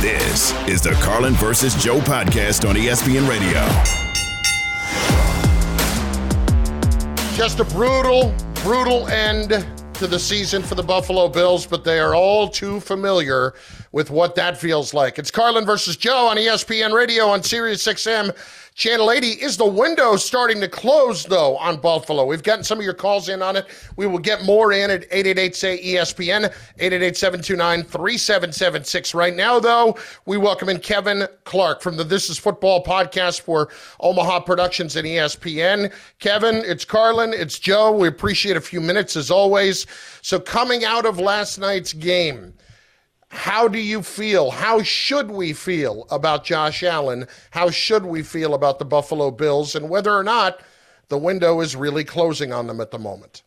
This 0.00 0.52
is 0.68 0.80
the 0.80 0.92
Carlin 1.02 1.34
versus 1.34 1.74
Joe 1.74 1.98
podcast 2.00 2.68
on 2.68 2.76
ESPN 2.76 3.28
Radio. 3.28 3.60
Just 7.36 7.58
a 7.58 7.64
brutal, 7.64 8.34
brutal 8.62 9.08
end 9.08 9.66
to 9.94 10.06
the 10.06 10.18
season 10.18 10.62
for 10.62 10.76
the 10.76 10.82
Buffalo 10.82 11.28
Bills, 11.28 11.66
but 11.66 11.84
they 11.84 11.98
are 11.98 12.14
all 12.14 12.48
too 12.48 12.80
familiar 12.80 13.54
with 13.90 14.10
what 14.10 14.34
that 14.36 14.56
feels 14.56 14.94
like. 14.94 15.18
It's 15.18 15.30
Carlin 15.30 15.64
versus 15.66 15.96
Joe 15.96 16.28
on 16.28 16.36
ESPN 16.36 16.92
Radio 16.92 17.26
on 17.26 17.42
Sirius 17.42 17.84
XM. 17.86 18.36
Channel 18.74 19.10
80. 19.10 19.26
Is 19.26 19.58
the 19.58 19.66
window 19.66 20.16
starting 20.16 20.58
to 20.62 20.68
close, 20.68 21.24
though, 21.24 21.58
on 21.58 21.78
Buffalo? 21.78 22.24
We've 22.24 22.42
gotten 22.42 22.64
some 22.64 22.78
of 22.78 22.84
your 22.84 22.94
calls 22.94 23.28
in 23.28 23.42
on 23.42 23.54
it. 23.54 23.66
We 23.96 24.06
will 24.06 24.18
get 24.18 24.44
more 24.44 24.72
in 24.72 24.90
at 24.90 25.02
888 25.10 25.54
say 25.54 25.78
ESPN, 25.78 26.44
888 26.78 27.16
729 27.16 27.82
3776. 27.82 29.14
Right 29.14 29.36
now, 29.36 29.60
though, 29.60 29.98
we 30.24 30.38
welcome 30.38 30.70
in 30.70 30.78
Kevin 30.78 31.28
Clark 31.44 31.82
from 31.82 31.98
the 31.98 32.04
This 32.04 32.30
Is 32.30 32.38
Football 32.38 32.82
podcast 32.82 33.42
for 33.42 33.68
Omaha 34.00 34.40
Productions 34.40 34.96
and 34.96 35.06
ESPN. 35.06 35.92
Kevin, 36.18 36.56
it's 36.56 36.86
Carlin, 36.86 37.34
it's 37.34 37.58
Joe. 37.58 37.92
We 37.92 38.08
appreciate 38.08 38.56
a 38.56 38.60
few 38.62 38.80
minutes 38.80 39.16
as 39.16 39.30
always. 39.30 39.86
So, 40.22 40.40
coming 40.40 40.82
out 40.82 41.04
of 41.04 41.20
last 41.20 41.58
night's 41.58 41.92
game, 41.92 42.54
how 43.32 43.66
do 43.66 43.78
you 43.78 44.02
feel? 44.02 44.50
How 44.50 44.82
should 44.82 45.30
we 45.30 45.54
feel 45.54 46.06
about 46.10 46.44
Josh 46.44 46.82
Allen? 46.82 47.26
How 47.50 47.70
should 47.70 48.04
we 48.04 48.22
feel 48.22 48.52
about 48.52 48.78
the 48.78 48.84
Buffalo 48.84 49.30
Bills 49.30 49.74
and 49.74 49.88
whether 49.88 50.12
or 50.12 50.22
not 50.22 50.60
the 51.08 51.16
window 51.16 51.62
is 51.62 51.74
really 51.74 52.04
closing 52.04 52.52
on 52.52 52.66
them 52.66 52.78
at 52.78 52.90
the 52.90 52.98
moment? 52.98 53.42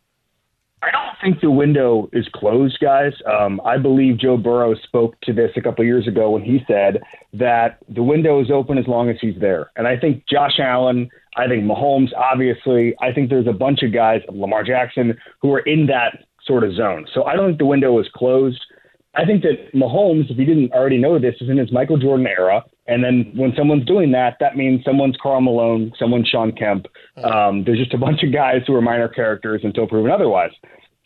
I 0.82 0.90
don't 0.90 1.16
think 1.22 1.40
the 1.40 1.52
window 1.52 2.10
is 2.14 2.28
closed, 2.34 2.80
guys. 2.82 3.14
Um, 3.28 3.62
I 3.64 3.78
believe 3.78 4.18
Joe 4.18 4.38
Burrow 4.38 4.74
spoke 4.74 5.22
to 5.22 5.34
this 5.34 5.52
a 5.56 5.62
couple 5.62 5.86
years 5.86 6.08
ago 6.08 6.32
when 6.32 6.42
he 6.42 6.62
said 6.68 7.04
that 7.34 7.78
the 7.88 8.04
window 8.04 8.42
is 8.42 8.50
open 8.50 8.80
as 8.80 8.88
long 8.88 9.12
as 9.12 9.18
he's 9.22 9.40
there. 9.40 9.72
And 9.76 9.88
I 9.88 9.98
think 9.98 10.24
Josh 10.28 10.60
Allen, 10.60 11.10
I 11.38 11.48
think 11.48 11.64
Mahomes, 11.64 12.10
obviously, 12.18 12.96
I 13.02 13.14
think 13.14 13.30
there's 13.30 13.48
a 13.48 13.54
bunch 13.54 13.84
of 13.84 13.94
guys, 13.94 14.22
Lamar 14.30 14.64
Jackson, 14.64 15.16
who 15.44 15.54
are 15.54 15.60
in 15.60 15.86
that 15.88 16.26
sort 16.44 16.64
of 16.64 16.74
zone. 16.74 17.06
So 17.14 17.24
I 17.26 17.36
don't 17.36 17.50
think 17.50 17.60
the 17.60 17.66
window 17.66 18.00
is 18.00 18.08
closed. 18.16 18.62
I 19.16 19.26
think 19.26 19.44
that 19.44 19.74
Mahomes, 19.74 20.30
if 20.30 20.38
you 20.38 20.46
didn't 20.46 20.74
already 20.74 20.98
know 20.98 21.18
this, 21.20 21.36
is 21.40 21.50
in 21.50 21.58
his 21.58 21.72
Michael 21.72 21.98
Jordan 21.98 22.28
era. 22.28 22.64
And 22.88 23.04
then 23.04 23.32
when 23.36 23.54
someone's 23.58 23.86
doing 23.86 24.12
that, 24.12 24.38
that 24.40 24.58
means 24.58 24.84
someone's 24.84 25.16
Karl 25.22 25.42
Malone, 25.42 25.94
someone's 25.98 26.28
Shawn 26.28 26.52
Kemp. 26.52 26.86
Um, 27.24 27.64
there's 27.64 27.80
just 27.80 27.94
a 27.94 27.98
bunch 27.98 28.24
of 28.24 28.34
guys 28.34 28.62
who 28.68 28.76
are 28.76 28.82
minor 28.82 29.08
characters 29.08 29.62
until 29.64 29.88
proven 29.88 30.12
otherwise. 30.12 30.52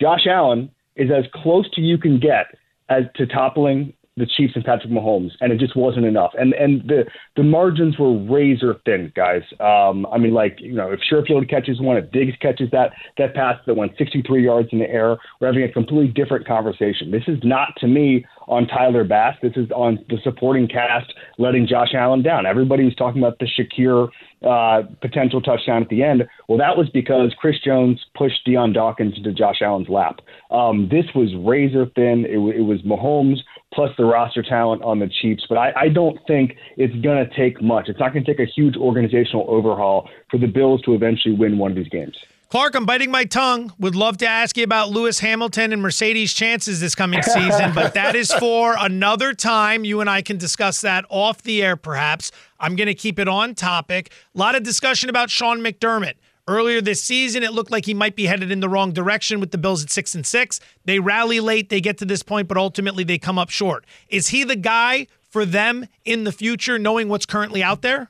Josh 0.02 0.26
Allen 0.28 0.72
is 0.96 1.10
as 1.12 1.26
close 1.34 1.70
to 1.76 1.82
you 1.82 1.98
can 1.98 2.20
get 2.20 2.48
as 2.90 3.04
to 3.16 3.28
toppling 3.28 3.94
the 4.20 4.26
Chiefs 4.26 4.54
and 4.56 4.64
Patrick 4.64 4.92
Mahomes, 4.92 5.32
and 5.42 5.52
it 5.52 5.60
just 5.60 5.76
wasn't 5.76 6.06
enough. 6.06 6.32
And 6.38 6.54
and 6.54 6.82
the 6.88 7.06
the 7.36 7.44
margins 7.44 7.98
were 7.98 8.18
razor 8.18 8.76
thin, 8.86 9.12
guys. 9.16 9.42
Um, 9.60 10.06
I 10.12 10.18
mean, 10.18 10.34
like 10.34 10.58
you 10.60 10.74
know, 10.74 10.92
if 10.92 11.00
Sherfield 11.10 11.50
catches 11.50 11.80
one, 11.80 11.98
if 11.98 12.12
Diggs 12.12 12.36
catches 12.42 12.70
that 12.72 12.92
that 13.18 13.34
pass 13.34 13.56
that 13.66 13.76
went 13.76 13.94
63 13.98 14.44
yards 14.44 14.70
in 14.72 14.80
the 14.80 14.90
air, 14.90 15.18
we're 15.40 15.48
having 15.48 15.64
a 15.64 15.72
completely 15.72 16.10
different 16.10 16.46
conversation. 16.46 17.12
This 17.12 17.24
is 17.28 17.40
not 17.44 17.70
to 17.78 17.88
me 17.88 18.26
on 18.48 18.68
Tyler 18.68 19.04
Bass. 19.04 19.36
This 19.42 19.54
is 19.56 19.70
on 19.72 20.04
the 20.10 20.18
supporting 20.24 20.68
cast 20.68 21.14
letting 21.38 21.68
Josh 21.68 21.94
Allen 21.94 22.22
down. 22.22 22.46
Everybody 22.46 22.84
was 22.84 22.96
talking 22.96 23.22
about 23.22 23.40
the 23.40 23.48
Shakir 23.48 24.10
uh, 24.46 24.88
potential 25.02 25.42
touchdown 25.42 25.84
at 25.84 25.90
the 25.90 26.04
end. 26.04 26.24
Well, 26.48 26.58
that 26.58 26.78
was 26.78 26.90
because 26.90 27.34
Chris 27.38 27.56
Jones 27.64 28.04
pushed 28.16 28.44
Dion 28.46 28.74
Dawkins 28.74 29.16
into 29.18 29.32
Josh 29.32 29.62
Allen's 29.62 29.90
lap. 29.90 30.22
Um, 30.50 30.90
this 30.90 31.06
was 31.14 31.30
razor 31.36 31.86
thin. 31.96 32.26
It, 32.26 32.38
it 32.38 32.64
was 32.64 32.82
Mahomes 32.82 33.40
plus 33.74 33.92
the 33.98 34.06
roster 34.06 34.44
talent 34.44 34.82
on 34.84 35.00
the 35.00 35.08
Chiefs. 35.22 35.46
But 35.48 35.58
I, 35.58 35.74
I 35.76 35.90
don't 35.90 36.20
think 36.28 36.56
it's 36.78 36.96
going 37.02 37.28
to 37.28 37.36
take 37.36 37.62
much. 37.62 37.88
It's 37.88 38.00
not 38.00 38.14
going 38.14 38.26
to 38.26 38.32
take 38.34 38.40
a 38.40 38.50
huge 38.50 38.76
organizational 38.76 39.46
overhaul 39.48 40.10
for 40.30 40.38
the 40.38 40.48
Bills 40.48 40.82
to 40.84 40.94
eventually 40.94 41.36
win 41.36 41.58
one 41.58 41.72
of 41.72 41.78
these 41.78 41.90
games. 41.90 42.18
Clark, 42.50 42.74
I'm 42.74 42.88
biting 42.88 43.12
my 43.12 43.26
tongue. 43.26 43.72
Would 43.78 43.96
love 43.96 44.18
to 44.18 44.28
ask 44.28 44.58
you 44.58 44.64
about 44.64 44.90
Lewis 44.90 45.20
Hamilton 45.20 45.72
and 45.72 45.84
Mercedes' 45.84 46.34
chances 46.34 46.80
this 46.80 46.96
coming 46.96 47.22
season, 47.22 47.76
but 47.76 47.94
that 47.94 48.16
is 48.16 48.34
for 48.34 48.76
another 48.80 49.36
time. 49.36 49.86
You 49.86 50.02
and 50.02 50.10
I 50.10 50.24
can 50.24 50.38
discuss 50.38 50.82
that 50.82 51.06
off 51.10 51.44
the 51.44 51.62
air, 51.62 51.76
perhaps. 51.76 52.32
I'm 52.60 52.76
going 52.76 52.88
to 52.88 52.96
keep 52.96 53.20
it 53.20 53.28
on 53.28 53.54
topic. 53.54 54.12
A 54.34 54.38
lot 54.40 54.56
of 54.56 54.64
discussion 54.64 55.12
about 55.12 55.30
Sean 55.30 55.60
McDermott. 55.60 56.16
Earlier 56.50 56.82
this 56.82 57.04
season, 57.04 57.44
it 57.44 57.54
looked 57.54 57.70
like 57.70 57.86
he 57.86 57.94
might 57.94 58.16
be 58.16 58.26
headed 58.26 58.52
in 58.52 58.60
the 58.60 58.68
wrong 58.68 58.92
direction 58.92 59.40
with 59.40 59.52
the 59.52 59.60
Bills 59.60 59.84
at 59.84 59.92
six 59.92 60.16
and 60.16 60.26
six. 60.26 60.60
They 60.84 60.98
rally 60.98 61.40
late, 61.40 61.70
they 61.70 61.80
get 61.80 62.00
to 62.00 62.06
this 62.06 62.24
point, 62.24 62.48
but 62.48 62.58
ultimately 62.58 63.04
they 63.04 63.20
come 63.20 63.38
up 63.38 63.52
short. 63.52 63.86
Is 64.08 64.30
he 64.30 64.44
the 64.44 64.56
guy 64.56 65.06
for 65.30 65.46
them 65.46 65.86
in 66.06 66.24
the 66.24 66.32
future, 66.32 66.80
knowing 66.80 67.08
what's 67.08 67.28
currently 67.28 67.62
out 67.62 67.84
there? 67.84 68.10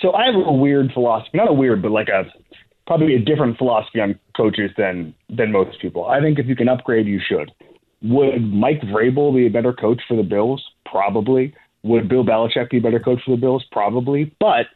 So 0.00 0.12
I 0.12 0.26
have 0.26 0.34
a 0.34 0.52
weird 0.52 0.90
philosophy, 0.92 1.30
not 1.34 1.48
a 1.48 1.52
weird, 1.52 1.82
but 1.82 1.92
like 1.92 2.08
a 2.08 2.24
probably 2.88 3.14
a 3.14 3.20
different 3.20 3.58
philosophy 3.58 4.00
on 4.00 4.18
coaches 4.36 4.72
than 4.76 5.14
than 5.28 5.52
most 5.52 5.80
people. 5.80 6.06
I 6.06 6.20
think 6.20 6.40
if 6.40 6.46
you 6.46 6.56
can 6.56 6.68
upgrade, 6.68 7.06
you 7.06 7.20
should. 7.24 7.52
Would 8.02 8.42
Mike 8.42 8.80
Vrabel 8.80 9.32
be 9.32 9.46
a 9.46 9.50
better 9.50 9.72
coach 9.72 10.02
for 10.08 10.16
the 10.16 10.24
Bills? 10.24 10.64
Probably. 10.84 11.54
Would 11.84 12.08
Bill 12.08 12.24
Belichick 12.24 12.70
be 12.70 12.78
a 12.78 12.80
better 12.80 12.98
coach 12.98 13.20
for 13.24 13.30
the 13.36 13.40
Bills? 13.40 13.64
Probably. 13.70 14.34
But 14.40 14.66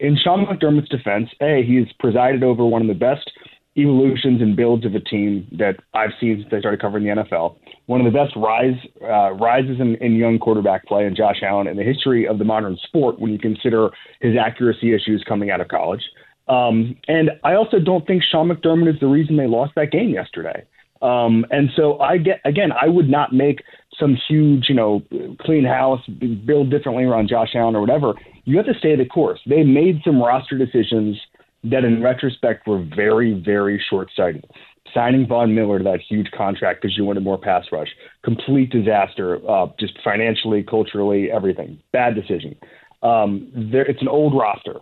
in 0.00 0.16
Sean 0.16 0.46
McDermott's 0.46 0.88
defense, 0.88 1.28
A, 1.40 1.62
he's 1.62 1.86
presided 1.98 2.42
over 2.42 2.64
one 2.64 2.82
of 2.82 2.88
the 2.88 2.94
best 2.94 3.30
evolutions 3.76 4.42
and 4.42 4.56
builds 4.56 4.84
of 4.84 4.94
a 4.94 5.00
team 5.00 5.46
that 5.58 5.76
I've 5.94 6.10
seen 6.18 6.40
since 6.40 6.52
I 6.52 6.58
started 6.58 6.80
covering 6.80 7.04
the 7.04 7.22
NFL. 7.22 7.56
One 7.86 8.04
of 8.04 8.10
the 8.10 8.18
best 8.18 8.34
rise 8.34 8.74
uh, 9.02 9.32
rises 9.32 9.78
in, 9.78 9.94
in 9.96 10.16
young 10.16 10.38
quarterback 10.38 10.86
play 10.86 11.06
in 11.06 11.14
Josh 11.14 11.42
Allen 11.42 11.68
in 11.68 11.76
the 11.76 11.84
history 11.84 12.26
of 12.26 12.38
the 12.38 12.44
modern 12.44 12.76
sport 12.82 13.20
when 13.20 13.30
you 13.30 13.38
consider 13.38 13.90
his 14.20 14.34
accuracy 14.36 14.92
issues 14.92 15.24
coming 15.28 15.50
out 15.50 15.60
of 15.60 15.68
college. 15.68 16.02
Um, 16.48 16.96
and 17.06 17.30
I 17.44 17.54
also 17.54 17.78
don't 17.78 18.04
think 18.06 18.24
Sean 18.24 18.48
McDermott 18.48 18.92
is 18.92 19.00
the 19.00 19.06
reason 19.06 19.36
they 19.36 19.46
lost 19.46 19.72
that 19.76 19.92
game 19.92 20.10
yesterday. 20.10 20.64
Um, 21.02 21.46
and 21.50 21.70
so 21.76 21.98
I 22.00 22.18
get 22.18 22.40
again, 22.44 22.70
I 22.72 22.88
would 22.88 23.08
not 23.08 23.32
make 23.32 23.62
some 23.98 24.18
huge, 24.28 24.66
you 24.68 24.74
know, 24.74 25.02
clean 25.40 25.64
house, 25.64 26.00
build 26.44 26.70
differently 26.70 27.04
around 27.04 27.28
Josh 27.28 27.50
Allen 27.54 27.76
or 27.76 27.80
whatever. 27.80 28.14
You 28.44 28.56
have 28.56 28.66
to 28.66 28.74
stay 28.74 28.96
the 28.96 29.04
course. 29.04 29.40
They 29.46 29.62
made 29.62 30.00
some 30.04 30.20
roster 30.20 30.58
decisions 30.58 31.16
that, 31.64 31.84
in 31.84 32.02
retrospect, 32.02 32.66
were 32.66 32.82
very, 32.96 33.34
very 33.34 33.82
short-sighted. 33.90 34.46
Signing 34.94 35.26
Von 35.26 35.54
Miller 35.54 35.78
to 35.78 35.84
that 35.84 36.00
huge 36.00 36.30
contract 36.32 36.82
because 36.82 36.96
you 36.96 37.04
wanted 37.04 37.22
more 37.22 37.38
pass 37.38 37.64
rush, 37.70 37.88
complete 38.24 38.70
disaster, 38.70 39.38
uh, 39.48 39.66
just 39.78 39.92
financially, 40.02 40.62
culturally, 40.62 41.30
everything. 41.30 41.78
Bad 41.92 42.14
decision. 42.14 42.56
Um, 43.02 43.50
there, 43.54 43.86
it's 43.86 44.02
an 44.02 44.08
old 44.08 44.34
roster. 44.34 44.80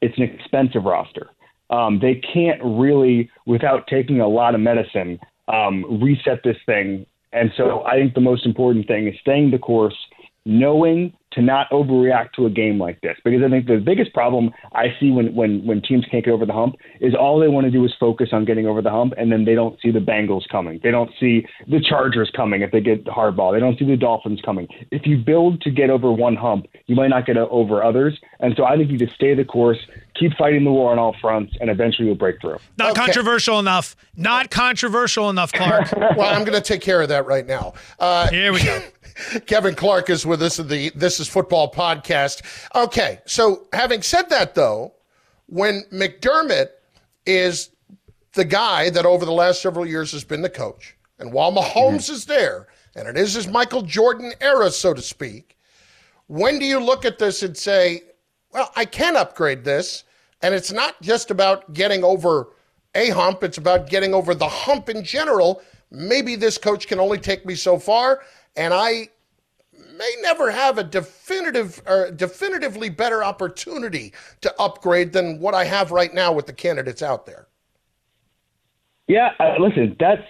It's 0.00 0.16
an 0.16 0.24
expensive 0.24 0.84
roster. 0.84 1.28
Um, 1.70 1.98
they 2.00 2.14
can't 2.32 2.60
really, 2.64 3.30
without 3.44 3.86
taking 3.86 4.20
a 4.20 4.28
lot 4.28 4.54
of 4.54 4.60
medicine, 4.60 5.18
um, 5.48 6.00
reset 6.00 6.40
this 6.42 6.56
thing. 6.64 7.04
And 7.32 7.50
so 7.56 7.84
I 7.84 7.96
think 7.96 8.14
the 8.14 8.22
most 8.22 8.46
important 8.46 8.86
thing 8.86 9.06
is 9.08 9.14
staying 9.20 9.50
the 9.50 9.58
course, 9.58 9.96
knowing 10.46 11.12
to 11.32 11.42
not 11.42 11.68
overreact 11.70 12.32
to 12.32 12.46
a 12.46 12.50
game 12.50 12.78
like 12.78 13.00
this. 13.00 13.16
Because 13.24 13.42
I 13.44 13.50
think 13.50 13.66
the 13.66 13.76
biggest 13.76 14.12
problem 14.14 14.50
I 14.72 14.86
see 14.98 15.10
when, 15.10 15.34
when, 15.34 15.66
when 15.66 15.82
teams 15.82 16.04
can't 16.10 16.24
get 16.24 16.32
over 16.32 16.46
the 16.46 16.52
hump 16.52 16.76
is 17.00 17.14
all 17.14 17.38
they 17.38 17.48
want 17.48 17.66
to 17.66 17.70
do 17.70 17.84
is 17.84 17.92
focus 18.00 18.30
on 18.32 18.44
getting 18.44 18.66
over 18.66 18.80
the 18.82 18.90
hump, 18.90 19.14
and 19.16 19.30
then 19.30 19.44
they 19.44 19.54
don't 19.54 19.78
see 19.80 19.90
the 19.90 19.98
Bengals 19.98 20.48
coming. 20.50 20.80
They 20.82 20.90
don't 20.90 21.10
see 21.20 21.46
the 21.66 21.80
Chargers 21.80 22.30
coming 22.34 22.62
if 22.62 22.70
they 22.72 22.80
get 22.80 23.04
the 23.04 23.12
hard 23.12 23.36
ball. 23.36 23.52
They 23.52 23.60
don't 23.60 23.78
see 23.78 23.84
the 23.84 23.96
Dolphins 23.96 24.40
coming. 24.44 24.68
If 24.90 25.06
you 25.06 25.18
build 25.18 25.60
to 25.62 25.70
get 25.70 25.90
over 25.90 26.10
one 26.10 26.36
hump, 26.36 26.66
you 26.86 26.96
might 26.96 27.08
not 27.08 27.26
get 27.26 27.36
over 27.36 27.82
others. 27.82 28.18
And 28.40 28.54
so 28.56 28.64
I 28.64 28.76
think 28.76 28.90
you 28.90 28.98
just 28.98 29.14
stay 29.14 29.34
the 29.34 29.44
course, 29.44 29.78
keep 30.14 30.32
fighting 30.36 30.64
the 30.64 30.70
war 30.70 30.92
on 30.92 30.98
all 30.98 31.14
fronts, 31.20 31.54
and 31.60 31.70
eventually 31.70 32.06
you'll 32.06 32.16
break 32.16 32.40
through. 32.40 32.58
Not 32.78 32.92
okay. 32.92 33.00
controversial 33.02 33.58
enough. 33.58 33.96
Not 34.16 34.50
controversial 34.50 35.30
enough, 35.30 35.52
Clark. 35.52 35.92
well, 36.16 36.34
I'm 36.34 36.44
going 36.44 36.60
to 36.60 36.60
take 36.60 36.80
care 36.80 37.02
of 37.02 37.08
that 37.10 37.26
right 37.26 37.46
now. 37.46 37.74
Uh, 37.98 38.28
Here 38.30 38.52
we 38.52 38.62
go. 38.62 38.82
Kevin 39.46 39.74
Clark 39.74 40.10
is 40.10 40.24
with 40.24 40.42
us 40.42 40.58
in 40.58 40.68
the 40.68 40.90
This 40.94 41.17
is 41.20 41.28
Football 41.28 41.70
podcast. 41.72 42.42
Okay, 42.74 43.20
so 43.26 43.66
having 43.72 44.02
said 44.02 44.28
that, 44.30 44.54
though, 44.54 44.92
when 45.46 45.84
McDermott 45.92 46.68
is 47.26 47.70
the 48.32 48.44
guy 48.44 48.90
that 48.90 49.06
over 49.06 49.24
the 49.24 49.32
last 49.32 49.62
several 49.62 49.86
years 49.86 50.12
has 50.12 50.24
been 50.24 50.42
the 50.42 50.50
coach, 50.50 50.96
and 51.18 51.32
while 51.32 51.52
Mahomes 51.52 52.04
mm-hmm. 52.04 52.12
is 52.14 52.24
there, 52.26 52.68
and 52.94 53.08
it 53.08 53.16
is 53.16 53.34
his 53.34 53.48
Michael 53.48 53.82
Jordan 53.82 54.32
era, 54.40 54.70
so 54.70 54.94
to 54.94 55.02
speak. 55.02 55.56
When 56.26 56.58
do 56.58 56.64
you 56.64 56.78
look 56.78 57.04
at 57.04 57.18
this 57.18 57.42
and 57.42 57.56
say, 57.56 58.02
well, 58.52 58.70
I 58.76 58.84
can 58.84 59.16
upgrade 59.16 59.64
this? 59.64 60.04
And 60.42 60.54
it's 60.54 60.72
not 60.72 61.00
just 61.02 61.30
about 61.30 61.72
getting 61.72 62.04
over 62.04 62.48
a 62.94 63.10
hump, 63.10 63.42
it's 63.42 63.58
about 63.58 63.88
getting 63.88 64.14
over 64.14 64.34
the 64.34 64.48
hump 64.48 64.88
in 64.88 65.04
general. 65.04 65.62
Maybe 65.90 66.36
this 66.36 66.58
coach 66.58 66.86
can 66.86 67.00
only 67.00 67.18
take 67.18 67.46
me 67.46 67.54
so 67.54 67.78
far, 67.78 68.22
and 68.56 68.74
I 68.74 69.08
may 69.98 70.14
never 70.22 70.50
have 70.50 70.78
a 70.78 70.84
definitive 70.84 71.82
or 71.86 72.10
definitively 72.10 72.88
better 72.88 73.22
opportunity 73.24 74.12
to 74.40 74.54
upgrade 74.60 75.12
than 75.12 75.40
what 75.40 75.54
I 75.54 75.64
have 75.64 75.90
right 75.90 76.14
now 76.14 76.32
with 76.32 76.46
the 76.46 76.52
candidates 76.52 77.02
out 77.02 77.26
there. 77.26 77.48
Yeah, 79.08 79.30
uh, 79.40 79.54
listen, 79.58 79.96
that's 79.98 80.22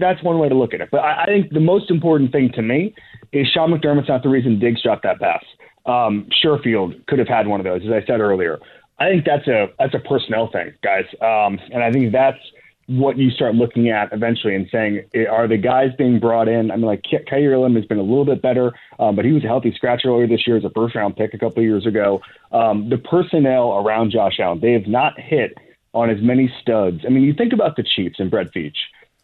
that's 0.00 0.22
one 0.22 0.38
way 0.38 0.48
to 0.48 0.54
look 0.54 0.74
at 0.74 0.80
it. 0.80 0.88
But 0.90 0.98
I, 0.98 1.24
I, 1.24 1.26
think 1.26 1.52
the 1.52 1.60
most 1.60 1.90
important 1.90 2.32
thing 2.32 2.50
to 2.54 2.62
me 2.62 2.94
is 3.32 3.46
Sean 3.48 3.70
McDermott's 3.70 4.08
not 4.08 4.22
the 4.22 4.28
reason 4.28 4.58
Diggs 4.58 4.82
dropped 4.82 5.02
that 5.02 5.20
pass. 5.20 5.44
Um, 5.84 6.28
Sherfield 6.42 7.06
could 7.06 7.18
have 7.18 7.28
had 7.28 7.46
one 7.46 7.60
of 7.60 7.64
those, 7.64 7.82
as 7.84 7.92
I 7.92 8.06
said 8.06 8.20
earlier. 8.20 8.58
I 8.98 9.08
think 9.08 9.24
that's 9.24 9.46
a 9.46 9.68
that's 9.78 9.94
a 9.94 10.00
personnel 10.00 10.50
thing, 10.50 10.72
guys, 10.82 11.04
um, 11.20 11.58
and 11.72 11.82
I 11.82 11.92
think 11.92 12.12
that's 12.12 12.38
what 12.88 13.18
you 13.18 13.30
start 13.30 13.54
looking 13.54 13.90
at 13.90 14.12
eventually 14.12 14.54
and 14.54 14.66
saying, 14.72 15.04
eh, 15.14 15.26
are 15.26 15.46
the 15.46 15.58
guys 15.58 15.90
being 15.98 16.18
brought 16.18 16.48
in? 16.48 16.70
I 16.70 16.76
mean, 16.76 16.86
like 16.86 17.02
Kaiir 17.02 17.52
Elam 17.52 17.76
has 17.76 17.84
been 17.84 17.98
a 17.98 18.02
little 18.02 18.24
bit 18.24 18.40
better, 18.40 18.72
um, 18.98 19.14
but 19.14 19.26
he 19.26 19.32
was 19.32 19.44
a 19.44 19.46
healthy 19.46 19.72
scratch 19.74 20.02
earlier 20.06 20.26
this 20.26 20.46
year 20.46 20.56
as 20.56 20.64
a 20.64 20.70
first 20.70 20.94
round 20.94 21.14
pick 21.14 21.34
a 21.34 21.38
couple 21.38 21.58
of 21.58 21.64
years 21.64 21.86
ago. 21.86 22.20
Um, 22.50 22.88
the 22.88 22.96
personnel 22.96 23.72
around 23.72 24.10
Josh 24.10 24.40
Allen, 24.40 24.60
they 24.60 24.72
have 24.72 24.86
not 24.86 25.20
hit 25.20 25.58
on 25.92 26.08
as 26.08 26.22
many 26.22 26.52
studs. 26.62 27.02
I 27.06 27.10
mean, 27.10 27.24
you 27.24 27.34
think 27.34 27.52
about 27.52 27.76
the 27.76 27.82
Chiefs 27.82 28.20
and 28.20 28.30
Brett 28.30 28.52
Veach. 28.54 28.76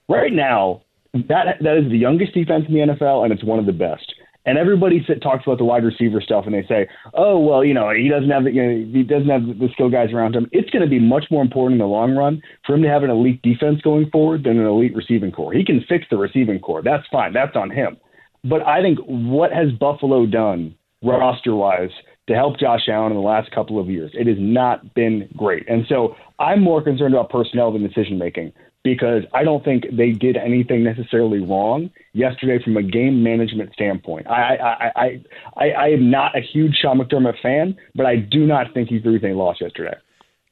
Right 0.08 0.32
now, 0.32 0.82
that 1.14 1.56
that 1.60 1.76
is 1.78 1.90
the 1.90 1.96
youngest 1.96 2.34
defense 2.34 2.66
in 2.68 2.74
the 2.74 2.80
NFL, 2.80 3.24
and 3.24 3.32
it's 3.32 3.44
one 3.44 3.58
of 3.58 3.64
the 3.64 3.72
best. 3.72 4.14
And 4.46 4.58
everybody 4.58 5.04
talks 5.22 5.44
about 5.46 5.58
the 5.58 5.64
wide 5.64 5.84
receiver 5.84 6.20
stuff, 6.20 6.44
and 6.44 6.54
they 6.54 6.66
say, 6.68 6.86
"Oh, 7.14 7.38
well, 7.38 7.64
you 7.64 7.72
know, 7.72 7.90
he 7.90 8.08
doesn't 8.08 8.28
have 8.28 8.44
the, 8.44 8.52
you 8.52 8.62
know, 8.62 8.92
he 8.92 9.02
doesn't 9.02 9.28
have 9.28 9.46
the 9.46 9.68
skill 9.72 9.88
guys 9.88 10.12
around 10.12 10.36
him." 10.36 10.48
It's 10.52 10.68
going 10.70 10.82
to 10.84 10.88
be 10.88 10.98
much 10.98 11.24
more 11.30 11.42
important 11.42 11.80
in 11.80 11.86
the 11.86 11.90
long 11.90 12.14
run 12.14 12.42
for 12.66 12.74
him 12.74 12.82
to 12.82 12.88
have 12.88 13.02
an 13.02 13.10
elite 13.10 13.40
defense 13.42 13.80
going 13.80 14.10
forward 14.10 14.44
than 14.44 14.58
an 14.58 14.66
elite 14.66 14.94
receiving 14.94 15.32
corps. 15.32 15.54
He 15.54 15.64
can 15.64 15.82
fix 15.88 16.04
the 16.10 16.18
receiving 16.18 16.60
corps. 16.60 16.82
That's 16.82 17.06
fine. 17.10 17.32
That's 17.32 17.56
on 17.56 17.70
him. 17.70 17.96
But 18.44 18.66
I 18.66 18.82
think 18.82 18.98
what 19.06 19.50
has 19.52 19.72
Buffalo 19.72 20.26
done 20.26 20.74
roster-wise 21.02 21.90
to 22.26 22.34
help 22.34 22.58
Josh 22.58 22.88
Allen 22.88 23.12
in 23.12 23.16
the 23.16 23.24
last 23.24 23.50
couple 23.50 23.80
of 23.80 23.88
years? 23.88 24.10
It 24.12 24.26
has 24.26 24.36
not 24.38 24.94
been 24.94 25.28
great. 25.36 25.66
And 25.68 25.86
so 25.88 26.16
I'm 26.38 26.60
more 26.60 26.82
concerned 26.82 27.14
about 27.14 27.30
personnel 27.30 27.72
than 27.72 27.82
decision 27.82 28.18
making 28.18 28.52
because 28.84 29.22
I 29.32 29.42
don't 29.42 29.64
think 29.64 29.86
they 29.90 30.12
did 30.12 30.36
anything 30.36 30.84
necessarily 30.84 31.40
wrong 31.40 31.90
yesterday 32.12 32.62
from 32.62 32.76
a 32.76 32.82
game 32.82 33.22
management 33.22 33.72
standpoint. 33.72 34.28
I 34.28 34.56
I 34.56 34.92
I 34.94 35.24
I, 35.56 35.70
I 35.70 35.88
am 35.88 36.10
not 36.10 36.36
a 36.36 36.40
huge 36.40 36.76
Sean 36.80 36.98
McDermott 36.98 37.40
fan, 37.42 37.76
but 37.94 38.06
I 38.06 38.16
do 38.16 38.46
not 38.46 38.72
think 38.74 38.90
he's 38.90 39.02
the 39.02 39.10
reason 39.10 39.30
they 39.30 39.34
lost 39.34 39.60
yesterday. 39.60 39.94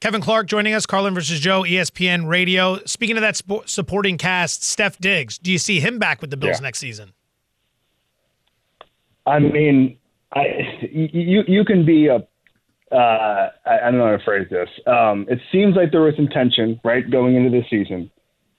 Kevin 0.01 0.19
Clark 0.19 0.47
joining 0.47 0.73
us, 0.73 0.85
Carlin 0.85 1.13
versus 1.13 1.39
Joe, 1.39 1.61
ESPN 1.61 2.27
Radio. 2.27 2.83
Speaking 2.83 3.15
of 3.15 3.21
that 3.21 3.37
sp- 3.39 3.63
supporting 3.65 4.17
cast, 4.17 4.61
Steph 4.61 4.97
Diggs, 4.97 5.37
do 5.37 5.49
you 5.49 5.57
see 5.57 5.79
him 5.79 5.97
back 5.97 6.19
with 6.19 6.29
the 6.29 6.35
Bills 6.35 6.57
yeah. 6.57 6.63
next 6.63 6.79
season? 6.79 7.13
I 9.25 9.39
mean, 9.39 9.97
I 10.33 10.43
you 10.91 11.43
you 11.47 11.63
can 11.63 11.85
be 11.85 12.07
a 12.07 12.27
uh, 12.91 13.49
I, 13.65 13.79
I 13.79 13.91
don't 13.91 13.97
know 13.97 14.05
how 14.05 14.17
to 14.17 14.23
phrase 14.23 14.47
this. 14.49 14.69
Um, 14.87 15.25
it 15.29 15.39
seems 15.51 15.75
like 15.75 15.91
there 15.91 16.01
was 16.01 16.15
some 16.15 16.27
tension, 16.27 16.79
right, 16.83 17.09
going 17.09 17.35
into 17.35 17.49
this 17.49 17.65
season. 17.69 18.11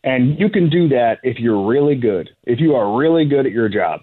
And 0.05 0.39
you 0.39 0.51
can 0.51 0.69
do 0.69 0.87
that 0.91 1.19
if 1.23 1.39
you're 1.39 1.67
really 1.67 1.95
good, 1.95 2.29
if 2.45 2.61
you 2.61 2.75
are 2.75 2.97
really 2.97 3.25
good 3.25 3.47
at 3.47 3.53
your 3.53 3.71
job. 3.71 4.03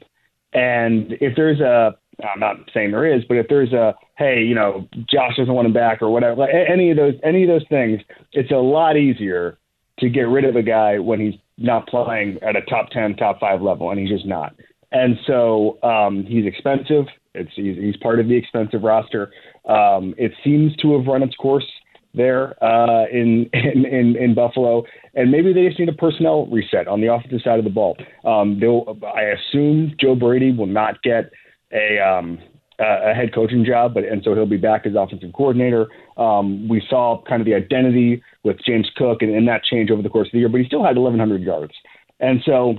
And 0.51 1.13
if 1.21 1.35
there's 1.35 1.59
a, 1.59 1.95
I'm 2.23 2.39
not 2.39 2.55
saying 2.73 2.91
there 2.91 3.05
is, 3.05 3.23
but 3.29 3.37
if 3.37 3.47
there's 3.47 3.71
a, 3.71 3.93
hey, 4.17 4.41
you 4.41 4.55
know, 4.55 4.87
Josh 5.09 5.37
doesn't 5.37 5.53
want 5.53 5.67
him 5.67 5.73
back 5.73 6.01
or 6.01 6.09
whatever, 6.09 6.35
like 6.35 6.49
any 6.53 6.89
of 6.89 6.97
those, 6.97 7.13
any 7.23 7.43
of 7.43 7.49
those 7.49 7.67
things, 7.69 8.01
it's 8.33 8.51
a 8.51 8.55
lot 8.55 8.97
easier 8.97 9.59
to 9.99 10.09
get 10.09 10.21
rid 10.21 10.43
of 10.43 10.55
a 10.55 10.63
guy 10.63 10.97
when 10.97 11.19
he's 11.19 11.39
not 11.57 11.87
playing 11.87 12.39
at 12.41 12.55
a 12.55 12.61
top 12.61 12.89
10, 12.89 13.15
top 13.17 13.39
five 13.39 13.61
level, 13.61 13.91
and 13.91 13.99
he's 13.99 14.09
just 14.09 14.25
not. 14.25 14.55
And 14.91 15.17
so 15.27 15.77
um, 15.83 16.25
he's 16.27 16.47
expensive. 16.47 17.05
It's 17.35 17.51
he's, 17.55 17.77
he's 17.77 17.97
part 17.97 18.19
of 18.19 18.27
the 18.27 18.35
expensive 18.35 18.81
roster. 18.81 19.31
Um, 19.69 20.15
it 20.17 20.33
seems 20.43 20.75
to 20.77 20.97
have 20.97 21.05
run 21.05 21.21
its 21.21 21.35
course 21.35 21.65
there 22.13 22.61
uh, 22.63 23.05
in, 23.11 23.49
in, 23.53 24.15
in 24.15 24.35
Buffalo, 24.35 24.83
and 25.13 25.31
maybe 25.31 25.53
they 25.53 25.67
just 25.67 25.79
need 25.79 25.89
a 25.89 25.93
personnel 25.93 26.47
reset 26.47 26.87
on 26.87 27.01
the 27.01 27.13
offensive 27.13 27.41
side 27.43 27.59
of 27.59 27.65
the 27.65 27.71
ball. 27.71 27.97
Um, 28.25 28.59
they'll, 28.59 28.97
I 29.05 29.21
assume 29.21 29.95
Joe 29.99 30.15
Brady 30.15 30.51
will 30.51 30.67
not 30.67 31.01
get 31.03 31.31
a 31.73 31.99
um, 31.99 32.39
a 32.79 33.13
head 33.13 33.33
coaching 33.33 33.63
job, 33.63 33.93
but 33.93 34.03
and 34.03 34.23
so 34.23 34.33
he'll 34.33 34.45
be 34.45 34.57
back 34.57 34.85
as 34.85 34.93
offensive 34.95 35.31
coordinator. 35.33 35.87
Um, 36.17 36.67
we 36.67 36.81
saw 36.89 37.21
kind 37.27 37.41
of 37.41 37.45
the 37.45 37.53
identity 37.53 38.23
with 38.43 38.57
James 38.65 38.89
Cook 38.95 39.21
and, 39.21 39.33
and 39.33 39.47
that 39.47 39.63
change 39.63 39.91
over 39.91 40.01
the 40.01 40.09
course 40.09 40.27
of 40.27 40.31
the 40.31 40.39
year, 40.39 40.49
but 40.49 40.61
he 40.61 40.65
still 40.65 40.83
had 40.83 40.97
1,100 40.97 41.41
yards, 41.41 41.73
and 42.19 42.41
so 42.45 42.75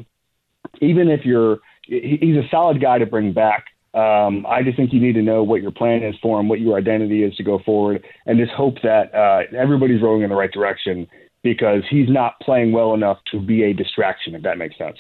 even 0.81 1.09
if 1.09 1.25
you're 1.25 1.59
he's 1.85 2.37
a 2.37 2.49
solid 2.51 2.81
guy 2.81 2.99
to 2.99 3.07
bring 3.07 3.33
back. 3.33 3.67
Um, 3.95 4.47
I 4.49 4.63
just 4.63 4.77
think 4.77 4.93
you 4.93 5.01
need 5.01 5.15
to 5.15 5.23
know 5.23 5.43
what 5.43 5.61
your 5.61 5.71
plan 5.71 6.03
is 6.03 6.15
for 6.23 6.41
him, 6.41 6.49
what 6.49 6.61
your 6.61 6.79
identity 6.79 7.25
is 7.25 7.35
to 7.37 7.43
go 7.43 7.59
forward, 7.59 8.03
and 8.25 8.39
just 8.39 8.53
hope 8.53 8.77
that 8.83 9.15
uh, 9.15 9.43
everybody's 9.57 10.01
rowing 10.01 10.23
in 10.23 10.31
the 10.31 10.37
right 10.37 10.51
direction 10.51 11.07
because 11.43 11.83
he's 11.91 12.09
not 12.09 12.39
playing 12.41 12.73
well 12.73 12.95
enough 12.95 13.19
to 13.33 13.41
be 13.41 13.65
a 13.65 13.73
distraction, 13.73 14.35
if 14.35 14.43
that 14.43 14.57
makes 14.57 14.79
sense. 14.79 14.97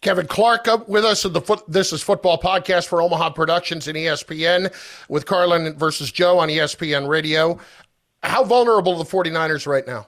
Kevin 0.00 0.26
Clark 0.26 0.68
up 0.68 0.88
with 0.88 1.04
us 1.04 1.24
at 1.24 1.32
the 1.32 1.40
foot, 1.40 1.62
This 1.66 1.92
is 1.92 2.02
Football 2.02 2.38
podcast 2.38 2.88
for 2.88 3.00
Omaha 3.00 3.30
Productions 3.30 3.88
and 3.88 3.96
ESPN 3.96 4.72
with 5.08 5.24
Carlin 5.24 5.76
versus 5.78 6.12
Joe 6.12 6.38
on 6.38 6.50
ESPN 6.50 7.08
Radio. 7.08 7.58
How 8.22 8.44
vulnerable 8.44 8.92
are 8.92 8.98
the 8.98 9.04
49ers 9.04 9.66
right 9.66 9.86
now? 9.86 10.06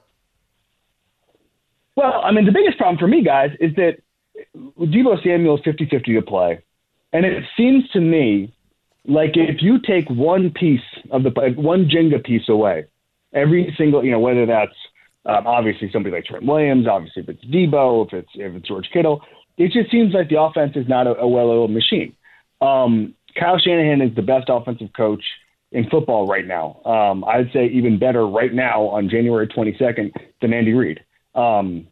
Well, 1.96 2.20
I 2.22 2.30
mean, 2.30 2.44
the 2.44 2.52
biggest 2.52 2.76
problem 2.76 2.98
for 2.98 3.08
me, 3.08 3.22
guys, 3.22 3.50
is 3.58 3.74
that 3.76 3.96
Deebo 4.54 5.22
Samuel 5.24 5.56
is 5.56 5.64
50 5.64 5.86
50 5.86 6.14
to 6.14 6.22
play. 6.22 6.62
And 7.16 7.24
it 7.24 7.44
seems 7.56 7.88
to 7.94 8.00
me 8.00 8.52
like 9.06 9.30
if 9.36 9.62
you 9.62 9.78
take 9.80 10.06
one 10.10 10.50
piece 10.50 10.84
of 11.10 11.22
the 11.22 11.30
one 11.56 11.88
Jenga 11.88 12.22
piece 12.22 12.46
away, 12.46 12.84
every 13.32 13.74
single, 13.78 14.04
you 14.04 14.10
know, 14.10 14.18
whether 14.18 14.44
that's 14.44 14.76
um, 15.24 15.46
obviously 15.46 15.88
somebody 15.90 16.14
like 16.14 16.26
Trent 16.26 16.44
Williams, 16.44 16.86
obviously 16.86 17.22
if 17.22 17.30
it's 17.30 17.44
Deebo, 17.46 18.06
if 18.06 18.12
it's 18.12 18.28
if 18.34 18.54
it's 18.54 18.68
George 18.68 18.90
Kittle, 18.92 19.22
it 19.56 19.72
just 19.72 19.90
seems 19.90 20.12
like 20.12 20.28
the 20.28 20.38
offense 20.38 20.72
is 20.76 20.86
not 20.88 21.06
a, 21.06 21.16
a 21.16 21.26
well-oiled 21.26 21.70
machine. 21.70 22.14
Um, 22.60 23.14
Kyle 23.40 23.58
Shanahan 23.58 24.02
is 24.02 24.14
the 24.14 24.20
best 24.20 24.50
offensive 24.50 24.90
coach 24.94 25.24
in 25.72 25.88
football 25.88 26.26
right 26.26 26.46
now. 26.46 26.82
Um, 26.84 27.24
I'd 27.24 27.50
say 27.50 27.68
even 27.68 27.98
better 27.98 28.26
right 28.26 28.52
now 28.52 28.88
on 28.88 29.08
January 29.08 29.48
22nd 29.48 30.12
than 30.42 30.52
Andy 30.52 30.74
Reid. 30.74 31.00
Um, 31.34 31.86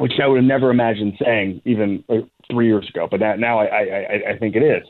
which 0.00 0.12
I 0.22 0.26
would 0.26 0.36
have 0.36 0.44
never 0.46 0.70
imagined 0.70 1.18
saying 1.22 1.60
even 1.66 2.02
uh, 2.08 2.22
three 2.50 2.66
years 2.66 2.88
ago. 2.88 3.06
But 3.10 3.20
that, 3.20 3.38
now 3.38 3.58
I, 3.58 3.64
I, 3.64 4.32
I 4.32 4.38
think 4.38 4.56
it 4.56 4.62
is. 4.62 4.86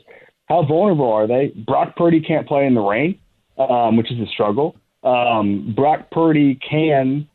How 0.47 0.63
vulnerable 0.65 1.11
are 1.11 1.27
they? 1.27 1.53
Brock 1.65 1.95
Purdy 1.95 2.19
can't 2.19 2.47
play 2.47 2.65
in 2.65 2.73
the 2.73 2.81
rain, 2.81 3.19
um, 3.57 3.95
which 3.95 4.11
is 4.11 4.19
a 4.19 4.25
struggle. 4.27 4.75
Um, 5.03 5.73
Brock 5.75 6.11
Purdy 6.11 6.55
can 6.55 7.27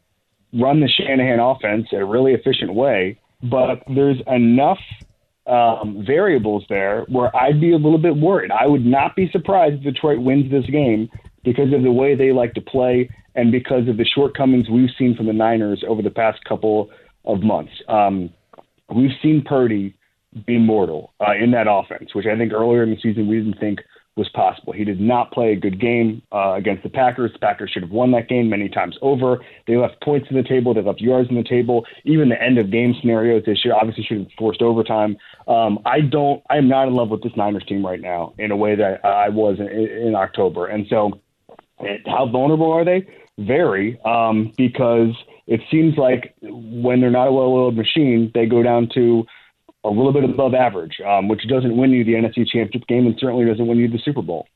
run 0.53 0.81
the 0.81 0.89
Shanahan 0.89 1.41
offense 1.41 1.87
in 1.93 2.01
a 2.01 2.07
really 2.07 2.33
efficient 2.33 2.75
way, 2.75 3.19
but 3.43 3.83
there's 3.95 4.19
enough 4.27 4.79
um, 5.47 6.05
variables 6.07 6.65
there 6.69 7.05
where 7.09 7.35
I'd 7.37 7.61
be 7.61 7.73
a 7.73 7.77
little 7.77 7.99
bit 7.99 8.17
worried. 8.17 8.51
I 8.51 8.67
would 8.67 8.85
not 8.85 9.15
be 9.17 9.31
surprised 9.31 9.77
if 9.77 9.83
Detroit 9.83 10.21
wins 10.21 10.51
this 10.51 10.67
game 10.67 11.09
because 11.45 11.73
of 11.73 11.83
the 11.83 11.93
way 11.93 12.15
they 12.15 12.33
like 12.33 12.55
to 12.55 12.61
play 12.61 13.09
and 13.35 13.53
because 13.53 13.89
of 13.89 13.97
the 13.97 14.05
shortcomings 14.05 14.69
we've 14.69 14.91
seen 14.99 15.15
from 15.15 15.27
the 15.27 15.33
Niners 15.33 15.85
over 15.89 16.03
the 16.03 16.11
past 16.11 16.45
couple 16.45 16.91
of 17.25 17.43
months. 17.43 17.73
Um, 17.89 18.31
we've 18.95 19.17
seen 19.23 19.43
Purdy 19.47 19.95
be 20.45 20.59
mortal 20.59 21.13
uh, 21.21 21.33
in 21.33 21.53
that 21.53 21.67
offense, 21.69 22.15
which 22.15 22.27
I 22.27 22.37
think 22.37 22.53
earlier 22.53 22.83
in 22.83 22.91
the 22.91 23.01
season 23.01 23.29
we 23.29 23.37
didn't 23.37 23.59
think 23.59 23.81
was 24.17 24.29
possible. 24.31 24.73
He 24.73 24.85
did 24.85 24.99
not 24.99 25.31
play 25.31 25.53
a 25.53 25.57
good 25.57 25.79
game 25.79 26.23
uh, 26.33 26.55
against 26.55 26.83
the 26.83 26.89
Packers. 26.89 27.33
The 27.35 27.39
Packers 27.39 27.71
should 27.71 27.83
have 27.83 27.91
won 27.91 28.13
that 28.13 28.29
game 28.29 28.49
many 28.49 28.69
times 28.69 28.97
over. 29.03 29.45
They 29.67 29.77
left 29.77 30.01
points 30.03 30.29
in 30.31 30.37
the 30.37 30.43
table. 30.43 30.73
They 30.73 30.81
left 30.81 31.03
yards 31.03 31.29
in 31.29 31.37
the 31.37 31.45
table. 31.45 31.85
Even 32.05 32.31
the 32.31 32.43
end 32.43 32.57
of 32.59 32.71
game 32.71 32.95
scenarios, 32.99 33.43
they 33.45 33.55
should 33.55 33.73
obviously 33.73 34.05
should 34.05 34.19
have 34.19 34.29
forced 34.39 34.63
overtime. 34.63 35.19
Um, 35.47 35.79
I 35.85 36.01
don't. 36.01 36.43
I 36.49 36.57
am 36.57 36.69
not 36.69 36.89
in 36.89 36.95
love 36.95 37.11
with 37.11 37.23
this 37.23 37.37
Niners 37.37 37.65
team 37.69 37.85
right 37.85 38.01
now 38.01 38.33
in 38.39 38.51
a 38.51 38.57
way 38.57 38.75
that 38.75 39.05
I 39.05 39.29
was 39.29 39.59
in, 39.61 39.69
in 39.69 40.15
October. 40.15 40.67
And 40.67 40.87
so, 40.89 41.21
it, 41.81 42.01
how 42.07 42.27
vulnerable 42.27 42.73
are 42.73 42.87
they? 42.87 43.07
Very, 43.39 44.01
um, 44.07 44.51
because 44.57 45.15
it 45.47 45.61
seems 45.71 45.99
like 45.99 46.35
when 46.41 47.03
they're 47.03 47.11
not 47.11 47.29
a 47.29 47.33
well-oiled 47.33 47.77
machine, 47.77 48.31
they 48.33 48.47
go 48.47 48.63
down 48.63 48.89
to 48.95 49.27
a 49.87 49.91
little 49.91 50.13
bit 50.13 50.25
above 50.25 50.55
average, 50.55 51.01
um, 51.07 51.29
which 51.29 51.47
doesn't 51.49 51.77
win 51.77 51.91
you 51.91 52.05
the 52.05 52.15
NFC 52.15 52.47
Championship 52.47 52.87
game 52.89 53.07
and 53.07 53.17
certainly 53.19 53.47
doesn't 53.47 53.67
win 53.67 53.79
you 53.79 53.89
the 53.89 54.01
Super 54.05 54.23
Bowl. 54.23 54.49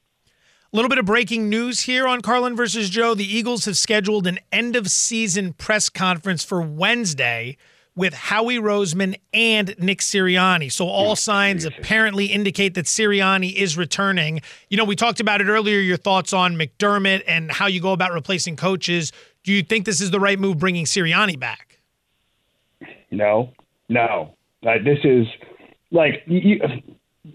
A 0.73 0.77
little 0.77 0.89
bit 0.89 0.99
of 0.99 1.05
breaking 1.05 1.49
news 1.49 1.81
here 1.81 2.07
on 2.07 2.21
Carlin 2.21 2.55
versus 2.55 2.91
Joe. 2.91 3.15
The 3.15 3.25
Eagles 3.25 3.65
have 3.65 3.77
scheduled 3.77 4.27
an 4.27 4.39
end 4.53 4.77
of 4.77 4.89
season 4.89 5.53
press 5.53 5.89
conference 5.89 6.45
for 6.45 6.63
Wednesday 6.63 7.57
with 7.97 8.15
Howie 8.15 8.59
Roseman 8.59 9.17
and 9.35 9.75
Nick 9.79 9.99
Sirianni. 9.99 10.71
So 10.71 10.87
all 10.87 11.17
signs 11.17 11.65
apparently 11.65 12.27
indicate 12.27 12.75
that 12.75 12.87
Sirianni 12.87 13.53
is 13.53 13.77
returning. 13.77 14.41
You 14.69 14.77
know, 14.77 14.85
we 14.85 14.95
talked 14.95 15.19
about 15.19 15.41
it 15.41 15.49
earlier, 15.49 15.81
your 15.81 15.97
thoughts 15.97 16.33
on 16.33 16.57
McDermott 16.57 17.25
and 17.27 17.51
how 17.51 17.67
you 17.67 17.81
go 17.81 17.93
about 17.93 18.13
replacing 18.13 18.57
coaches. 18.57 19.13
Do 19.43 19.53
you 19.53 19.63
think 19.63 19.87
this 19.87 20.01
is 20.01 20.13
the 20.13 20.21
right 20.21 20.39
move 20.39 20.59
bringing 20.59 20.85
Sirianni 20.85 21.39
back? 21.39 21.81
No, 23.11 23.53
no. 23.89 24.37
Uh, 24.67 24.75
this 24.85 24.99
is 25.05 25.26
like 25.90 26.23
you, 26.26 26.61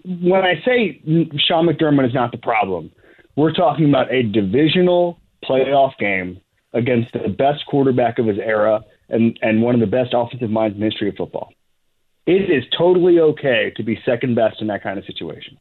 when 0.04 0.42
I 0.42 0.54
say 0.64 1.00
Sean 1.38 1.66
McDermott 1.66 2.06
is 2.06 2.14
not 2.14 2.32
the 2.32 2.38
problem, 2.38 2.90
we're 3.36 3.52
talking 3.52 3.88
about 3.88 4.12
a 4.12 4.22
divisional 4.22 5.18
playoff 5.44 5.96
game 5.98 6.40
against 6.72 7.12
the 7.12 7.28
best 7.28 7.64
quarterback 7.66 8.18
of 8.18 8.26
his 8.26 8.38
era 8.38 8.84
and, 9.08 9.38
and 9.42 9.62
one 9.62 9.74
of 9.74 9.80
the 9.80 9.86
best 9.86 10.14
offensive 10.14 10.50
minds 10.50 10.74
in 10.74 10.80
the 10.80 10.86
history 10.86 11.08
of 11.08 11.14
football. 11.16 11.52
It 12.26 12.50
is 12.50 12.64
totally 12.76 13.20
okay 13.20 13.72
to 13.76 13.82
be 13.82 13.98
second 14.04 14.34
best 14.34 14.60
in 14.60 14.66
that 14.66 14.82
kind 14.82 14.98
of 14.98 15.04
situation. 15.04 15.58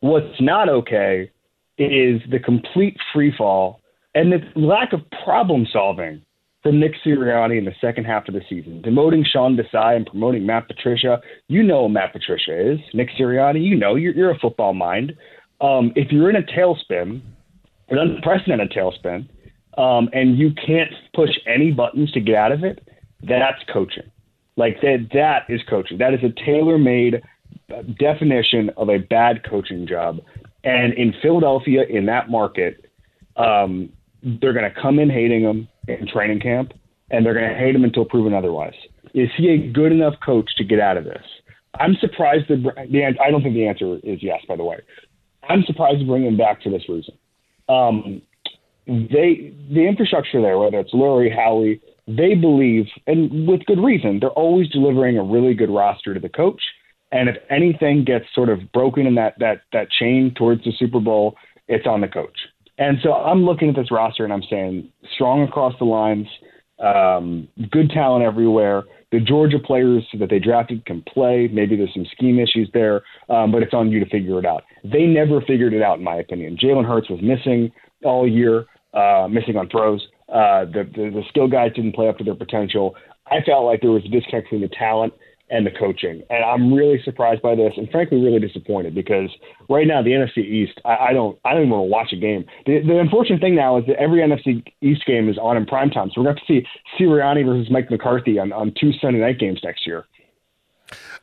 What's 0.00 0.40
not 0.40 0.68
okay 0.68 1.30
is 1.78 2.20
the 2.30 2.38
complete 2.42 2.96
free 3.12 3.32
fall 3.36 3.80
and 4.14 4.32
the 4.32 4.40
lack 4.58 4.92
of 4.92 5.00
problem 5.24 5.66
solving 5.72 6.22
from 6.62 6.78
Nick 6.78 6.92
Sirianni 7.04 7.58
in 7.58 7.64
the 7.64 7.74
second 7.80 8.04
half 8.04 8.28
of 8.28 8.34
the 8.34 8.42
season, 8.48 8.82
demoting 8.84 9.24
Sean 9.26 9.56
Desai 9.56 9.96
and 9.96 10.06
promoting 10.06 10.46
Matt 10.46 10.68
Patricia. 10.68 11.20
You 11.48 11.62
know 11.62 11.88
who 11.88 11.92
Matt 11.92 12.12
Patricia 12.12 12.72
is. 12.72 12.78
Nick 12.94 13.08
Sirianni, 13.18 13.62
you 13.64 13.76
know, 13.76 13.96
you're, 13.96 14.14
you're 14.14 14.30
a 14.30 14.38
football 14.38 14.72
mind. 14.72 15.12
Um, 15.60 15.92
if 15.96 16.12
you're 16.12 16.30
in 16.30 16.36
a 16.36 16.42
tailspin, 16.42 17.20
an 17.88 17.98
unprecedented 17.98 18.70
tailspin, 18.70 19.28
um, 19.76 20.08
and 20.12 20.38
you 20.38 20.52
can't 20.54 20.92
push 21.14 21.30
any 21.46 21.72
buttons 21.72 22.12
to 22.12 22.20
get 22.20 22.36
out 22.36 22.52
of 22.52 22.62
it, 22.62 22.86
that's 23.22 23.62
coaching. 23.72 24.10
Like 24.56 24.80
that, 24.82 25.08
that 25.14 25.44
is 25.48 25.60
coaching. 25.68 25.98
That 25.98 26.14
is 26.14 26.20
a 26.22 26.32
tailor-made 26.44 27.22
definition 27.98 28.70
of 28.76 28.88
a 28.88 28.98
bad 28.98 29.42
coaching 29.48 29.86
job. 29.86 30.20
And 30.62 30.92
in 30.94 31.14
Philadelphia, 31.22 31.84
in 31.88 32.06
that 32.06 32.30
market, 32.30 32.84
um, 33.36 33.90
they're 34.22 34.52
going 34.52 34.70
to 34.70 34.80
come 34.80 34.98
in 34.98 35.10
hating 35.10 35.42
him 35.42 35.68
in 35.88 36.06
training 36.06 36.40
camp, 36.40 36.72
and 37.10 37.24
they're 37.24 37.34
going 37.34 37.48
to 37.48 37.58
hate 37.58 37.74
him 37.74 37.84
until 37.84 38.04
proven 38.04 38.34
otherwise. 38.34 38.74
Is 39.14 39.28
he 39.36 39.50
a 39.50 39.72
good 39.72 39.92
enough 39.92 40.14
coach 40.24 40.50
to 40.56 40.64
get 40.64 40.80
out 40.80 40.96
of 40.96 41.04
this? 41.04 41.22
I'm 41.78 41.96
surprised 42.00 42.48
that 42.48 42.62
the 42.62 43.04
I 43.20 43.30
don't 43.30 43.42
think 43.42 43.54
the 43.54 43.66
answer 43.66 43.96
is 44.02 44.22
yes. 44.22 44.40
By 44.46 44.56
the 44.56 44.64
way, 44.64 44.78
I'm 45.48 45.62
surprised 45.64 46.00
to 46.00 46.06
bring 46.06 46.24
him 46.24 46.36
back 46.36 46.62
for 46.62 46.70
this 46.70 46.88
reason. 46.88 47.14
Um, 47.68 48.22
they 48.86 49.54
the 49.70 49.86
infrastructure 49.86 50.40
there, 50.42 50.58
whether 50.58 50.78
it's 50.80 50.92
Lurie, 50.92 51.34
Howie, 51.34 51.80
they 52.06 52.34
believe, 52.34 52.86
and 53.06 53.46
with 53.46 53.64
good 53.66 53.82
reason, 53.82 54.20
they're 54.20 54.30
always 54.30 54.68
delivering 54.68 55.16
a 55.16 55.22
really 55.22 55.54
good 55.54 55.70
roster 55.70 56.14
to 56.14 56.20
the 56.20 56.28
coach. 56.28 56.60
And 57.10 57.28
if 57.28 57.36
anything 57.50 58.04
gets 58.04 58.24
sort 58.34 58.48
of 58.48 58.72
broken 58.72 59.06
in 59.06 59.14
that 59.14 59.38
that 59.38 59.62
that 59.72 59.90
chain 59.90 60.34
towards 60.36 60.64
the 60.64 60.72
Super 60.78 61.00
Bowl, 61.00 61.36
it's 61.68 61.86
on 61.86 62.00
the 62.00 62.08
coach. 62.08 62.36
And 62.78 62.98
so 63.02 63.12
I'm 63.12 63.44
looking 63.44 63.68
at 63.70 63.76
this 63.76 63.90
roster 63.90 64.24
and 64.24 64.32
I'm 64.32 64.42
saying 64.48 64.88
strong 65.14 65.42
across 65.42 65.74
the 65.78 65.84
lines, 65.84 66.26
um, 66.82 67.48
good 67.70 67.90
talent 67.90 68.24
everywhere. 68.24 68.84
The 69.12 69.20
Georgia 69.20 69.58
players 69.58 70.04
that 70.18 70.30
they 70.30 70.38
drafted 70.38 70.86
can 70.86 71.02
play. 71.02 71.48
Maybe 71.52 71.76
there's 71.76 71.92
some 71.92 72.06
scheme 72.12 72.38
issues 72.38 72.70
there, 72.72 73.02
um, 73.28 73.52
but 73.52 73.62
it's 73.62 73.74
on 73.74 73.90
you 73.90 74.00
to 74.00 74.08
figure 74.08 74.38
it 74.38 74.46
out. 74.46 74.64
They 74.82 75.04
never 75.04 75.42
figured 75.42 75.74
it 75.74 75.82
out, 75.82 75.98
in 75.98 76.04
my 76.04 76.16
opinion. 76.16 76.56
Jalen 76.56 76.86
Hurts 76.86 77.10
was 77.10 77.20
missing 77.22 77.70
all 78.04 78.26
year, 78.26 78.64
uh, 78.94 79.28
missing 79.30 79.56
on 79.56 79.68
throws. 79.68 80.00
Uh, 80.30 80.64
the, 80.64 80.88
the 80.96 81.10
the 81.10 81.22
skill 81.28 81.46
guys 81.46 81.72
didn't 81.74 81.94
play 81.94 82.08
up 82.08 82.16
to 82.18 82.24
their 82.24 82.34
potential. 82.34 82.96
I 83.26 83.42
felt 83.44 83.66
like 83.66 83.82
there 83.82 83.90
was 83.90 84.04
a 84.06 84.08
disconnect 84.08 84.46
between 84.46 84.62
the 84.62 84.74
talent 84.74 85.12
and 85.52 85.66
the 85.66 85.70
coaching. 85.70 86.22
And 86.30 86.42
I'm 86.42 86.72
really 86.72 87.00
surprised 87.04 87.42
by 87.42 87.54
this, 87.54 87.74
and 87.76 87.88
frankly, 87.90 88.20
really 88.20 88.40
disappointed 88.40 88.94
because 88.94 89.28
right 89.68 89.86
now 89.86 90.02
the 90.02 90.10
NFC 90.10 90.38
East, 90.38 90.80
I, 90.84 91.08
I 91.08 91.12
don't, 91.12 91.38
I 91.44 91.52
don't 91.52 91.64
even 91.64 91.70
want 91.70 91.86
to 91.86 91.92
watch 91.92 92.12
a 92.12 92.16
game. 92.16 92.46
The, 92.64 92.80
the 92.80 92.98
unfortunate 92.98 93.40
thing 93.40 93.54
now 93.54 93.76
is 93.76 93.84
that 93.86 93.96
every 93.96 94.20
NFC 94.20 94.64
East 94.80 95.04
game 95.06 95.28
is 95.28 95.36
on 95.36 95.58
in 95.58 95.66
prime 95.66 95.90
time, 95.90 96.10
so 96.12 96.22
we're 96.22 96.32
going 96.32 96.36
to 96.36 96.42
see 96.48 96.66
Sirianni 96.98 97.44
versus 97.44 97.70
Mike 97.70 97.90
McCarthy 97.90 98.38
on, 98.38 98.52
on 98.52 98.72
two 98.80 98.92
Sunday 99.00 99.20
night 99.20 99.38
games 99.38 99.60
next 99.62 99.86
year. 99.86 100.06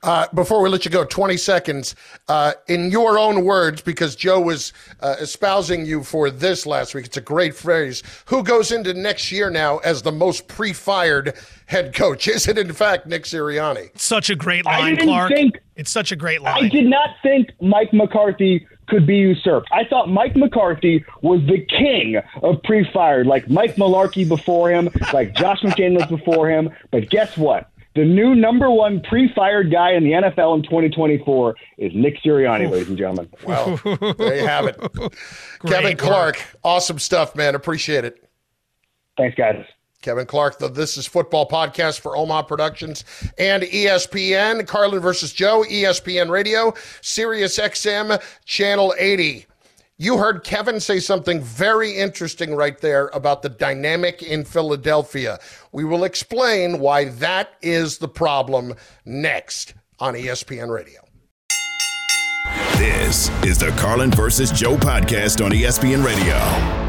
Uh, 0.01 0.27
before 0.33 0.61
we 0.61 0.69
let 0.69 0.85
you 0.85 0.91
go, 0.91 1.03
20 1.03 1.35
seconds. 1.37 1.95
Uh, 2.27 2.53
in 2.67 2.89
your 2.89 3.19
own 3.19 3.43
words, 3.43 3.81
because 3.81 4.15
Joe 4.15 4.39
was 4.39 4.71
uh, 5.01 5.15
espousing 5.19 5.85
you 5.85 6.03
for 6.03 6.29
this 6.29 6.65
last 6.65 6.95
week, 6.95 7.05
it's 7.05 7.17
a 7.17 7.21
great 7.21 7.55
phrase. 7.55 8.01
Who 8.25 8.43
goes 8.43 8.71
into 8.71 8.93
next 8.93 9.31
year 9.31 9.49
now 9.49 9.79
as 9.79 10.01
the 10.01 10.11
most 10.11 10.47
pre 10.47 10.73
fired 10.73 11.33
head 11.65 11.93
coach? 11.93 12.27
Is 12.39 12.47
it, 12.47 12.57
in 12.57 12.71
fact, 12.73 13.07
Nick 13.07 13.23
Sirianni? 13.23 13.97
Such 13.99 14.29
a 14.29 14.35
great 14.35 14.65
line, 14.65 14.97
Clark. 14.97 15.31
Think, 15.33 15.59
it's 15.75 15.91
such 15.91 16.11
a 16.11 16.15
great 16.15 16.41
line. 16.41 16.65
I 16.65 16.69
did 16.69 16.85
not 16.85 17.09
think 17.21 17.49
Mike 17.61 17.93
McCarthy 17.93 18.65
could 18.87 19.05
be 19.05 19.17
usurped. 19.17 19.69
I 19.71 19.83
thought 19.85 20.09
Mike 20.09 20.35
McCarthy 20.35 21.05
was 21.21 21.41
the 21.47 21.59
king 21.65 22.19
of 22.41 22.61
pre-fired, 22.63 23.27
like 23.27 23.49
Mike 23.49 23.75
Mularkey 23.75 24.27
before 24.27 24.69
him, 24.71 24.89
like 25.13 25.35
Josh 25.35 25.61
McDaniels 25.61 26.09
before 26.09 26.49
him. 26.49 26.69
But 26.91 27.09
guess 27.09 27.37
what? 27.37 27.68
The 27.95 28.05
new 28.05 28.35
number 28.35 28.69
one 28.69 29.01
pre-fired 29.01 29.71
guy 29.71 29.93
in 29.93 30.03
the 30.03 30.11
NFL 30.11 30.55
in 30.57 30.63
2024 30.63 31.55
is 31.79 31.91
Nick 31.95 32.21
Sirianni, 32.23 32.69
ladies 32.69 32.87
and 32.87 32.97
gentlemen. 32.97 33.29
Well, 33.43 33.77
there 34.17 34.35
you 34.35 34.47
have 34.47 34.67
it. 34.67 34.79
Kevin 35.65 35.97
Clark, 35.97 36.35
work. 36.35 36.45
awesome 36.63 36.99
stuff, 36.99 37.35
man. 37.35 37.55
Appreciate 37.55 38.05
it. 38.05 38.23
Thanks, 39.17 39.35
guys. 39.35 39.65
Kevin 40.01 40.25
Clark, 40.25 40.59
the 40.59 40.69
This 40.69 40.95
is 40.95 41.05
Football 41.05 41.49
podcast 41.49 41.99
for 41.99 42.15
Omaha 42.15 42.43
Productions 42.43 43.03
and 43.37 43.63
ESPN. 43.63 44.65
Carlin 44.65 45.01
versus 45.01 45.33
Joe, 45.33 45.65
ESPN 45.67 46.29
Radio, 46.29 46.73
Sirius 47.01 47.59
XM, 47.59 48.21
Channel 48.45 48.93
80. 48.97 49.45
You 50.01 50.17
heard 50.17 50.45
Kevin 50.45 50.79
say 50.79 51.01
something 51.01 51.41
very 51.41 51.91
interesting 51.91 52.55
right 52.55 52.79
there 52.79 53.07
about 53.07 53.41
the 53.41 53.49
dynamic 53.49 54.23
in 54.23 54.45
Philadelphia. 54.45 55.39
We 55.73 55.83
will 55.83 56.05
explain 56.05 56.79
why 56.79 57.09
that 57.09 57.55
is 57.61 57.97
the 57.97 58.07
problem 58.07 58.75
next 59.03 59.73
on 59.99 60.13
ESPN 60.13 60.73
Radio. 60.73 61.01
This 62.77 63.27
is 63.43 63.57
the 63.57 63.71
Carlin 63.71 64.11
versus 64.11 64.53
Joe 64.53 64.77
podcast 64.77 65.43
on 65.43 65.51
ESPN 65.51 66.01
Radio. 66.01 66.88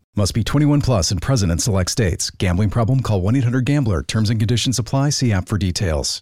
Must 0.13 0.33
be 0.33 0.43
21 0.43 0.81
plus 0.81 1.09
and 1.11 1.21
present 1.21 1.53
in 1.53 1.59
select 1.59 1.89
states. 1.89 2.29
Gambling 2.31 2.69
problem? 2.69 2.99
Call 2.99 3.21
1 3.21 3.37
800 3.37 3.63
GAMBLER. 3.63 4.03
Terms 4.03 4.29
and 4.29 4.39
conditions 4.39 4.77
apply. 4.77 5.11
See 5.11 5.31
app 5.31 5.47
for 5.47 5.57
details. 5.57 6.21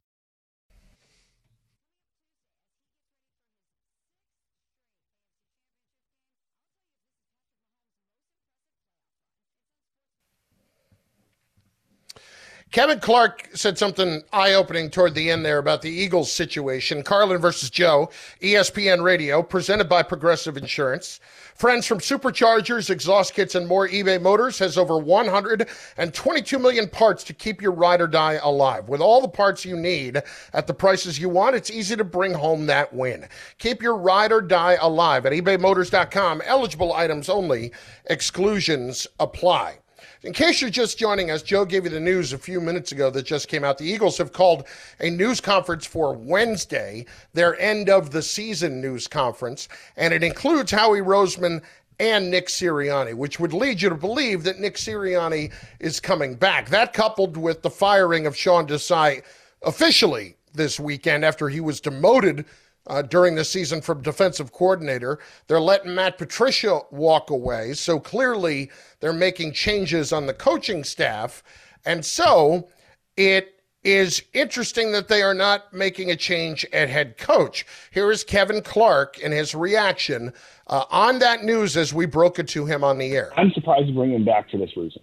Kevin 12.72 13.00
Clark 13.00 13.50
said 13.56 13.80
something 13.80 14.22
eye 14.32 14.54
opening 14.54 14.92
toward 14.92 15.16
the 15.16 15.32
end 15.32 15.44
there 15.44 15.58
about 15.58 15.82
the 15.82 15.90
Eagles 15.90 16.32
situation. 16.32 17.02
Carlin 17.02 17.42
versus 17.42 17.72
Joe, 17.72 18.12
ESPN 18.42 19.02
Radio, 19.02 19.42
presented 19.42 19.90
by 19.90 20.04
Progressive 20.04 20.56
Insurance. 20.56 21.20
Friends 21.60 21.86
from 21.86 22.00
Superchargers, 22.00 22.90
exhaust 22.90 23.34
kits, 23.34 23.54
and 23.54 23.68
more, 23.68 23.86
eBay 23.86 24.22
Motors 24.22 24.58
has 24.60 24.78
over 24.78 24.98
122 24.98 26.58
million 26.58 26.88
parts 26.88 27.22
to 27.26 27.34
keep 27.34 27.62
your 27.62 27.74
ride 27.74 28.00
or 28.00 28.08
die 28.08 28.40
alive. 28.42 28.88
With 28.88 29.02
all 29.02 29.20
the 29.20 29.28
parts 29.28 29.66
you 29.66 29.76
need 29.76 30.24
at 30.54 30.68
the 30.68 30.74
prices 30.74 31.20
you 31.20 31.28
want, 31.28 31.58
it's 31.58 31.70
easy 31.70 31.98
to 31.98 32.06
bring 32.06 32.34
home 32.34 32.66
that 32.68 32.94
win. 32.94 33.28
Keep 33.58 33.82
your 33.82 33.98
ride 33.98 34.32
or 34.32 34.40
die 34.40 34.78
alive 34.80 35.26
at 35.26 35.34
ebaymotors.com. 35.34 36.44
Eligible 36.46 36.94
items 36.94 37.28
only, 37.28 37.74
exclusions 38.06 39.06
apply. 39.20 39.80
In 40.22 40.34
case 40.34 40.60
you're 40.60 40.70
just 40.70 41.00
joining 41.00 41.32
us, 41.32 41.42
Joe 41.42 41.64
gave 41.64 41.86
you 41.86 41.90
the 41.90 42.00
news 42.00 42.34
a 42.34 42.38
few 42.38 42.60
minutes 42.60 42.92
ago 42.92 43.10
that 43.10 43.26
just 43.26 43.48
came 43.48 43.64
out. 43.64 43.78
The 43.78 43.90
Eagles 43.90 44.18
have 44.18 44.34
called 44.34 44.68
a 45.00 45.10
news 45.10 45.40
conference 45.40 45.86
for 45.86 46.14
Wednesday, 46.14 47.06
their 47.34 47.58
end 47.58 47.90
of 47.90 48.12
the 48.12 48.22
season 48.22 48.82
news 48.82 49.08
conference, 49.08 49.70
and 49.96 50.14
it 50.14 50.22
includes 50.22 50.72
Howie 50.72 51.00
Roseman 51.00 51.62
and 52.02 52.30
Nick 52.30 52.48
Sirianni, 52.48 53.14
which 53.14 53.40
would 53.40 53.54
lead 53.54 53.82
you 53.82 53.88
to 53.88 53.96
believe 53.96 54.44
that 54.44 54.60
Nick 54.60 54.76
Sirianni 54.76 55.54
is 55.80 56.02
coming 56.02 56.36
back. 56.36 56.68
That 56.68 56.92
coupled 56.92 57.38
with 57.38 57.62
the 57.62 57.70
firing 57.70 58.26
of 58.28 58.36
Sean 58.36 58.68
Desai 58.68 59.24
officially 59.62 60.36
this 60.54 60.82
weekend 60.82 61.24
after 61.24 61.48
he 61.48 61.62
was 61.62 61.80
demoted 61.80 62.44
uh, 62.90 63.04
during 63.04 63.36
the 63.36 63.46
season 63.46 63.82
from 63.82 64.02
defensive 64.02 64.52
coordinator. 64.52 65.20
They're 65.48 65.62
letting 65.62 65.96
Matt 65.96 66.18
Patricia 66.18 66.82
walk 66.92 67.30
away. 67.30 67.74
So 67.74 68.00
clearly 68.00 68.72
they're 69.00 69.14
making 69.14 69.54
changes 69.54 70.12
on 70.12 70.26
the 70.26 70.34
coaching 70.34 70.84
staff. 70.84 71.44
And 71.86 72.04
so 72.04 72.68
it 73.16 73.56
is 73.84 74.22
interesting 74.34 74.92
that 74.92 75.08
they 75.08 75.22
are 75.22 75.34
not 75.34 75.74
making 75.74 76.12
a 76.12 76.16
change 76.16 76.66
at 76.74 76.90
head 76.90 77.18
coach. 77.18 77.66
Here 77.92 78.12
is 78.12 78.24
Kevin 78.24 78.62
Clark 78.62 79.20
and 79.24 79.32
his 79.32 79.56
reaction 79.56 80.34
uh, 80.68 80.84
on 80.90 81.20
that 81.20 81.44
news 81.44 81.78
as 81.78 81.94
we 81.94 82.06
broke 82.06 82.40
it 82.40 82.48
to 82.50 82.66
him 82.66 82.84
on 82.84 82.98
the 82.98 83.14
air. 83.14 83.32
I'm 83.38 83.52
surprised 83.52 83.88
to 83.88 83.94
bring 83.94 84.12
him 84.12 84.26
back 84.26 84.50
for 84.52 84.58
this 84.58 84.76
reason. 84.76 85.02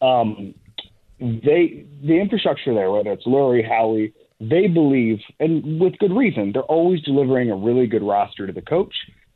Um, 0.00 0.54
they 1.20 1.86
the 2.02 2.20
infrastructure 2.20 2.74
there, 2.74 2.90
whether 2.90 3.12
it's 3.12 3.24
Lurie, 3.24 3.66
Howie, 3.66 4.12
they 4.50 4.66
believe, 4.66 5.18
and 5.40 5.80
with 5.80 5.98
good 5.98 6.12
reason, 6.12 6.52
they're 6.52 6.62
always 6.62 7.00
delivering 7.02 7.50
a 7.50 7.56
really 7.56 7.86
good 7.86 8.02
roster 8.02 8.46
to 8.46 8.52
the 8.52 8.62
coach. 8.62 8.94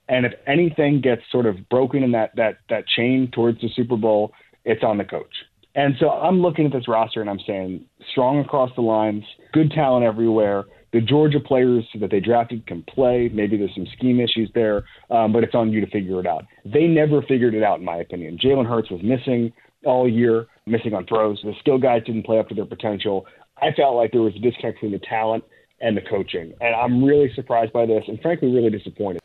And 0.08 0.24
if 0.24 0.32
anything 0.46 1.00
gets 1.00 1.22
sort 1.30 1.46
of 1.46 1.68
broken 1.68 2.02
in 2.02 2.12
that 2.12 2.34
that 2.36 2.58
that 2.70 2.84
chain 2.86 3.30
towards 3.32 3.60
the 3.60 3.68
Super 3.74 3.96
Bowl, 3.96 4.32
it's 4.64 4.82
on 4.82 4.98
the 4.98 5.04
coach. 5.04 5.34
And 5.74 5.94
so 6.00 6.10
I'm 6.10 6.40
looking 6.40 6.66
at 6.66 6.72
this 6.72 6.88
roster 6.88 7.20
and 7.20 7.30
I'm 7.30 7.38
saying 7.46 7.84
strong 8.10 8.40
across 8.40 8.70
the 8.74 8.80
lines, 8.82 9.22
good 9.52 9.70
talent 9.70 10.04
everywhere. 10.04 10.64
The 10.92 11.00
Georgia 11.02 11.38
players 11.38 11.84
that 12.00 12.10
they 12.10 12.20
drafted 12.20 12.66
can 12.66 12.82
play. 12.82 13.30
Maybe 13.32 13.58
there's 13.58 13.74
some 13.74 13.86
scheme 13.96 14.20
issues 14.20 14.50
there, 14.54 14.84
um, 15.10 15.32
but 15.32 15.44
it's 15.44 15.54
on 15.54 15.70
you 15.70 15.80
to 15.84 15.90
figure 15.90 16.18
it 16.18 16.26
out. 16.26 16.46
They 16.64 16.86
never 16.86 17.20
figured 17.22 17.54
it 17.54 17.62
out, 17.62 17.78
in 17.78 17.84
my 17.84 17.98
opinion. 17.98 18.38
Jalen 18.42 18.66
Hurts 18.66 18.90
was 18.90 19.02
missing 19.02 19.52
all 19.84 20.08
year, 20.08 20.46
missing 20.66 20.94
on 20.94 21.06
throws. 21.06 21.40
The 21.44 21.52
skill 21.60 21.78
guys 21.78 22.02
didn't 22.06 22.24
play 22.24 22.38
up 22.38 22.48
to 22.48 22.54
their 22.54 22.64
potential. 22.64 23.26
I 23.60 23.72
felt 23.72 23.96
like 23.96 24.12
there 24.12 24.22
was 24.22 24.34
a 24.36 24.38
disconnect 24.38 24.76
between 24.76 24.92
the 24.92 25.06
talent 25.06 25.44
and 25.80 25.96
the 25.96 26.02
coaching. 26.02 26.54
And 26.60 26.74
I'm 26.74 27.02
really 27.04 27.32
surprised 27.34 27.72
by 27.72 27.86
this 27.86 28.04
and 28.08 28.20
frankly 28.20 28.52
really 28.52 28.70
disappointed. 28.70 29.20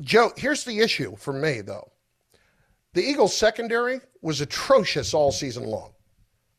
Joe, 0.00 0.32
here's 0.36 0.64
the 0.64 0.80
issue 0.80 1.16
for 1.16 1.32
me 1.32 1.60
though. 1.60 1.90
The 2.94 3.02
Eagles 3.02 3.36
secondary 3.36 4.00
was 4.22 4.40
atrocious 4.40 5.14
all 5.14 5.32
season 5.32 5.64
long. 5.64 5.92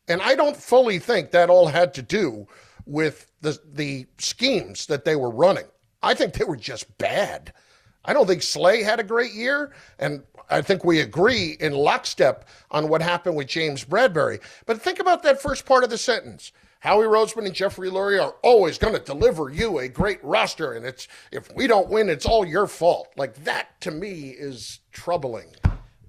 And 0.07 0.21
I 0.21 0.35
don't 0.35 0.55
fully 0.55 0.99
think 0.99 1.31
that 1.31 1.49
all 1.49 1.67
had 1.67 1.93
to 1.95 2.01
do 2.01 2.47
with 2.85 3.31
the 3.41 3.59
the 3.73 4.05
schemes 4.17 4.85
that 4.85 5.03
they 5.03 5.15
were 5.15 5.29
running. 5.29 5.65
I 6.01 6.13
think 6.13 6.33
they 6.33 6.45
were 6.45 6.55
just 6.55 6.97
bad. 6.97 7.53
I 8.05 8.13
don't 8.13 8.25
think 8.25 8.41
Slay 8.41 8.83
had 8.83 9.01
a 9.01 9.03
great 9.03 9.33
year, 9.33 9.73
and 9.99 10.23
I 10.49 10.61
think 10.61 10.85
we 10.85 11.01
agree 11.01 11.57
in 11.59 11.73
lockstep 11.73 12.47
on 12.71 12.87
what 12.87 13.01
happened 13.01 13.35
with 13.35 13.47
James 13.47 13.83
Bradberry. 13.83 14.39
But 14.65 14.81
think 14.81 14.99
about 14.99 15.23
that 15.23 15.41
first 15.41 15.65
part 15.65 15.83
of 15.83 15.89
the 15.89 15.97
sentence. 15.97 16.53
Howie 16.79 17.05
Roseman 17.05 17.45
and 17.45 17.55
Jeffrey 17.55 17.89
Lurie 17.89 18.23
are 18.23 18.35
always 18.43 18.77
going 18.77 18.93
to 18.93 18.99
deliver 18.99 19.49
you 19.49 19.79
a 19.79 19.87
great 19.87 20.23
roster, 20.23 20.73
and 20.73 20.85
it's 20.85 21.07
if 21.31 21.53
we 21.55 21.67
don't 21.67 21.89
win, 21.89 22.09
it's 22.09 22.25
all 22.25 22.45
your 22.45 22.67
fault. 22.67 23.09
Like 23.17 23.35
that 23.43 23.79
to 23.81 23.91
me 23.91 24.29
is 24.29 24.79
troubling. 24.91 25.47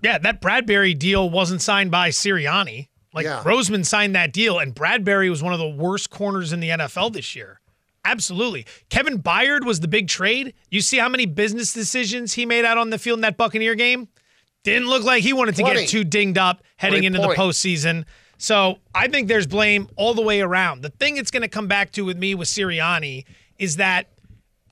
Yeah, 0.02 0.18
that 0.18 0.40
Bradberry 0.40 0.96
deal 0.96 1.28
wasn't 1.28 1.62
signed 1.62 1.90
by 1.90 2.10
Sirianni. 2.10 2.88
Like 3.14 3.24
yeah. 3.24 3.42
Roseman 3.42 3.84
signed 3.84 4.14
that 4.14 4.32
deal, 4.32 4.58
and 4.58 4.74
Bradberry 4.74 5.30
was 5.30 5.42
one 5.42 5.52
of 5.52 5.58
the 5.58 5.68
worst 5.68 6.10
corners 6.10 6.52
in 6.52 6.60
the 6.60 6.68
NFL 6.68 7.12
this 7.12 7.34
year. 7.34 7.60
Absolutely. 8.04 8.64
Kevin 8.90 9.20
Byard 9.20 9.64
was 9.64 9.80
the 9.80 9.88
big 9.88 10.08
trade. 10.08 10.54
You 10.70 10.80
see 10.80 10.98
how 10.98 11.08
many 11.08 11.26
business 11.26 11.72
decisions 11.72 12.34
he 12.34 12.46
made 12.46 12.64
out 12.64 12.78
on 12.78 12.90
the 12.90 12.98
field 12.98 13.18
in 13.18 13.22
that 13.22 13.36
Buccaneer 13.36 13.74
game? 13.74 14.08
Didn't 14.62 14.88
look 14.88 15.04
like 15.04 15.22
he 15.22 15.32
wanted 15.32 15.56
to 15.56 15.62
20. 15.62 15.80
get 15.80 15.88
too 15.88 16.04
dinged 16.04 16.38
up 16.38 16.62
heading 16.76 17.00
Great 17.00 17.06
into 17.06 17.18
point. 17.18 17.36
the 17.36 17.42
postseason. 17.42 18.04
So 18.38 18.78
I 18.94 19.08
think 19.08 19.28
there's 19.28 19.46
blame 19.46 19.88
all 19.96 20.14
the 20.14 20.22
way 20.22 20.40
around. 20.40 20.82
The 20.82 20.90
thing 20.90 21.16
it's 21.16 21.30
going 21.30 21.42
to 21.42 21.48
come 21.48 21.66
back 21.66 21.92
to 21.92 22.04
with 22.04 22.16
me 22.16 22.34
with 22.34 22.48
Sirianni 22.48 23.24
is 23.58 23.76
that 23.76 24.08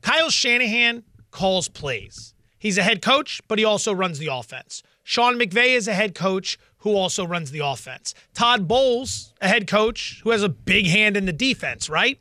Kyle 0.02 0.30
Shanahan 0.30 1.02
calls 1.32 1.68
plays. 1.68 2.32
He's 2.58 2.78
a 2.78 2.82
head 2.82 3.02
coach, 3.02 3.40
but 3.48 3.58
he 3.58 3.64
also 3.64 3.92
runs 3.92 4.18
the 4.18 4.28
offense. 4.28 4.82
Sean 5.02 5.38
McVay 5.38 5.76
is 5.76 5.88
a 5.88 5.94
head 5.94 6.14
coach 6.14 6.58
who 6.78 6.94
also 6.94 7.26
runs 7.26 7.50
the 7.50 7.58
offense. 7.58 8.14
Todd 8.34 8.68
Bowles, 8.68 9.34
a 9.40 9.48
head 9.48 9.66
coach 9.66 10.20
who 10.22 10.30
has 10.30 10.44
a 10.44 10.48
big 10.48 10.86
hand 10.86 11.16
in 11.16 11.26
the 11.26 11.32
defense, 11.32 11.90
right? 11.90 12.20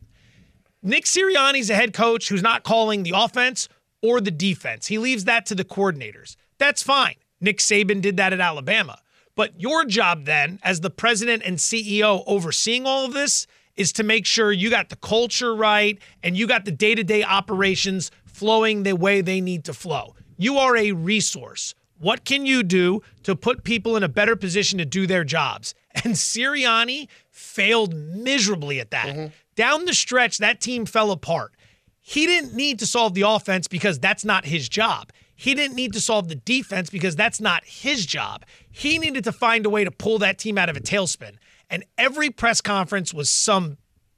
Nick 0.82 1.06
Sirianni's 1.06 1.70
a 1.70 1.76
head 1.76 1.94
coach 1.94 2.30
who's 2.30 2.42
not 2.42 2.64
calling 2.64 3.04
the 3.04 3.14
offense 3.16 3.70
or 4.02 4.20
the 4.20 4.32
defense. 4.32 4.88
He 4.88 4.98
leaves 4.98 5.26
that 5.26 5.46
to 5.48 5.56
the 5.56 5.64
coordinators. 5.64 6.36
That's 6.58 6.84
fine. 6.84 7.16
Nick 7.40 7.60
Saban 7.60 8.02
did 8.02 8.18
that 8.18 8.34
at 8.34 8.40
Alabama. 8.40 9.00
But 9.36 9.60
your 9.60 9.86
job 9.86 10.26
then, 10.26 10.60
as 10.64 10.82
the 10.82 10.90
president 10.90 11.44
and 11.46 11.58
CEO 11.58 12.24
overseeing 12.26 12.86
all 12.86 13.06
of 13.06 13.14
this, 13.14 13.48
is 13.76 13.92
to 13.94 14.04
make 14.04 14.26
sure 14.26 14.52
you 14.52 14.70
got 14.70 14.90
the 14.90 14.96
culture 14.96 15.54
right 15.54 16.00
and 16.24 16.38
you 16.38 16.48
got 16.48 16.66
the 16.66 16.72
day 16.72 16.96
to 16.96 17.04
day 17.04 17.24
operations 17.24 18.12
flowing 18.24 18.84
the 18.84 18.96
way 18.96 19.22
they 19.22 19.42
need 19.42 19.66
to 19.66 19.74
flow. 19.74 20.16
You 20.38 20.58
are 20.58 20.76
a 20.78 20.94
resource. 20.94 21.76
What 22.00 22.26
can 22.26 22.46
you 22.46 22.64
do 22.64 23.02
to 23.24 23.36
put 23.36 23.64
people 23.64 23.96
in 23.96 24.04
a 24.04 24.10
better 24.10 24.36
position 24.36 24.80
to 24.80 24.86
do 24.86 25.08
their 25.08 25.24
jobs? 25.24 25.74
And 26.04 26.16
Sirianni 26.16 27.08
failed 27.32 27.96
miserably 27.96 28.82
at 28.82 28.92
that. 28.92 29.08
Mm-hmm. 29.08 29.28
Down 29.56 29.86
the 29.86 29.94
stretch, 29.94 30.40
that 30.40 30.60
team 30.60 30.86
fell 30.86 31.10
apart. 31.10 31.54
He 32.02 32.26
didn't 32.26 32.54
need 32.54 32.80
to 32.80 32.86
solve 32.86 33.14
the 33.14 33.22
offense 33.22 33.70
because 33.70 33.98
that's 33.98 34.26
not 34.26 34.44
his 34.44 34.68
job. 34.68 35.14
He 35.36 35.54
didn't 35.54 35.76
need 35.76 35.94
to 35.94 36.02
solve 36.02 36.28
the 36.28 36.36
defense 36.36 36.90
because 36.90 37.16
that's 37.16 37.40
not 37.40 37.64
his 37.66 38.06
job. 38.06 38.44
He 38.78 39.00
needed 39.00 39.24
to 39.24 39.32
find 39.32 39.66
a 39.66 39.70
way 39.70 39.86
to 39.86 39.92
pull 39.92 40.20
that 40.20 40.38
team 40.38 40.58
out 40.58 40.68
of 40.68 40.76
a 40.76 40.82
tailspin. 40.82 41.38
And 41.70 41.86
every 41.98 42.30
press 42.30 42.60
conference 42.60 43.14
was 43.14 43.30
some 43.30 43.78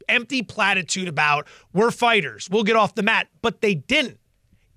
empty 0.09 0.41
platitude 0.41 1.07
about 1.07 1.45
we're 1.73 1.91
fighters, 1.91 2.49
we'll 2.49 2.63
get 2.63 2.75
off 2.75 2.95
the 2.95 3.03
mat, 3.03 3.27
but 3.43 3.61
they 3.61 3.75
didn't. 3.75 4.17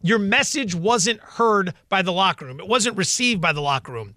Your 0.02 0.18
message 0.18 0.74
wasn't 0.74 1.20
heard 1.20 1.72
by 1.88 2.02
the 2.02 2.12
locker 2.12 2.44
room. 2.44 2.60
It 2.60 2.68
wasn't 2.68 2.98
received 2.98 3.40
by 3.40 3.54
the 3.54 3.62
locker 3.62 3.92
room. 3.92 4.16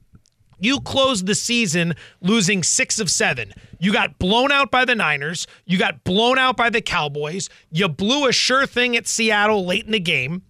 You 0.59 0.81
closed 0.81 1.27
the 1.27 1.35
season 1.35 1.93
losing 2.19 2.61
six 2.61 2.99
of 2.99 3.09
seven. 3.09 3.53
You 3.79 3.93
got 3.93 4.19
blown 4.19 4.51
out 4.51 4.69
by 4.69 4.83
the 4.83 4.95
Niners. 4.95 5.47
You 5.65 5.77
got 5.77 6.03
blown 6.03 6.37
out 6.37 6.57
by 6.57 6.69
the 6.69 6.81
Cowboys. 6.81 7.49
You 7.71 7.87
blew 7.87 8.27
a 8.27 8.33
sure 8.33 8.65
thing 8.65 8.97
at 8.97 9.07
Seattle 9.07 9.65
late 9.65 9.85
in 9.85 9.93
the 9.93 9.99
game. 10.01 10.43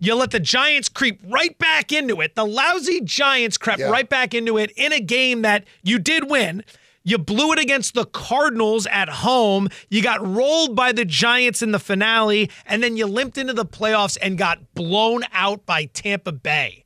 You 0.00 0.14
let 0.14 0.30
the 0.30 0.40
Giants 0.40 0.88
creep 0.88 1.20
right 1.24 1.56
back 1.58 1.92
into 1.92 2.20
it. 2.20 2.34
The 2.34 2.46
lousy 2.46 3.00
Giants 3.00 3.58
crept 3.58 3.80
yeah. 3.80 3.90
right 3.90 4.08
back 4.08 4.32
into 4.32 4.56
it 4.56 4.70
in 4.76 4.92
a 4.92 5.00
game 5.00 5.42
that 5.42 5.64
you 5.82 5.98
did 5.98 6.30
win. 6.30 6.64
You 7.02 7.18
blew 7.18 7.52
it 7.52 7.58
against 7.58 7.94
the 7.94 8.04
Cardinals 8.04 8.86
at 8.86 9.08
home. 9.08 9.68
You 9.88 10.02
got 10.02 10.24
rolled 10.24 10.76
by 10.76 10.92
the 10.92 11.04
Giants 11.04 11.62
in 11.62 11.72
the 11.72 11.78
finale, 11.78 12.50
and 12.66 12.82
then 12.82 12.96
you 12.96 13.06
limped 13.06 13.38
into 13.38 13.54
the 13.54 13.64
playoffs 13.64 14.18
and 14.20 14.36
got 14.36 14.74
blown 14.74 15.22
out 15.32 15.64
by 15.64 15.86
Tampa 15.86 16.32
Bay. 16.32 16.84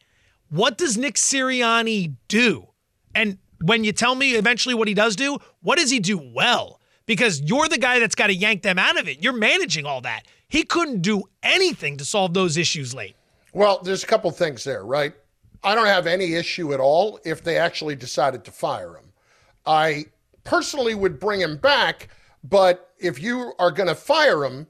What 0.48 0.78
does 0.78 0.96
Nick 0.96 1.16
Sirianni 1.16 2.14
do? 2.28 2.68
And 3.14 3.38
when 3.60 3.84
you 3.84 3.92
tell 3.92 4.14
me 4.14 4.34
eventually 4.34 4.74
what 4.74 4.88
he 4.88 4.94
does 4.94 5.16
do, 5.16 5.38
what 5.60 5.78
does 5.78 5.90
he 5.90 5.98
do 5.98 6.18
well? 6.18 6.80
Because 7.06 7.40
you're 7.40 7.68
the 7.68 7.78
guy 7.78 7.98
that's 7.98 8.14
got 8.14 8.28
to 8.28 8.34
yank 8.34 8.62
them 8.62 8.78
out 8.78 8.98
of 8.98 9.08
it. 9.08 9.22
You're 9.22 9.32
managing 9.32 9.86
all 9.86 10.02
that. 10.02 10.22
He 10.52 10.64
couldn't 10.64 11.00
do 11.00 11.22
anything 11.42 11.96
to 11.96 12.04
solve 12.04 12.34
those 12.34 12.58
issues 12.58 12.94
late. 12.94 13.16
Well, 13.54 13.80
there's 13.82 14.04
a 14.04 14.06
couple 14.06 14.30
things 14.32 14.64
there, 14.64 14.84
right? 14.84 15.14
I 15.64 15.74
don't 15.74 15.86
have 15.86 16.06
any 16.06 16.34
issue 16.34 16.74
at 16.74 16.78
all 16.78 17.18
if 17.24 17.42
they 17.42 17.56
actually 17.56 17.96
decided 17.96 18.44
to 18.44 18.50
fire 18.50 18.98
him. 18.98 19.14
I 19.64 20.04
personally 20.44 20.94
would 20.94 21.18
bring 21.18 21.40
him 21.40 21.56
back, 21.56 22.08
but 22.44 22.90
if 22.98 23.18
you 23.18 23.54
are 23.58 23.70
going 23.70 23.88
to 23.88 23.94
fire 23.94 24.44
him, 24.44 24.66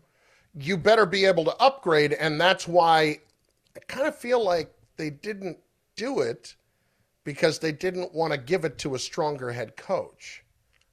you 0.54 0.76
better 0.76 1.04
be 1.04 1.24
able 1.24 1.44
to 1.46 1.56
upgrade. 1.56 2.12
And 2.12 2.40
that's 2.40 2.68
why 2.68 3.18
I 3.74 3.80
kind 3.88 4.06
of 4.06 4.14
feel 4.14 4.44
like 4.44 4.72
they 4.98 5.10
didn't 5.10 5.58
do 5.96 6.20
it 6.20 6.54
because 7.24 7.58
they 7.58 7.72
didn't 7.72 8.14
want 8.14 8.32
to 8.32 8.38
give 8.38 8.64
it 8.64 8.78
to 8.78 8.94
a 8.94 9.00
stronger 9.00 9.50
head 9.50 9.76
coach, 9.76 10.44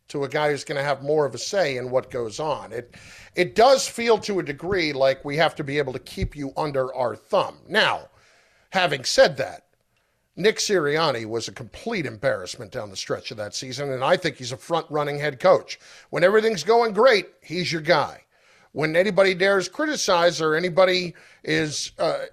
to 0.09 0.23
a 0.23 0.29
guy 0.29 0.51
who's 0.51 0.63
going 0.63 0.77
to 0.77 0.83
have 0.83 1.01
more 1.01 1.25
of 1.25 1.33
a 1.33 1.37
say 1.37 1.77
in 1.77 1.89
what 1.89 2.11
goes 2.11 2.39
on. 2.39 2.73
It 2.73 2.95
it 3.35 3.55
does 3.55 3.87
feel 3.87 4.17
to 4.19 4.39
a 4.39 4.43
degree 4.43 4.91
like 4.91 5.23
we 5.23 5.37
have 5.37 5.55
to 5.55 5.63
be 5.63 5.77
able 5.77 5.93
to 5.93 5.99
keep 5.99 6.35
you 6.35 6.51
under 6.57 6.93
our 6.93 7.15
thumb. 7.15 7.59
Now, 7.67 8.09
having 8.71 9.03
said 9.03 9.37
that, 9.37 9.65
Nick 10.35 10.57
Sirianni 10.57 11.25
was 11.25 11.47
a 11.47 11.53
complete 11.53 12.05
embarrassment 12.05 12.71
down 12.71 12.89
the 12.89 12.95
stretch 12.95 13.29
of 13.29 13.37
that 13.37 13.53
season, 13.53 13.91
and 13.91 14.03
I 14.03 14.17
think 14.17 14.37
he's 14.37 14.51
a 14.51 14.57
front 14.57 14.85
running 14.89 15.19
head 15.19 15.39
coach. 15.39 15.79
When 16.09 16.23
everything's 16.23 16.63
going 16.63 16.93
great, 16.93 17.27
he's 17.41 17.71
your 17.71 17.81
guy. 17.81 18.23
When 18.71 18.95
anybody 18.95 19.33
dares 19.33 19.67
criticize 19.67 20.41
or 20.41 20.55
anybody 20.55 21.13
is, 21.43 21.91
uh, 21.97 22.25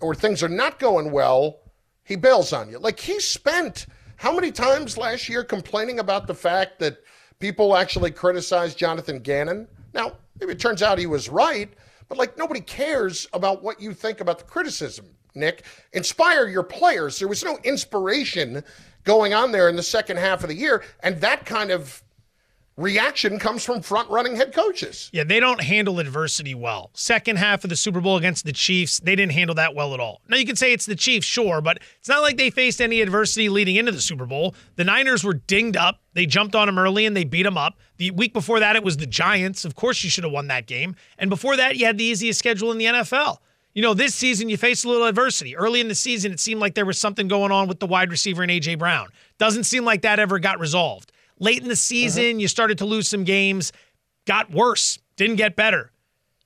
or 0.00 0.14
things 0.14 0.42
are 0.42 0.48
not 0.48 0.78
going 0.78 1.10
well, 1.10 1.60
he 2.04 2.16
bails 2.16 2.52
on 2.52 2.70
you. 2.70 2.78
Like 2.78 3.00
he 3.00 3.18
spent 3.18 3.86
how 4.20 4.34
many 4.34 4.52
times 4.52 4.98
last 4.98 5.30
year 5.30 5.42
complaining 5.42 5.98
about 5.98 6.26
the 6.26 6.34
fact 6.34 6.78
that 6.78 6.98
people 7.38 7.74
actually 7.74 8.10
criticized 8.10 8.76
Jonathan 8.76 9.20
Gannon? 9.20 9.66
Now, 9.94 10.12
maybe 10.38 10.52
it 10.52 10.60
turns 10.60 10.82
out 10.82 10.98
he 10.98 11.06
was 11.06 11.30
right, 11.30 11.72
but 12.06 12.18
like 12.18 12.36
nobody 12.36 12.60
cares 12.60 13.26
about 13.32 13.62
what 13.62 13.80
you 13.80 13.94
think 13.94 14.20
about 14.20 14.38
the 14.38 14.44
criticism, 14.44 15.06
Nick. 15.34 15.64
Inspire 15.94 16.48
your 16.48 16.62
players. 16.62 17.18
There 17.18 17.28
was 17.28 17.42
no 17.42 17.56
inspiration 17.64 18.62
going 19.04 19.32
on 19.32 19.52
there 19.52 19.70
in 19.70 19.76
the 19.76 19.82
second 19.82 20.18
half 20.18 20.42
of 20.42 20.50
the 20.50 20.54
year, 20.54 20.82
and 21.02 21.18
that 21.22 21.46
kind 21.46 21.70
of 21.70 22.02
reaction 22.80 23.38
comes 23.38 23.64
from 23.64 23.82
front 23.82 24.08
running 24.10 24.36
head 24.36 24.52
coaches. 24.52 25.10
Yeah, 25.12 25.24
they 25.24 25.38
don't 25.38 25.62
handle 25.62 26.00
adversity 26.00 26.54
well. 26.54 26.90
Second 26.94 27.36
half 27.36 27.62
of 27.64 27.70
the 27.70 27.76
Super 27.76 28.00
Bowl 28.00 28.16
against 28.16 28.44
the 28.44 28.52
Chiefs, 28.52 28.98
they 29.00 29.14
didn't 29.14 29.32
handle 29.32 29.54
that 29.56 29.74
well 29.74 29.94
at 29.94 30.00
all. 30.00 30.22
Now, 30.28 30.38
you 30.38 30.46
can 30.46 30.56
say 30.56 30.72
it's 30.72 30.86
the 30.86 30.96
Chiefs, 30.96 31.26
sure, 31.26 31.60
but 31.60 31.78
it's 31.98 32.08
not 32.08 32.22
like 32.22 32.36
they 32.36 32.50
faced 32.50 32.80
any 32.80 33.00
adversity 33.00 33.48
leading 33.48 33.76
into 33.76 33.92
the 33.92 34.00
Super 34.00 34.26
Bowl. 34.26 34.54
The 34.76 34.84
Niners 34.84 35.22
were 35.22 35.34
dinged 35.34 35.76
up. 35.76 36.00
They 36.14 36.26
jumped 36.26 36.54
on 36.54 36.66
them 36.66 36.78
early 36.78 37.06
and 37.06 37.16
they 37.16 37.24
beat 37.24 37.44
them 37.44 37.58
up. 37.58 37.78
The 37.98 38.10
week 38.10 38.32
before 38.32 38.60
that, 38.60 38.76
it 38.76 38.82
was 38.82 38.96
the 38.96 39.06
Giants. 39.06 39.64
Of 39.64 39.74
course, 39.74 40.02
you 40.02 40.10
should 40.10 40.24
have 40.24 40.32
won 40.32 40.48
that 40.48 40.66
game. 40.66 40.96
And 41.18 41.30
before 41.30 41.56
that, 41.56 41.76
you 41.76 41.86
had 41.86 41.98
the 41.98 42.04
easiest 42.04 42.38
schedule 42.38 42.72
in 42.72 42.78
the 42.78 42.86
NFL. 42.86 43.38
You 43.74 43.82
know, 43.82 43.94
this 43.94 44.16
season 44.16 44.48
you 44.48 44.56
faced 44.56 44.84
a 44.84 44.88
little 44.88 45.06
adversity. 45.06 45.56
Early 45.56 45.80
in 45.80 45.86
the 45.86 45.94
season, 45.94 46.32
it 46.32 46.40
seemed 46.40 46.60
like 46.60 46.74
there 46.74 46.86
was 46.86 46.98
something 46.98 47.28
going 47.28 47.52
on 47.52 47.68
with 47.68 47.78
the 47.78 47.86
wide 47.86 48.10
receiver 48.10 48.42
and 48.42 48.50
A.J. 48.50 48.74
Brown. 48.76 49.08
Doesn't 49.38 49.64
seem 49.64 49.84
like 49.84 50.02
that 50.02 50.18
ever 50.18 50.40
got 50.40 50.58
resolved. 50.58 51.12
Late 51.40 51.62
in 51.62 51.68
the 51.68 51.76
season, 51.76 52.22
mm-hmm. 52.22 52.40
you 52.40 52.48
started 52.48 52.78
to 52.78 52.84
lose 52.84 53.08
some 53.08 53.24
games, 53.24 53.72
got 54.26 54.50
worse, 54.52 54.98
didn't 55.16 55.36
get 55.36 55.56
better. 55.56 55.90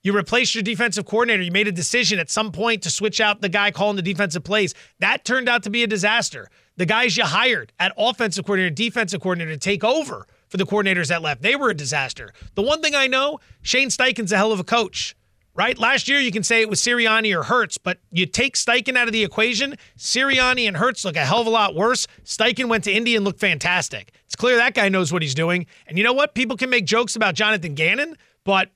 You 0.01 0.13
replaced 0.13 0.53
your 0.53 0.61
defensive 0.61 1.05
coordinator. 1.05 1.41
You 1.41 1.51
made 1.51 1.67
a 1.67 1.71
decision 1.71 2.19
at 2.19 2.29
some 2.29 2.51
point 2.51 2.83
to 2.83 2.91
switch 2.91 3.19
out 3.19 3.41
the 3.41 3.49
guy 3.49 3.71
calling 3.71 3.95
the 3.95 4.03
defensive 4.03 4.43
plays. 4.43 4.75
That 4.99 5.25
turned 5.25 5.49
out 5.49 5.63
to 5.63 5.71
be 5.71 5.81
a 5.83 5.87
disaster. 5.87 6.47
The 6.77 6.85
guys 6.85 7.17
you 7.17 7.23
hired 7.23 7.73
at 7.79 7.91
offensive 7.97 8.45
coordinator, 8.45 8.73
defensive 8.73 9.19
coordinator 9.19 9.53
to 9.53 9.57
take 9.57 9.83
over 9.83 10.27
for 10.47 10.57
the 10.57 10.65
coordinators 10.65 11.07
that 11.07 11.23
left, 11.23 11.41
they 11.41 11.55
were 11.55 11.71
a 11.71 11.75
disaster. 11.75 12.33
The 12.53 12.61
one 12.61 12.81
thing 12.81 12.93
I 12.93 13.07
know, 13.07 13.39
Shane 13.63 13.89
Steichen's 13.89 14.31
a 14.31 14.37
hell 14.37 14.51
of 14.51 14.59
a 14.59 14.63
coach 14.63 15.15
right? 15.55 15.79
Last 15.79 16.07
year, 16.07 16.19
you 16.19 16.31
can 16.31 16.43
say 16.43 16.61
it 16.61 16.69
was 16.69 16.81
Sirianni 16.81 17.35
or 17.35 17.43
Hurts, 17.43 17.77
but 17.77 17.99
you 18.11 18.25
take 18.25 18.55
Steichen 18.55 18.95
out 18.97 19.07
of 19.07 19.13
the 19.13 19.23
equation, 19.23 19.75
Sirianni 19.97 20.67
and 20.67 20.77
Hurts 20.77 21.05
look 21.05 21.15
a 21.15 21.25
hell 21.25 21.41
of 21.41 21.47
a 21.47 21.49
lot 21.49 21.73
worse. 21.73 22.07
Steichen 22.23 22.67
went 22.67 22.83
to 22.83 22.91
Indy 22.91 23.15
and 23.15 23.23
looked 23.23 23.39
fantastic. 23.39 24.11
It's 24.25 24.35
clear 24.35 24.57
that 24.57 24.73
guy 24.73 24.89
knows 24.89 25.13
what 25.13 25.21
he's 25.21 25.33
doing. 25.33 25.65
And 25.87 25.97
you 25.97 26.03
know 26.03 26.13
what? 26.13 26.35
People 26.35 26.57
can 26.57 26.69
make 26.69 26.85
jokes 26.85 27.15
about 27.15 27.35
Jonathan 27.35 27.73
Gannon, 27.73 28.17
but 28.43 28.71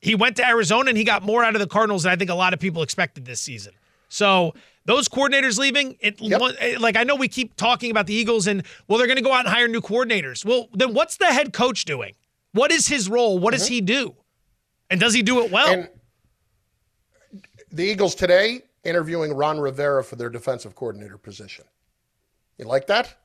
he 0.00 0.14
went 0.14 0.36
to 0.36 0.46
Arizona 0.46 0.88
and 0.90 0.96
he 0.96 1.04
got 1.04 1.22
more 1.22 1.44
out 1.44 1.54
of 1.54 1.60
the 1.60 1.66
Cardinals 1.66 2.04
than 2.04 2.12
I 2.12 2.16
think 2.16 2.30
a 2.30 2.34
lot 2.34 2.54
of 2.54 2.60
people 2.60 2.82
expected 2.82 3.24
this 3.24 3.40
season. 3.40 3.74
So 4.08 4.54
those 4.84 5.08
coordinators 5.08 5.58
leaving, 5.58 5.96
it 6.00 6.20
yep. 6.20 6.40
like 6.78 6.96
I 6.96 7.02
know 7.04 7.16
we 7.16 7.28
keep 7.28 7.56
talking 7.56 7.90
about 7.90 8.06
the 8.06 8.14
Eagles 8.14 8.46
and 8.46 8.62
well, 8.86 8.98
they're 8.98 9.06
going 9.06 9.16
to 9.16 9.22
go 9.22 9.32
out 9.32 9.46
and 9.46 9.54
hire 9.54 9.68
new 9.68 9.80
coordinators. 9.80 10.44
Well, 10.44 10.68
then 10.72 10.94
what's 10.94 11.16
the 11.16 11.26
head 11.26 11.52
coach 11.52 11.84
doing? 11.84 12.14
What 12.52 12.70
is 12.70 12.88
his 12.88 13.08
role? 13.08 13.38
What 13.38 13.54
mm-hmm. 13.54 13.58
does 13.58 13.68
he 13.68 13.80
do? 13.80 14.14
And 14.90 15.00
does 15.00 15.14
he 15.14 15.22
do 15.22 15.42
it 15.44 15.50
well? 15.50 15.72
And- 15.72 15.88
the 17.72 17.84
Eagles 17.84 18.14
today 18.14 18.62
interviewing 18.84 19.32
Ron 19.34 19.60
Rivera 19.60 20.02
for 20.04 20.16
their 20.16 20.30
defensive 20.30 20.74
coordinator 20.74 21.18
position. 21.18 21.64
You 22.58 22.66
like 22.66 22.86
that? 22.88 23.16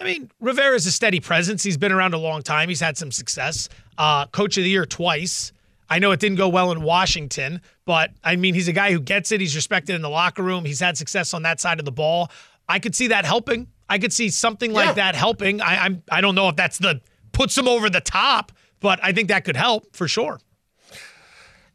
I 0.00 0.04
mean, 0.04 0.30
Rivera's 0.40 0.86
a 0.86 0.92
steady 0.92 1.20
presence. 1.20 1.62
He's 1.62 1.76
been 1.76 1.92
around 1.92 2.14
a 2.14 2.18
long 2.18 2.42
time. 2.42 2.68
He's 2.68 2.80
had 2.80 2.96
some 2.96 3.10
success. 3.10 3.68
Uh, 3.98 4.26
Coach 4.26 4.56
of 4.56 4.64
the 4.64 4.70
year 4.70 4.86
twice. 4.86 5.52
I 5.90 5.98
know 5.98 6.12
it 6.12 6.20
didn't 6.20 6.38
go 6.38 6.48
well 6.48 6.70
in 6.70 6.82
Washington, 6.82 7.60
but 7.84 8.12
I 8.22 8.36
mean, 8.36 8.54
he's 8.54 8.68
a 8.68 8.72
guy 8.72 8.92
who 8.92 9.00
gets 9.00 9.32
it. 9.32 9.40
He's 9.40 9.56
respected 9.56 9.96
in 9.96 10.02
the 10.02 10.08
locker 10.08 10.42
room. 10.42 10.64
He's 10.64 10.80
had 10.80 10.96
success 10.96 11.34
on 11.34 11.42
that 11.42 11.60
side 11.60 11.80
of 11.80 11.84
the 11.84 11.92
ball. 11.92 12.30
I 12.68 12.78
could 12.78 12.94
see 12.94 13.08
that 13.08 13.24
helping. 13.24 13.66
I 13.88 13.98
could 13.98 14.12
see 14.12 14.28
something 14.28 14.72
like 14.72 14.86
yeah. 14.86 14.92
that 14.92 15.14
helping. 15.16 15.60
I, 15.60 15.84
I'm. 15.84 16.02
I 16.10 16.20
don't 16.20 16.36
know 16.36 16.48
if 16.48 16.54
that's 16.54 16.78
the 16.78 17.00
puts 17.32 17.58
him 17.58 17.66
over 17.66 17.90
the 17.90 18.00
top, 18.00 18.52
but 18.78 19.00
I 19.02 19.12
think 19.12 19.28
that 19.28 19.44
could 19.44 19.56
help 19.56 19.94
for 19.96 20.06
sure. 20.06 20.38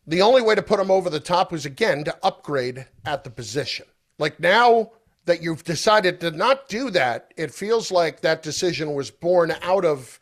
The 0.07 0.21
only 0.21 0.41
way 0.41 0.55
to 0.55 0.61
put 0.61 0.79
him 0.79 0.91
over 0.91 1.09
the 1.09 1.19
top 1.19 1.51
was 1.51 1.65
again 1.65 2.03
to 2.03 2.15
upgrade 2.23 2.85
at 3.05 3.23
the 3.23 3.29
position. 3.29 3.85
Like 4.19 4.39
now 4.39 4.91
that 5.25 5.41
you've 5.41 5.63
decided 5.63 6.19
to 6.21 6.31
not 6.31 6.69
do 6.69 6.89
that, 6.91 7.33
it 7.35 7.51
feels 7.51 7.91
like 7.91 8.21
that 8.21 8.43
decision 8.43 8.93
was 8.93 9.09
born 9.09 9.53
out 9.61 9.83
of 9.83 10.19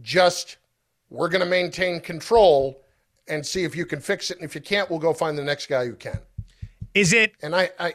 just 0.00 0.56
we're 1.10 1.28
going 1.28 1.44
to 1.44 1.48
maintain 1.48 2.00
control 2.00 2.82
and 3.28 3.44
see 3.44 3.64
if 3.64 3.76
you 3.76 3.86
can 3.86 4.00
fix 4.00 4.30
it. 4.30 4.38
And 4.38 4.44
if 4.44 4.54
you 4.54 4.60
can't, 4.60 4.88
we'll 4.90 4.98
go 4.98 5.12
find 5.12 5.36
the 5.36 5.44
next 5.44 5.66
guy 5.66 5.86
who 5.86 5.94
can. 5.94 6.18
Is 6.94 7.12
it? 7.12 7.34
And 7.42 7.54
I, 7.54 7.70
I 7.78 7.94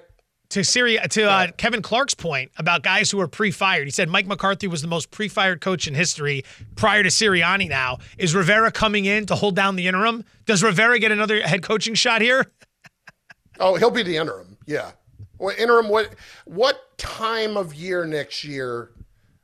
to 0.52 0.64
Siri 0.64 0.98
to 1.10 1.24
uh, 1.24 1.48
Kevin 1.58 1.82
Clark's 1.82 2.14
point 2.14 2.52
about 2.58 2.84
guys 2.84 3.10
who 3.10 3.20
are 3.20 3.28
pre-fired. 3.28 3.86
He 3.86 3.92
said 3.92 4.10
Mike 4.10 4.28
McCarthy 4.28 4.68
was 4.68 4.82
the 4.82 4.88
most 4.88 5.12
pre-fired 5.12 5.62
coach 5.62 5.88
in 5.88 5.96
history 5.96 6.44
prior 6.76 7.04
to 7.04 7.10
Sirianni. 7.10 7.68
Now 7.68 8.00
is 8.18 8.36
Rivera 8.36 8.72
coming 8.72 9.06
in 9.06 9.26
to 9.28 9.36
hold 9.36 9.56
down 9.56 9.76
the 9.76 9.88
interim? 9.88 10.24
Does 10.46 10.64
Rivera 10.64 11.00
get 11.00 11.12
another 11.12 11.42
head 11.42 11.64
coaching 11.64 11.96
shot 11.96 12.22
here? 12.22 12.52
oh, 13.60 13.76
he'll 13.76 13.92
be 13.92 14.04
the 14.04 14.18
interim. 14.18 14.58
Yeah, 14.66 14.92
well, 15.38 15.56
interim. 15.58 15.90
What 15.90 16.16
what 16.46 16.98
time 16.98 17.58
of 17.58 17.74
year 17.74 18.06
next 18.06 18.44
year? 18.44 18.92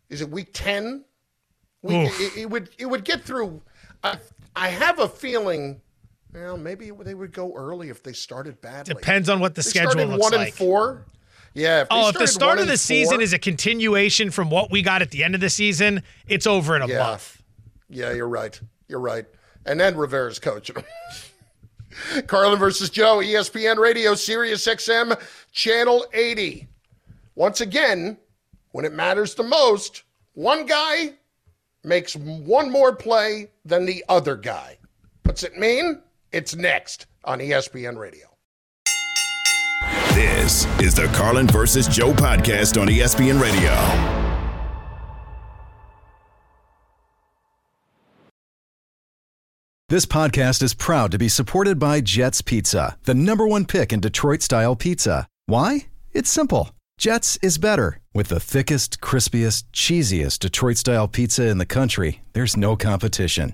Is 0.09 0.21
it 0.21 0.29
week 0.29 0.51
ten? 0.53 1.03
It, 1.83 2.37
it, 2.37 2.49
would 2.49 2.69
it 2.77 2.85
would 2.85 3.05
get 3.05 3.23
through. 3.23 3.61
I, 4.03 4.17
I 4.55 4.69
have 4.69 4.99
a 4.99 5.07
feeling 5.07 5.81
well, 6.41 6.57
maybe 6.57 6.91
they 6.91 7.15
would 7.15 7.33
go 7.33 7.53
early 7.55 7.89
if 7.89 8.03
they 8.03 8.13
started 8.13 8.61
badly. 8.61 8.93
Depends 8.93 9.29
on 9.29 9.39
what 9.39 9.55
the 9.55 9.61
they 9.61 9.69
schedule 9.69 10.05
looks 10.05 10.21
one 10.21 10.33
like. 10.33 10.47
and 10.49 10.53
four. 10.53 11.05
Yeah. 11.53 11.81
If 11.81 11.87
oh, 11.89 12.09
if 12.09 12.17
the 12.17 12.27
start 12.27 12.59
of 12.59 12.67
the 12.67 12.77
season 12.77 13.21
is 13.21 13.33
a 13.33 13.39
continuation 13.39 14.29
from 14.29 14.49
what 14.49 14.69
we 14.69 14.81
got 14.81 15.01
at 15.01 15.11
the 15.11 15.23
end 15.23 15.35
of 15.35 15.41
the 15.41 15.49
season, 15.49 16.03
it's 16.27 16.45
over 16.45 16.75
in 16.75 16.83
a 16.83 16.87
yeah. 16.87 16.99
month. 16.99 17.41
Yeah, 17.89 18.13
you're 18.13 18.27
right. 18.27 18.59
You're 18.87 18.99
right. 18.99 19.25
And 19.65 19.79
then 19.79 19.97
Rivera's 19.97 20.39
coaching 20.39 20.77
Carlin 22.27 22.59
versus 22.59 22.89
Joe, 22.89 23.17
ESPN 23.17 23.77
Radio, 23.77 24.13
Sirius 24.13 24.65
XM, 24.65 25.19
Channel 25.51 26.05
80. 26.13 26.67
Once 27.35 27.61
again, 27.61 28.17
when 28.71 28.85
it 28.85 28.93
matters 28.93 29.33
the 29.33 29.43
most, 29.43 30.03
one 30.33 30.65
guy 30.65 31.13
makes 31.83 32.15
one 32.15 32.69
more 32.69 32.95
play 32.95 33.49
than 33.65 33.85
the 33.85 34.03
other 34.09 34.35
guy. 34.35 34.77
What's 35.23 35.43
it 35.43 35.57
mean? 35.57 36.01
It's 36.31 36.55
next 36.55 37.07
on 37.23 37.39
ESPN 37.39 37.97
Radio. 37.97 38.27
This 40.13 40.65
is 40.81 40.93
the 40.93 41.05
Carlin 41.13 41.47
versus 41.47 41.87
Joe 41.87 42.11
podcast 42.11 42.81
on 42.81 42.87
ESPN 42.87 43.41
Radio. 43.41 43.73
This 49.89 50.05
podcast 50.05 50.61
is 50.63 50.73
proud 50.73 51.11
to 51.11 51.17
be 51.17 51.29
supported 51.29 51.79
by 51.79 52.01
Jets 52.01 52.41
Pizza, 52.41 52.97
the 53.03 53.13
number 53.13 53.47
one 53.47 53.63
pick 53.63 53.93
in 53.93 54.01
Detroit 54.01 54.41
style 54.41 54.75
pizza. 54.75 55.27
Why? 55.45 55.87
It's 56.11 56.29
simple. 56.29 56.71
Jets 56.97 57.37
is 57.41 57.57
better. 57.57 57.99
With 58.13 58.27
the 58.27 58.39
thickest, 58.41 58.99
crispiest, 58.99 59.63
cheesiest 59.71 60.39
Detroit 60.39 60.75
style 60.75 61.07
pizza 61.07 61.47
in 61.47 61.57
the 61.57 61.65
country, 61.65 62.21
there's 62.33 62.57
no 62.57 62.75
competition. 62.75 63.53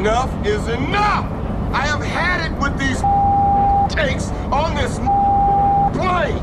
Enough 0.00 0.46
is 0.46 0.66
enough! 0.68 1.30
I 1.74 1.86
have 1.86 2.00
had 2.00 2.50
it 2.50 2.58
with 2.58 2.72
these 2.78 3.00
takes 3.94 4.30
on 4.50 4.74
this 4.74 4.96
plane! 5.94 6.42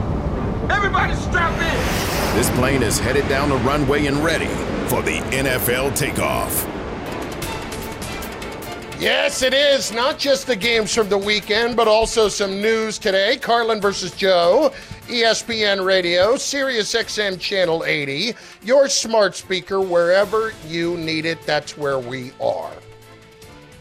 Everybody 0.69 1.15
strap 1.15 1.53
in! 1.59 2.37
This 2.37 2.51
plane 2.51 2.83
is 2.83 2.99
headed 2.99 3.27
down 3.27 3.49
the 3.49 3.57
runway 3.57 4.05
and 4.05 4.17
ready 4.17 4.45
for 4.89 5.01
the 5.01 5.21
NFL 5.31 5.95
takeoff. 5.95 6.53
Yes, 9.01 9.41
it 9.41 9.55
is. 9.55 9.91
Not 9.91 10.19
just 10.19 10.45
the 10.45 10.55
games 10.55 10.93
from 10.93 11.09
the 11.09 11.17
weekend, 11.17 11.75
but 11.75 11.87
also 11.87 12.29
some 12.29 12.61
news 12.61 12.99
today. 12.99 13.37
Carlin 13.37 13.81
versus 13.81 14.11
Joe, 14.11 14.71
ESPN 15.07 15.83
Radio, 15.83 16.37
Sirius 16.37 16.93
XM 16.93 17.39
Channel 17.39 17.85
80, 17.85 18.35
your 18.61 18.87
smart 18.87 19.35
speaker, 19.35 19.81
wherever 19.81 20.53
you 20.67 20.95
need 20.95 21.25
it, 21.25 21.41
that's 21.41 21.75
where 21.75 21.97
we 21.97 22.31
are. 22.39 22.71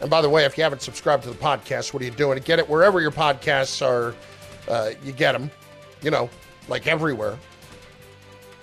And 0.01 0.09
by 0.09 0.21
the 0.21 0.29
way, 0.29 0.45
if 0.45 0.57
you 0.57 0.63
haven't 0.63 0.81
subscribed 0.81 1.23
to 1.23 1.29
the 1.29 1.35
podcast, 1.35 1.93
what 1.93 2.01
are 2.01 2.05
you 2.05 2.11
doing? 2.11 2.39
Get 2.39 2.59
it 2.59 2.69
wherever 2.69 3.01
your 3.01 3.11
podcasts 3.11 3.85
are, 3.85 4.13
uh, 4.69 4.91
you 5.03 5.11
get 5.11 5.31
them, 5.31 5.49
you 6.01 6.11
know, 6.11 6.29
like 6.67 6.87
everywhere. 6.87 7.37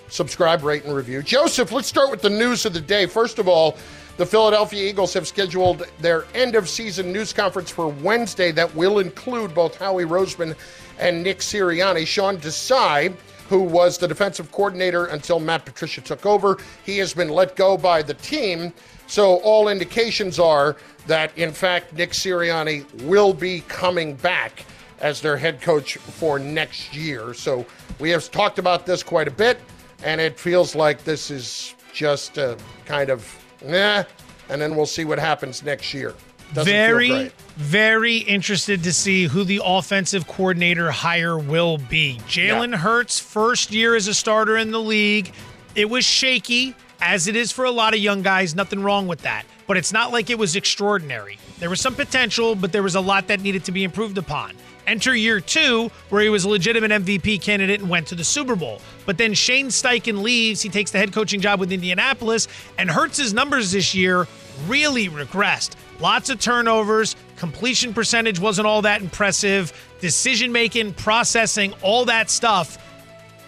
Subscribe, 0.09 0.63
rate, 0.63 0.85
and 0.85 0.95
review. 0.95 1.23
Joseph, 1.23 1.73
let's 1.73 1.89
start 1.89 2.11
with 2.11 2.23
the 2.23 2.31
news 2.31 2.67
of 2.67 2.73
the 2.73 2.81
day. 2.81 3.07
First 3.07 3.39
of 3.39 3.49
all, 3.49 3.77
the 4.17 4.25
Philadelphia 4.25 4.89
Eagles 4.89 5.13
have 5.15 5.27
scheduled 5.27 5.89
their 5.99 6.25
end 6.35 6.55
of 6.55 6.69
season 6.69 7.13
news 7.13 7.33
conference 7.33 7.69
for 7.69 7.89
Wednesday 7.89 8.53
that 8.53 8.73
will 8.77 9.01
include 9.01 9.53
both 9.55 9.77
Howie 9.77 10.05
Roseman 10.05 10.55
and 11.01 11.21
Nick 11.21 11.39
Sirianni. 11.39 12.07
Sean 12.07 12.37
Desai, 12.39 13.13
who 13.49 13.61
was 13.61 13.99
the 13.99 14.07
defensive 14.07 14.53
coordinator 14.53 15.07
until 15.07 15.41
Matt 15.41 15.65
Patricia 15.65 16.01
took 16.01 16.27
over, 16.27 16.59
he 16.85 16.97
has 16.99 17.13
been 17.13 17.29
let 17.29 17.57
go 17.57 17.77
by 17.77 18.03
the 18.03 18.15
team. 18.15 18.73
So 19.07 19.37
all 19.41 19.69
indications 19.69 20.39
are 20.39 20.77
that, 21.07 21.37
in 21.37 21.53
fact, 21.53 21.93
Nick 21.93 22.11
Sirianni 22.11 23.03
will 23.03 23.33
be 23.35 23.61
coming 23.69 24.15
back 24.17 24.65
as 25.01 25.21
their 25.21 25.37
head 25.37 25.61
coach 25.61 25.97
for 25.99 26.39
next 26.39 26.95
year. 26.95 27.35
So 27.35 27.67
we 27.99 28.11
have 28.11 28.31
talked 28.31 28.59
about 28.59 28.87
this 28.87 29.03
quite 29.03 29.29
a 29.29 29.31
bit, 29.31 29.59
and 30.03 30.21
it 30.21 30.39
feels 30.39 30.75
like 30.75 31.05
this 31.05 31.31
is 31.31 31.75
just 31.93 32.39
a 32.39 32.57
kind 32.87 33.11
of 33.11 33.27
nah, 33.65 34.05
and 34.49 34.61
then 34.61 34.77
we'll 34.77 34.87
see 34.87 35.05
what 35.05 35.19
happens 35.19 35.63
next 35.63 35.93
year. 35.95 36.15
Doesn't 36.53 36.71
very, 36.71 37.33
very 37.57 38.19
interested 38.19 38.83
to 38.85 38.93
see 38.93 39.25
who 39.25 39.45
the 39.45 39.61
offensive 39.65 40.27
coordinator 40.27 40.91
hire 40.91 41.39
will 41.39 41.79
be. 41.79 42.21
Jalen 42.29 42.71
Yeah. 42.71 42.77
Hurts, 42.79 43.19
first 43.19 43.73
year 43.73 43.97
as 43.97 44.07
a 44.07 44.15
starter 44.15 44.57
in 44.57 44.71
the 44.71 44.81
league. 44.81 45.33
It 45.75 45.91
was 45.91 46.05
shaky, 46.05 46.77
as 47.05 47.29
it 47.29 47.37
is 47.37 47.53
for 47.53 47.67
a 47.67 47.71
lot 47.71 47.93
of 47.93 48.01
young 48.01 48.23
guys. 48.23 48.55
Nothing 48.55 48.83
wrong 48.83 49.07
with 49.07 49.21
that. 49.21 49.45
But 49.67 49.77
it's 49.77 49.93
not 49.93 50.11
like 50.11 50.31
it 50.31 50.39
was 50.39 50.57
extraordinary. 50.57 51.39
There 51.59 51.69
was 51.69 51.81
some 51.81 51.95
potential, 51.95 52.55
but 52.55 52.73
there 52.73 52.83
was 52.83 52.95
a 52.95 53.01
lot 53.01 53.27
that 53.27 53.41
needed 53.43 53.63
to 53.67 53.73
be 53.73 53.85
improved 53.85 54.17
upon. 54.17 54.57
Enter 54.87 55.15
year 55.15 55.39
two, 55.39 55.91
where 56.09 56.23
he 56.23 56.31
was 56.31 56.45
a 56.45 56.49
legitimate 56.49 56.91
MVP 56.91 57.43
candidate 57.43 57.81
and 57.81 57.91
went 57.91 58.07
to 58.09 58.15
the 58.15 58.25
Super 58.25 58.57
Bowl. 58.57 58.81
But 59.05 59.19
then 59.19 59.35
Shane 59.35 59.69
Steichen 59.69 60.23
leaves. 60.23 60.63
He 60.63 60.71
takes 60.71 60.91
the 60.91 60.99
head 60.99 61.13
coaching 61.13 61.41
job 61.41 61.61
with 61.61 61.73
Indianapolis, 61.73 62.49
and 62.79 62.91
Hurts' 62.91 63.35
numbers 63.35 63.73
this 63.73 63.95
year 63.95 64.27
really 64.67 65.09
regressed. 65.09 65.73
Lots 66.01 66.31
of 66.31 66.41
turnovers, 66.41 67.17
completion 67.37 67.93
percentage 67.93 68.41
wasn't 68.41 68.67
all 68.67 68.83
that 68.83 69.03
impressive, 69.03 69.73
decision 70.01 70.53
making, 70.53 70.95
processing, 70.95 71.75
all 71.83 72.07
that 72.07 72.31
stuff. 72.31 72.79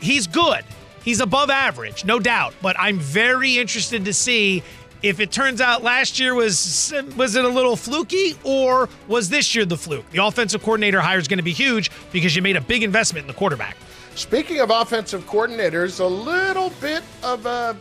He's 0.00 0.26
good. 0.26 0.62
He's 1.06 1.20
above 1.20 1.50
average, 1.50 2.04
no 2.04 2.18
doubt. 2.18 2.52
But 2.60 2.74
I'm 2.80 2.98
very 2.98 3.58
interested 3.58 4.04
to 4.06 4.12
see 4.12 4.64
if 5.02 5.20
it 5.20 5.30
turns 5.30 5.60
out 5.60 5.84
last 5.84 6.18
year 6.18 6.34
was 6.34 6.92
was 7.16 7.36
it 7.36 7.44
a 7.44 7.48
little 7.48 7.76
fluky 7.76 8.36
or 8.42 8.88
was 9.06 9.30
this 9.30 9.54
year 9.54 9.64
the 9.64 9.76
fluke? 9.76 10.10
The 10.10 10.24
offensive 10.24 10.64
coordinator 10.64 11.00
hire 11.00 11.18
is 11.18 11.28
going 11.28 11.38
to 11.38 11.44
be 11.44 11.52
huge 11.52 11.92
because 12.10 12.34
you 12.34 12.42
made 12.42 12.56
a 12.56 12.60
big 12.60 12.82
investment 12.82 13.22
in 13.22 13.28
the 13.28 13.34
quarterback. 13.34 13.76
Speaking 14.16 14.58
of 14.58 14.70
offensive 14.70 15.24
coordinators, 15.26 16.00
a 16.00 16.04
little 16.04 16.70
bit 16.80 17.04
of 17.22 17.46
a 17.46 17.76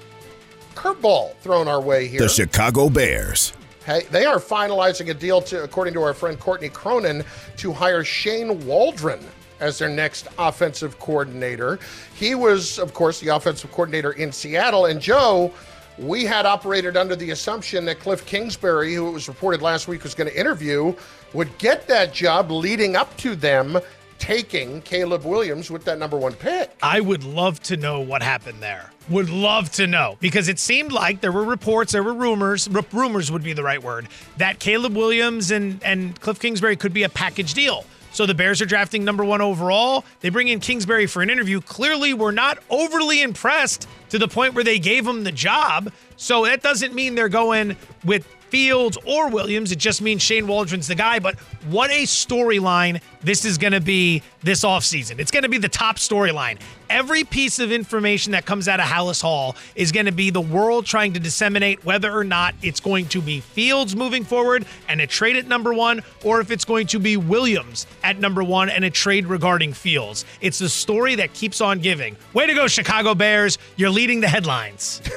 curveball 0.76 1.36
thrown 1.38 1.68
our 1.68 1.82
way 1.82 2.08
here. 2.08 2.20
The 2.20 2.30
Chicago 2.30 2.90
Bears. 2.90 3.54
Hey, 3.88 4.02
they 4.12 4.26
are 4.26 4.38
finalizing 4.38 5.10
a 5.10 5.14
deal 5.16 5.42
to, 5.44 5.64
according 5.64 5.96
to 5.96 6.04
our 6.04 6.14
friend 6.14 6.40
Courtney 6.40 6.70
Cronin, 6.70 7.24
to 7.58 7.74
hire 7.74 8.04
Shane 8.04 8.66
Waldron 8.68 9.20
as 9.60 9.80
their 9.80 9.90
next 9.90 10.28
offensive 10.38 11.00
coordinator. 11.00 11.80
He 12.16 12.36
was, 12.36 12.80
of 12.80 12.94
course, 12.94 13.20
the 13.20 13.30
offensive 13.30 13.72
coordinator 13.72 14.12
in 14.14 14.32
Seattle. 14.32 14.86
And 14.86 15.00
Joe, 15.00 15.54
we 15.98 16.26
had 16.26 16.46
operated 16.46 16.98
under 16.98 17.16
the 17.16 17.32
assumption 17.32 17.86
that 17.86 18.00
Cliff 18.00 18.26
Kingsbury, 18.26 18.94
who 18.94 19.08
it 19.08 19.12
was 19.12 19.28
reported 19.28 19.62
last 19.62 19.88
week 19.88 20.04
was 20.04 20.14
going 20.14 20.30
to 20.30 20.40
interview, 20.40 20.94
would 21.34 21.58
get 21.58 21.88
that 21.88 22.14
job 22.14 22.52
leading 22.52 22.96
up 22.96 23.16
to 23.18 23.36
them 23.36 23.80
taking 24.18 24.82
Caleb 24.82 25.26
Williams 25.26 25.70
with 25.70 25.84
that 25.86 26.00
number 26.00 26.18
one 26.18 26.34
pick. 26.34 26.72
I 26.82 27.02
would 27.02 27.24
love 27.24 27.62
to 27.64 27.78
know 27.78 28.00
what 28.00 28.24
happened 28.24 28.62
there. 28.62 28.92
Would 29.10 29.30
love 29.30 29.72
to 29.74 29.88
know 29.88 30.18
because 30.20 30.48
it 30.48 30.58
seemed 30.58 30.92
like 30.92 31.22
there 31.22 31.32
were 31.32 31.44
reports, 31.44 31.92
there 31.92 32.02
were 32.02 32.14
rumors, 32.14 32.68
rumors 32.92 33.32
would 33.32 33.44
be 33.44 33.54
the 33.54 33.62
right 33.62 33.82
word, 33.82 34.08
that 34.38 34.60
Caleb 34.60 34.96
Williams 34.96 35.52
and, 35.52 35.84
and 35.84 36.20
Cliff 36.22 36.40
Kingsbury 36.40 36.76
could 36.76 36.94
be 36.94 37.04
a 37.04 37.10
package 37.10 37.54
deal. 37.54 37.86
So 38.16 38.26
the 38.26 38.34
Bears 38.34 38.62
are 38.62 38.66
drafting 38.66 39.04
number 39.04 39.26
one 39.26 39.42
overall. 39.42 40.06
They 40.22 40.30
bring 40.30 40.48
in 40.48 40.62
Kingsbury 40.62 41.06
for 41.06 41.22
an 41.22 41.30
interview. 41.30 41.60
Clearly, 41.60 42.14
we're 42.14 42.32
not 42.32 42.60
overly 42.70 43.22
impressed 43.22 43.90
to 44.08 44.18
the 44.18 44.30
point 44.30 44.54
where 44.54 44.64
they 44.64 44.80
gave 44.80 45.06
him 45.06 45.26
the 45.26 45.34
job. 45.34 45.92
So 46.16 46.46
that 46.46 46.64
doesn't 46.64 46.94
mean 46.94 47.16
they're 47.16 47.28
going 47.28 47.76
with 48.06 48.26
Fields 48.50 48.98
or 49.06 49.30
Williams. 49.30 49.72
It 49.72 49.80
just 49.80 50.02
means 50.02 50.22
Shane 50.22 50.48
Waldron's 50.48 50.88
the 50.88 50.96
guy. 50.96 51.20
But 51.20 51.40
what 51.70 51.92
a 51.92 52.04
storyline 52.04 53.02
this 53.22 53.44
is 53.44 53.58
going 53.58 53.74
to 53.74 53.82
be 53.82 54.22
this 54.44 54.64
offseason. 54.64 55.20
It's 55.20 55.32
going 55.32 55.44
to 55.44 55.50
be 55.50 55.58
the 55.58 55.70
top 55.70 55.98
storyline. 55.98 56.60
Every 56.90 57.24
piece 57.24 57.58
of 57.58 57.72
information 57.72 58.34
that 58.34 58.46
comes 58.46 58.68
out 58.68 58.80
of 58.80 58.86
Halas 58.86 59.22
Hall 59.22 59.56
is 59.76 59.92
going 59.92 60.06
to 60.06 60.12
be 60.12 60.30
the 60.30 60.42
world 60.42 60.86
trying 60.86 61.14
to 61.14 61.20
disseminate 61.20 61.84
whether 61.84 62.16
or 62.16 62.24
not 62.24 62.54
it's 62.62 62.80
going 62.80 63.08
to 63.08 63.22
be 63.22 63.40
Fields 63.40 63.96
moving 63.96 64.24
forward 64.24 64.66
and 64.88 65.02
a 65.02 65.08
trade 65.08 65.36
at 65.36 65.48
number 65.48 65.74
one, 65.74 66.04
or 66.24 66.40
if 66.42 66.52
it's 66.52 66.64
going 66.66 66.86
to 66.88 67.00
be 67.00 67.18
Williams 67.18 67.88
at 68.04 68.20
number 68.20 68.44
one 68.44 68.70
and 68.70 68.86
a 68.86 68.92
trade 68.92 69.26
regarding 69.26 69.74
Fields. 69.74 70.26
It's 70.42 70.60
the 70.60 70.70
story 70.70 71.16
that 71.16 71.34
keeps 71.34 71.60
on 71.60 71.80
giving. 71.80 72.16
Way 72.34 72.46
to 72.46 72.54
go, 72.54 72.68
Chicago 72.68 73.16
Bears. 73.16 73.58
You're 73.76 73.90
leading 73.90 74.22
the 74.22 74.28
headlines. 74.28 75.02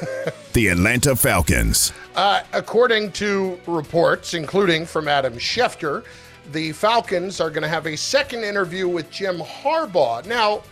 The 0.55 0.69
Atlanta 0.69 1.15
Falcons. 1.15 1.93
Uh, 2.19 2.43
according 2.53 3.13
to 3.13 3.61
reports, 3.69 4.35
including 4.35 4.85
from 4.85 5.07
Adam 5.07 5.35
Schefter, 5.35 6.03
the 6.51 6.73
Falcons 6.73 7.41
are 7.41 7.49
going 7.49 7.63
to 7.63 7.69
have 7.69 7.87
a 7.87 7.97
second 7.97 8.43
interview 8.43 8.89
with 8.89 9.09
Jim 9.09 9.39
Harbaugh. 9.39 10.27
Now, 10.27 10.65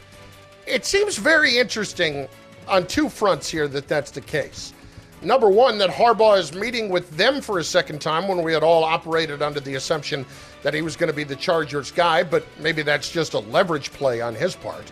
it 0.67 0.85
seems 0.85 1.17
very 1.17 1.57
interesting 1.57 2.27
on 2.67 2.85
two 2.89 3.09
fronts 3.09 3.49
here 3.49 3.69
that 3.69 3.87
that's 3.87 4.11
the 4.11 4.23
case. 4.23 4.73
Number 5.23 5.49
one, 5.49 5.79
that 5.79 5.89
Harbaugh 5.89 6.37
is 6.37 6.53
meeting 6.53 6.89
with 6.89 7.09
them 7.17 7.41
for 7.41 7.61
a 7.61 7.65
second 7.65 8.01
time 8.01 8.27
when 8.27 8.43
we 8.43 8.53
had 8.53 8.65
all 8.65 8.83
operated 8.83 9.41
under 9.41 9.61
the 9.61 9.77
assumption 9.77 10.27
that 10.65 10.75
he 10.75 10.83
was 10.83 10.97
going 10.97 11.11
to 11.11 11.17
be 11.17 11.23
the 11.23 11.37
Chargers 11.37 11.93
guy, 11.93 12.25
but 12.25 12.45
maybe 12.59 12.83
that's 12.83 13.09
just 13.09 13.35
a 13.35 13.39
leverage 13.39 13.93
play 13.93 14.21
on 14.21 14.35
his 14.35 14.57
part. 14.57 14.91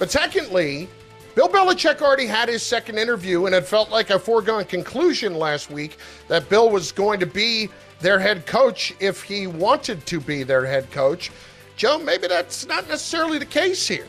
But 0.00 0.10
secondly, 0.10 0.88
Bill 1.34 1.48
Belichick 1.48 2.00
already 2.00 2.26
had 2.26 2.48
his 2.48 2.62
second 2.62 2.96
interview, 2.96 3.46
and 3.46 3.54
it 3.54 3.66
felt 3.66 3.90
like 3.90 4.10
a 4.10 4.18
foregone 4.18 4.64
conclusion 4.66 5.34
last 5.34 5.68
week 5.68 5.96
that 6.28 6.48
Bill 6.48 6.70
was 6.70 6.92
going 6.92 7.18
to 7.18 7.26
be 7.26 7.68
their 7.98 8.20
head 8.20 8.46
coach 8.46 8.94
if 9.00 9.22
he 9.22 9.48
wanted 9.48 10.06
to 10.06 10.20
be 10.20 10.44
their 10.44 10.64
head 10.64 10.88
coach. 10.92 11.32
Joe, 11.76 11.98
maybe 11.98 12.28
that's 12.28 12.66
not 12.66 12.86
necessarily 12.88 13.38
the 13.38 13.46
case 13.46 13.88
here. 13.88 14.06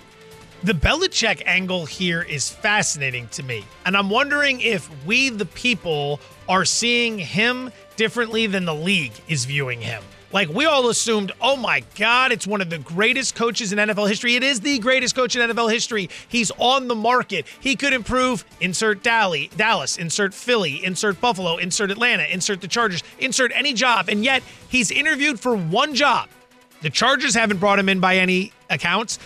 The 0.62 0.74
Belichick 0.74 1.42
angle 1.48 1.88
here 1.88 2.22
is 2.22 2.50
fascinating 2.50 3.28
to 3.30 3.42
me. 3.42 3.66
And 3.88 3.98
I'm 3.98 4.10
wondering 4.12 4.62
if 4.62 4.88
we, 5.06 5.30
the 5.30 5.46
people, 5.48 6.20
are 6.48 6.66
seeing 6.66 7.18
him 7.18 7.72
differently 7.96 8.46
than 8.46 8.66
the 8.66 8.76
league 8.76 9.14
is 9.28 9.46
viewing 9.46 9.82
him. 9.82 10.04
Like 10.36 10.50
we 10.50 10.66
all 10.66 10.90
assumed, 10.90 11.32
oh 11.40 11.56
my 11.56 11.82
God, 11.98 12.34
it's 12.34 12.46
one 12.46 12.60
of 12.60 12.70
the 12.70 12.80
greatest 12.80 13.36
coaches 13.36 13.72
in 13.72 13.80
NFL 13.80 14.10
history. 14.10 14.36
It 14.36 14.44
is 14.44 14.60
the 14.60 14.80
greatest 14.80 15.16
coach 15.16 15.34
in 15.38 15.50
NFL 15.50 15.72
history. 15.72 16.10
He's 16.28 16.52
on 16.58 16.90
the 16.90 16.94
market. 16.94 17.46
He 17.62 17.78
could 17.78 17.94
improve. 17.94 18.44
Insert 18.60 19.02
Dally, 19.02 19.50
Dallas, 19.56 19.96
insert 19.96 20.34
Philly, 20.34 20.84
insert 20.84 21.22
Buffalo, 21.22 21.56
insert 21.56 21.90
Atlanta, 21.90 22.26
insert 22.26 22.60
the 22.60 22.68
Chargers, 22.68 23.02
insert 23.18 23.54
any 23.56 23.72
job. 23.72 24.10
And 24.10 24.26
yet 24.26 24.44
he's 24.68 24.92
interviewed 24.92 25.40
for 25.40 25.56
one 25.56 25.96
job. 25.96 26.28
The 26.82 26.90
Chargers 26.90 27.34
haven't 27.34 27.60
brought 27.62 27.80
him 27.80 27.88
in 27.88 28.02
by 28.02 28.18
any 28.18 28.52
accounts 28.70 29.20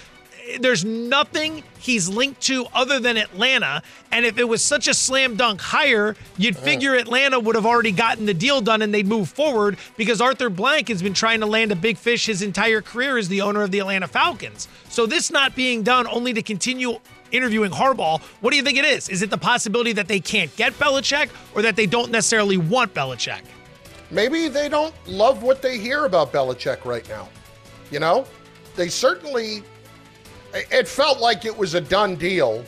there's 0.60 0.84
nothing 0.84 1.64
he's 1.80 2.10
linked 2.10 2.42
to 2.42 2.66
other 2.74 3.00
than 3.00 3.18
Atlanta. 3.18 3.82
And 4.12 4.26
if 4.26 4.38
it 4.38 4.48
was 4.48 4.64
such 4.64 4.88
a 4.88 4.94
slam 4.94 5.36
dunk 5.36 5.62
hire, 5.62 6.16
you'd 6.38 6.56
uh-huh. 6.56 6.66
figure 6.66 6.96
Atlanta 6.96 7.40
would 7.40 7.56
have 7.56 7.66
already 7.66 7.92
gotten 7.92 8.26
the 8.26 8.34
deal 8.34 8.62
done 8.62 8.82
and 8.82 8.94
they'd 8.94 9.08
move 9.08 9.30
forward 9.30 9.78
because 9.98 10.22
Arthur 10.22 10.50
Blank 10.50 10.88
has 10.88 11.02
been 11.02 11.14
trying 11.14 11.40
to 11.42 11.46
land 11.46 11.72
a 11.72 11.76
big 11.76 11.98
fish 11.98 12.26
his 12.26 12.42
entire 12.42 12.82
career 12.82 13.18
as 13.18 13.28
the 13.28 13.42
owner 13.42 13.64
of 13.64 13.72
the 13.72 13.80
Atlanta 13.80 14.08
Falcons. 14.08 14.68
So 14.90 15.06
this 15.06 15.32
not 15.32 15.56
being 15.56 15.84
done 15.84 16.08
only 16.08 16.34
to 16.34 16.42
continue 16.42 17.00
interviewing 17.32 17.72
Harbaugh, 17.72 18.22
what 18.42 18.52
do 18.52 18.58
you 18.58 18.64
think 18.64 18.78
it 18.78 18.86
is? 18.86 19.10
Is 19.10 19.22
it 19.22 19.30
the 19.30 19.38
possibility 19.38 19.94
that 19.94 20.08
they 20.08 20.20
can't 20.20 20.54
get 20.56 20.74
Belichick 20.74 21.30
or 21.54 21.62
that 21.62 21.76
they 21.76 21.86
don't 21.86 22.12
necessarily 22.12 22.58
want 22.58 22.94
Belichick? 22.94 23.42
Maybe 24.12 24.48
they 24.48 24.70
don't 24.70 24.96
love 25.08 25.44
what 25.44 25.62
they 25.62 25.78
hear 25.78 26.06
about 26.06 26.34
Belichick 26.34 26.84
right 26.86 27.08
now. 27.08 27.30
You 27.92 28.00
know, 28.00 28.26
they 28.76 28.88
certainly 28.88 29.64
it 30.54 30.88
felt 30.88 31.20
like 31.20 31.46
it 31.46 31.58
was 31.58 31.74
a 31.74 31.82
done 31.82 32.16
deal. 32.16 32.64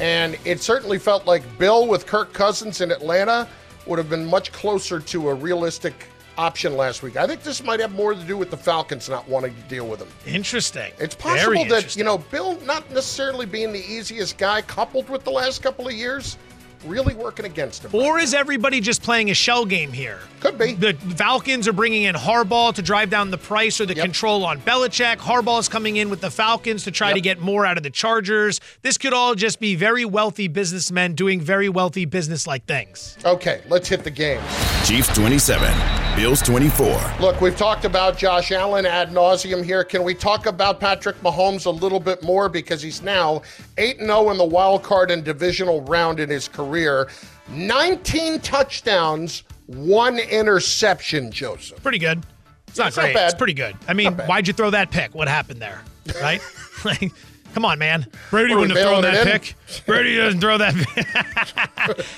And 0.00 0.36
it 0.44 0.60
certainly 0.60 0.98
felt 0.98 1.24
like 1.26 1.42
Bill 1.58 1.86
with 1.86 2.06
Kirk 2.06 2.32
Cousins 2.32 2.80
in 2.80 2.90
Atlanta 2.90 3.48
would 3.86 3.98
have 3.98 4.10
been 4.10 4.26
much 4.26 4.50
closer 4.50 4.98
to 4.98 5.28
a 5.28 5.34
realistic 5.34 5.94
option 6.36 6.76
last 6.76 7.02
week. 7.02 7.16
I 7.16 7.28
think 7.28 7.42
this 7.44 7.62
might 7.62 7.78
have 7.78 7.92
more 7.92 8.12
to 8.12 8.22
do 8.24 8.36
with 8.36 8.50
the 8.50 8.56
Falcons 8.56 9.08
not 9.08 9.28
wanting 9.28 9.54
to 9.54 9.62
deal 9.62 9.86
with 9.86 10.00
him. 10.00 10.08
Interesting. 10.26 10.92
It's 10.98 11.14
possible 11.14 11.64
that, 11.66 11.94
you 11.96 12.02
know, 12.02 12.18
Bill 12.18 12.60
not 12.62 12.90
necessarily 12.90 13.46
being 13.46 13.72
the 13.72 13.84
easiest 13.84 14.36
guy 14.36 14.62
coupled 14.62 15.08
with 15.08 15.22
the 15.22 15.30
last 15.30 15.62
couple 15.62 15.86
of 15.86 15.92
years 15.92 16.36
really 16.84 17.14
working 17.14 17.44
against 17.46 17.84
him. 17.84 17.90
Or 17.94 18.18
is 18.18 18.34
everybody 18.34 18.80
just 18.80 19.02
playing 19.02 19.30
a 19.30 19.34
shell 19.34 19.64
game 19.64 19.92
here? 19.92 20.20
Could 20.40 20.58
be. 20.58 20.74
The 20.74 20.94
Falcons 21.16 21.66
are 21.68 21.72
bringing 21.72 22.02
in 22.04 22.14
Harbaugh 22.14 22.74
to 22.74 22.82
drive 22.82 23.10
down 23.10 23.30
the 23.30 23.38
price 23.38 23.80
or 23.80 23.86
the 23.86 23.94
Yep. 23.94 24.04
control 24.04 24.44
on 24.44 24.60
Belichick. 24.60 25.16
Harbaugh 25.16 25.60
is 25.60 25.68
coming 25.68 25.96
in 25.96 26.10
with 26.10 26.20
the 26.20 26.30
Falcons 26.30 26.84
to 26.84 26.90
try 26.90 27.12
to 27.12 27.20
get 27.20 27.40
more 27.40 27.64
out 27.64 27.76
of 27.76 27.82
the 27.82 27.90
Chargers. 27.90 28.60
This 28.82 28.98
could 28.98 29.12
all 29.12 29.34
just 29.34 29.60
be 29.60 29.74
very 29.74 30.04
wealthy 30.04 30.48
businessmen 30.48 31.14
doing 31.14 31.40
very 31.40 31.68
wealthy 31.68 32.04
business 32.04 32.46
like 32.46 32.66
things. 32.66 33.16
Okay, 33.24 33.62
let's 33.68 33.88
hit 33.88 34.04
the 34.04 34.10
game. 34.10 34.40
Chiefs 34.84 35.08
27, 35.16 36.14
Bills 36.14 36.42
24. 36.42 37.14
Look, 37.18 37.40
we've 37.40 37.56
talked 37.56 37.86
about 37.86 38.18
Josh 38.18 38.52
Allen 38.52 38.84
ad 38.84 39.08
nauseum 39.08 39.64
here. 39.64 39.82
Can 39.82 40.02
we 40.02 40.12
talk 40.12 40.44
about 40.44 40.78
Patrick 40.78 41.16
Mahomes 41.22 41.64
a 41.64 41.70
little 41.70 41.98
bit 41.98 42.22
more 42.22 42.50
because 42.50 42.82
he's 42.82 43.00
now 43.00 43.40
8 43.78 43.98
0 44.00 44.28
in 44.30 44.36
the 44.36 44.44
wild 44.44 44.82
card 44.82 45.10
and 45.10 45.24
divisional 45.24 45.80
round 45.84 46.20
in 46.20 46.28
his 46.28 46.48
career. 46.48 47.08
19 47.48 48.40
touchdowns, 48.40 49.44
one 49.68 50.18
interception, 50.18 51.30
Joseph. 51.30 51.82
Pretty 51.82 51.98
good. 51.98 52.22
It's 52.68 52.76
not 52.76 52.88
It's 52.88 52.98
not 52.98 53.04
great. 53.04 53.14
bad. 53.14 53.24
It's 53.30 53.38
pretty 53.38 53.54
good. 53.54 53.76
I 53.88 53.94
mean, 53.94 54.12
why'd 54.12 54.46
you 54.46 54.52
throw 54.52 54.68
that 54.68 54.90
pick? 54.90 55.14
What 55.14 55.28
happened 55.28 55.62
there? 55.62 55.80
Right? 56.20 56.42
like, 56.84 57.10
come 57.54 57.64
on, 57.64 57.78
man. 57.78 58.06
Brady 58.30 58.52
What 58.52 58.56
are 58.56 58.56
we 58.56 58.60
wouldn't 58.68 58.78
have 58.78 58.88
thrown 58.88 59.02
that 59.02 59.26
pick. 59.26 59.54
Brady 59.86 60.16
doesn't 60.16 60.40
throw 60.40 60.58
that. 60.58 60.74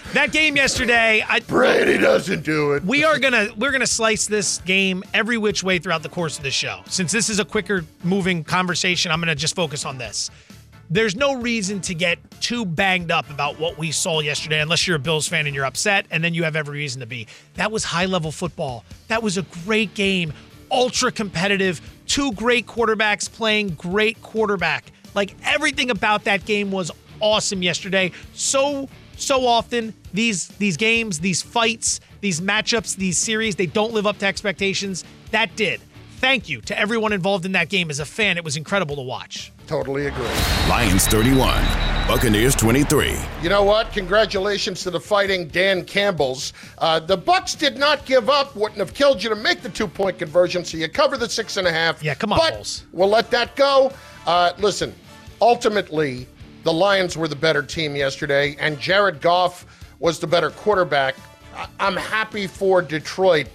that 0.15 0.33
game 0.33 0.57
yesterday, 0.57 1.25
I, 1.29 1.41
Brady 1.41 1.99
doesn't 1.99 2.43
do 2.43 2.73
it. 2.73 2.83
we 2.85 3.05
are 3.05 3.19
gonna 3.19 3.49
we're 3.57 3.71
gonna 3.71 3.87
slice 3.87 4.27
this 4.27 4.59
game 4.59 5.05
every 5.15 5.39
which 5.39 5.63
way 5.63 5.79
throughout 5.79 6.03
the 6.03 6.09
course 6.09 6.39
of 6.39 6.43
the 6.43 6.51
show. 6.51 6.81
Since 6.87 7.13
this 7.13 7.29
is 7.29 7.39
a 7.39 7.45
quicker 7.45 7.85
moving 8.03 8.43
conversation, 8.43 9.13
I'm 9.13 9.21
gonna 9.21 9.35
just 9.35 9.55
focus 9.55 9.85
on 9.85 9.99
this. 9.99 10.31
There's 10.89 11.17
no 11.17 11.35
reason 11.35 11.81
to 11.83 11.95
get 11.95 12.19
too 12.41 12.65
banged 12.65 13.11
up 13.11 13.29
about 13.29 13.59
what 13.59 13.77
we 13.77 13.91
saw 13.91 14.21
yesterday, 14.21 14.61
unless 14.61 14.87
you're 14.87 14.97
a 14.97 15.01
Bills 15.01 15.27
fan 15.27 15.47
and 15.47 15.55
you're 15.55 15.65
upset, 15.65 16.07
and 16.11 16.23
then 16.23 16.33
you 16.33 16.45
have 16.45 16.55
every 16.55 16.79
reason 16.79 17.01
to 17.01 17.07
be. 17.07 17.27
That 17.55 17.73
was 17.73 17.83
high 17.83 18.07
level 18.07 18.31
football. 18.31 18.85
That 19.09 19.23
was 19.23 19.37
a 19.37 19.43
great 19.65 19.95
game, 19.95 20.33
ultra 20.71 21.11
competitive. 21.11 21.81
Two 22.07 22.33
great 22.33 22.67
quarterbacks 22.67 23.31
playing 23.31 23.71
great 23.71 24.23
quarterback. 24.23 24.93
Like 25.17 25.35
everything 25.45 25.91
about 25.91 26.25
that 26.25 26.45
game 26.45 26.71
was 26.71 26.93
awesome 27.21 27.63
yesterday. 27.63 28.13
So 28.35 28.89
so 29.17 29.47
often 29.47 29.95
these 30.13 30.49
these 30.49 30.77
games, 30.77 31.19
these 31.19 31.43
fights, 31.43 32.01
these 32.21 32.41
matchups, 32.41 32.97
these 32.97 33.19
series, 33.19 33.57
they 33.57 33.67
don't 33.67 33.93
live 33.93 34.07
up 34.07 34.19
to 34.19 34.27
expectations. 34.27 35.05
That 35.31 35.57
did. 35.57 35.81
Thank 36.19 36.49
you 36.49 36.61
to 36.63 36.79
everyone 36.79 37.13
involved 37.13 37.45
in 37.45 37.53
that 37.53 37.69
game. 37.69 37.91
As 37.91 37.99
a 37.99 38.05
fan, 38.05 38.37
it 38.37 38.45
was 38.45 38.57
incredible 38.57 38.97
to 38.97 39.03
watch. 39.03 39.53
Totally 39.67 40.07
agree. 40.07 40.25
Lions 40.69 41.07
31, 41.09 41.63
Buccaneers 42.09 42.55
23. 42.55 43.17
You 43.43 43.51
know 43.51 43.63
what? 43.65 43.93
Congratulations 43.93 44.83
to 44.83 44.91
the 44.91 45.01
fighting 45.01 45.49
Dan 45.49 45.85
Campbells. 45.85 46.55
Uh, 46.79 47.01
the 47.01 47.19
Bucs 47.19 47.59
did 47.59 47.77
not 47.77 48.07
give 48.07 48.31
up. 48.31 48.57
Wouldn't 48.57 48.79
have 48.79 48.95
killed 48.95 49.23
you 49.23 49.29
to 49.29 49.37
make 49.37 49.61
the 49.61 49.69
two 49.69 49.87
point 49.87 50.19
conversion, 50.19 50.65
so 50.65 50.79
you 50.79 50.89
cover 50.89 51.19
the 51.19 51.29
six 51.29 51.59
and 51.59 51.67
a 51.67 51.73
half. 51.73 52.03
Yeah, 52.03 52.15
come 52.15 52.33
on, 52.33 52.39
but 52.39 52.55
Bulls. 52.55 52.85
We'll 52.93 53.09
let 53.09 53.31
that 53.33 53.55
go. 53.55 53.93
Uh, 54.27 54.53
listen, 54.59 54.95
ultimately, 55.41 56.27
the 56.65 56.73
Lions 56.73 57.17
were 57.17 57.29
the 57.29 57.37
better 57.37 57.63
team 57.63 57.95
yesterday, 57.97 58.57
and 58.59 58.79
Jared 58.81 59.21
Goff 59.21 59.67
was 59.99 60.19
the 60.19 60.27
better 60.27 60.51
quarterback. 60.51 61.15
I- 61.57 61.67
I'm 61.81 61.97
happy 61.97 62.47
for 62.47 62.83
Detroit. 62.83 63.47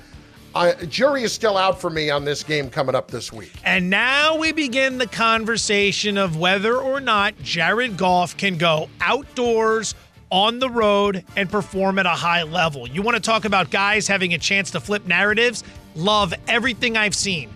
Uh, 0.53 0.73
jury 0.85 1.23
is 1.23 1.31
still 1.31 1.57
out 1.57 1.79
for 1.79 1.89
me 1.89 2.09
on 2.09 2.25
this 2.25 2.43
game 2.43 2.69
coming 2.69 2.93
up 2.95 3.09
this 3.09 3.31
week. 3.31 3.53
And 3.63 3.89
now 3.89 4.35
we 4.35 4.51
begin 4.51 4.97
the 4.97 5.07
conversation 5.07 6.17
of 6.17 6.35
whether 6.35 6.75
or 6.75 6.99
not 6.99 7.37
Jared 7.41 7.95
Goff 7.95 8.35
can 8.35 8.57
go 8.57 8.89
outdoors 8.99 9.95
on 10.29 10.59
the 10.59 10.69
road 10.69 11.23
and 11.37 11.49
perform 11.49 11.99
at 11.99 12.05
a 12.05 12.09
high 12.09 12.43
level. 12.43 12.87
You 12.87 13.01
want 13.01 13.15
to 13.15 13.21
talk 13.21 13.45
about 13.45 13.69
guys 13.69 14.07
having 14.07 14.33
a 14.33 14.37
chance 14.37 14.71
to 14.71 14.79
flip 14.81 15.05
narratives? 15.07 15.63
Love 15.95 16.33
everything 16.47 16.97
I've 16.97 17.15
seen 17.15 17.49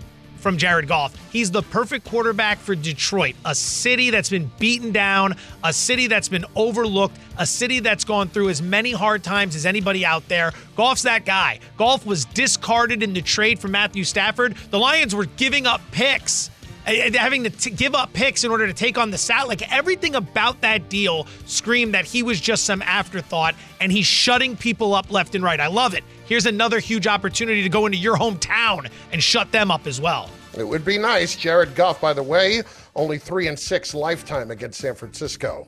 from 0.46 0.58
Jared 0.58 0.88
Goff. 0.88 1.16
He's 1.32 1.50
the 1.50 1.64
perfect 1.64 2.06
quarterback 2.06 2.60
for 2.60 2.76
Detroit, 2.76 3.34
a 3.46 3.56
city 3.56 4.12
that's 4.12 4.30
been 4.30 4.52
beaten 4.60 4.92
down, 4.92 5.38
a 5.64 5.74
city 5.74 6.06
that's 6.06 6.30
been 6.30 6.46
overlooked, 6.56 7.18
a 7.40 7.48
city 7.48 7.80
that's 7.80 8.04
gone 8.04 8.28
through 8.28 8.50
as 8.50 8.62
many 8.62 8.92
hard 8.92 9.24
times 9.24 9.56
as 9.56 9.66
anybody 9.66 10.06
out 10.06 10.28
there. 10.28 10.52
Goff's 10.76 11.02
that 11.02 11.26
guy. 11.26 11.62
Goff 11.78 12.06
was 12.06 12.26
discarded 12.26 13.02
in 13.02 13.14
the 13.14 13.24
trade 13.24 13.58
for 13.58 13.70
Matthew 13.70 14.04
Stafford. 14.04 14.56
The 14.70 14.78
Lions 14.78 15.16
were 15.16 15.26
giving 15.26 15.66
up 15.66 15.82
picks 15.92 16.52
Eh, 16.86 17.10
eh, 17.14 17.18
having 17.18 17.44
to 17.44 17.50
t- 17.50 17.72
give 17.72 17.96
up 17.96 18.14
picks 18.14 18.44
in 18.44 18.52
order 18.52 18.68
to 18.68 18.74
take 18.74 18.98
on 18.98 19.12
the 19.12 19.18
sat. 19.18 19.48
Like 19.48 19.72
everything 19.72 20.16
about 20.16 20.62
that 20.62 20.90
deal 20.90 21.28
screamed 21.46 21.94
that 21.94 22.06
he 22.06 22.24
was 22.24 22.40
just 22.40 22.66
some 22.66 22.82
afterthought 22.84 23.56
and 23.82 23.92
he's 23.92 24.06
shutting 24.06 24.56
people 24.56 24.94
up 24.94 25.12
left 25.12 25.36
and 25.36 25.44
right. 25.44 25.60
I 25.60 25.68
love 25.68 25.94
it. 25.94 26.04
Here's 26.26 26.46
another 26.46 26.80
huge 26.80 27.08
opportunity 27.08 27.64
to 27.64 27.70
go 27.70 27.86
into 27.86 27.98
your 27.98 28.18
hometown 28.18 28.90
and 29.12 29.22
shut 29.22 29.52
them 29.52 29.72
up 29.72 29.88
as 29.88 30.00
well. 30.00 30.30
It 30.58 30.64
would 30.64 30.86
be 30.86 30.98
nice. 30.98 31.36
Jared 31.36 31.76
Goff, 31.76 32.00
by 32.00 32.14
the 32.14 32.24
way, 32.24 32.62
only 32.96 33.18
three 33.18 33.48
and 33.48 33.60
six 33.60 33.94
lifetime 33.94 34.52
against 34.52 34.80
San 34.80 34.96
Francisco. 34.96 35.68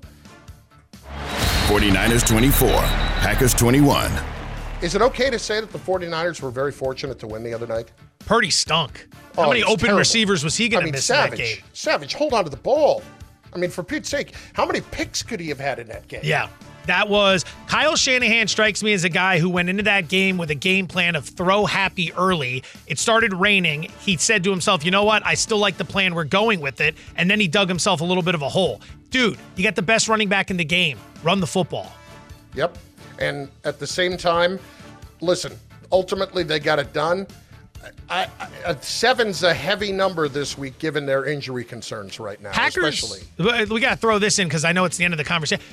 49ers 1.68 2.26
24, 2.26 2.70
Packers 2.70 3.54
21. 3.54 4.37
Is 4.82 4.94
it 4.94 5.02
okay 5.02 5.30
to 5.32 5.40
say 5.40 5.60
that 5.60 5.72
the 5.72 5.80
49ers 5.80 6.42
were 6.42 6.52
very 6.52 6.72
fortunate 6.72 7.18
to 7.20 7.28
win 7.28 7.44
the 7.44 7.54
other 7.54 7.66
night? 7.66 7.92
Purdy 8.26 8.52
stunk. 8.52 9.08
How 9.36 9.46
Oh, 9.46 9.50
many 9.50 9.64
open 9.64 9.80
terrible. 9.80 10.00
receivers 10.00 10.44
was 10.44 10.56
he 10.56 10.70
going 10.70 10.80
I 10.80 10.82
to 10.82 10.86
mean, 10.86 10.92
miss 10.94 11.10
in 11.10 11.16
that 11.16 11.24
Savage. 11.32 11.40
game? 11.40 11.58
Savage, 11.74 12.14
hold 12.14 12.34
on 12.34 12.44
to 12.44 12.50
the 12.50 12.58
ball. 12.58 13.02
I 13.54 13.58
mean, 13.58 13.72
for 13.72 13.82
Pete's 13.84 14.10
sake, 14.10 14.36
how 14.54 14.66
many 14.66 14.82
picks 14.82 15.24
could 15.24 15.40
he 15.40 15.50
have 15.50 15.60
had 15.60 15.80
in 15.80 15.88
that 15.88 16.08
game? 16.08 16.22
Yeah. 16.24 16.50
That 16.86 17.10
was 17.10 17.44
Kyle 17.68 17.96
Shanahan 17.98 18.48
strikes 18.48 18.82
me 18.84 18.94
as 18.94 19.04
a 19.04 19.10
guy 19.10 19.40
who 19.40 19.50
went 19.50 19.68
into 19.68 19.84
that 19.84 20.08
game 20.08 20.38
with 20.38 20.52
a 20.52 20.56
game 20.56 20.88
plan 20.88 21.16
of 21.18 21.26
throw 21.28 21.66
happy 21.66 22.14
early. 22.14 22.64
It 22.86 22.98
started 22.98 23.34
raining. 23.34 23.92
He 24.00 24.16
said 24.16 24.42
to 24.46 24.52
himself, 24.52 24.86
"You 24.86 24.92
know 24.92 25.04
what? 25.04 25.26
I 25.26 25.34
still 25.34 25.58
like 25.58 25.76
the 25.78 25.84
plan. 25.84 26.16
We're 26.16 26.24
going 26.24 26.62
with 26.62 26.80
it." 26.80 26.96
And 27.18 27.30
then 27.30 27.42
he 27.42 27.48
dug 27.50 27.68
himself 27.68 28.00
a 28.00 28.06
little 28.06 28.24
bit 28.24 28.36
of 28.36 28.42
a 28.42 28.48
hole. 28.48 28.80
Dude, 29.10 29.38
you 29.58 29.66
got 29.66 29.76
the 29.76 29.82
best 29.82 30.08
running 30.08 30.30
back 30.30 30.50
in 30.50 30.56
the 30.56 30.64
game. 30.64 30.98
Run 31.24 31.42
the 31.42 31.48
football. 31.48 31.92
Yep. 32.56 32.78
And 33.20 33.50
at 33.64 33.80
the 33.80 33.88
same 33.88 34.18
time, 34.18 34.60
listen, 35.22 35.54
ultimately 35.92 36.44
they 36.44 36.60
got 36.60 36.80
it 36.80 36.94
done. 36.94 37.28
I, 38.10 38.28
I, 38.40 38.48
uh, 38.66 38.76
seven's 38.82 39.44
a 39.44 39.54
heavy 39.54 39.92
number 39.92 40.28
this 40.28 40.58
week 40.58 40.78
given 40.80 41.06
their 41.06 41.26
injury 41.26 41.64
concerns 41.64 42.20
right 42.20 42.42
now, 42.42 42.52
Packers. 42.52 43.04
especially. 43.04 43.66
We 43.70 43.80
got 43.80 43.92
to 43.92 43.96
throw 43.98 44.20
this 44.20 44.40
in 44.40 44.48
because 44.48 44.66
I 44.66 44.72
know 44.72 44.86
it's 44.86 44.98
the 44.98 45.06
end 45.06 45.14
of 45.14 45.18
the 45.18 45.24
conversation. 45.24 45.64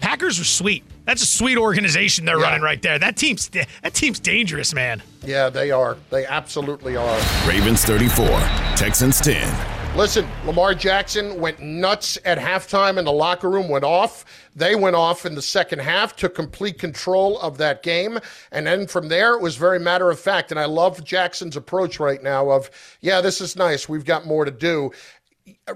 Packers 0.00 0.40
are 0.40 0.44
sweet. 0.44 0.82
That's 1.04 1.22
a 1.22 1.26
sweet 1.26 1.58
organization 1.58 2.24
they're 2.24 2.38
Yeah. 2.38 2.44
running 2.46 2.62
right 2.62 2.80
there. 2.80 2.98
That 2.98 3.16
team's 3.16 3.48
that 3.50 3.92
team's 3.92 4.18
dangerous, 4.18 4.72
man. 4.74 5.02
Yeah, 5.22 5.50
they 5.50 5.70
are. 5.70 5.98
They 6.08 6.24
absolutely 6.26 6.96
are. 6.96 7.20
Ravens 7.46 7.84
34, 7.84 8.26
Texans 8.76 9.20
10. 9.20 9.79
Listen, 9.96 10.26
Lamar 10.46 10.72
Jackson 10.72 11.40
went 11.40 11.60
nuts 11.60 12.16
at 12.24 12.38
halftime 12.38 12.96
in 12.96 13.04
the 13.04 13.12
locker 13.12 13.50
room, 13.50 13.68
went 13.68 13.84
off. 13.84 14.24
They 14.54 14.74
went 14.74 14.96
off 14.96 15.26
in 15.26 15.34
the 15.34 15.42
second 15.42 15.80
half, 15.80 16.16
took 16.16 16.34
complete 16.34 16.78
control 16.78 17.38
of 17.40 17.58
that 17.58 17.82
game. 17.82 18.18
And 18.52 18.66
then 18.66 18.86
from 18.86 19.08
there, 19.08 19.34
it 19.34 19.42
was 19.42 19.56
very 19.56 19.78
matter 19.78 20.08
of 20.10 20.18
fact. 20.18 20.52
And 20.52 20.60
I 20.60 20.64
love 20.64 21.04
Jackson's 21.04 21.56
approach 21.56 22.00
right 22.00 22.22
now 22.22 22.50
of, 22.50 22.70
yeah, 23.00 23.20
this 23.20 23.40
is 23.40 23.56
nice. 23.56 23.88
We've 23.88 24.04
got 24.04 24.26
more 24.26 24.44
to 24.44 24.50
do. 24.50 24.92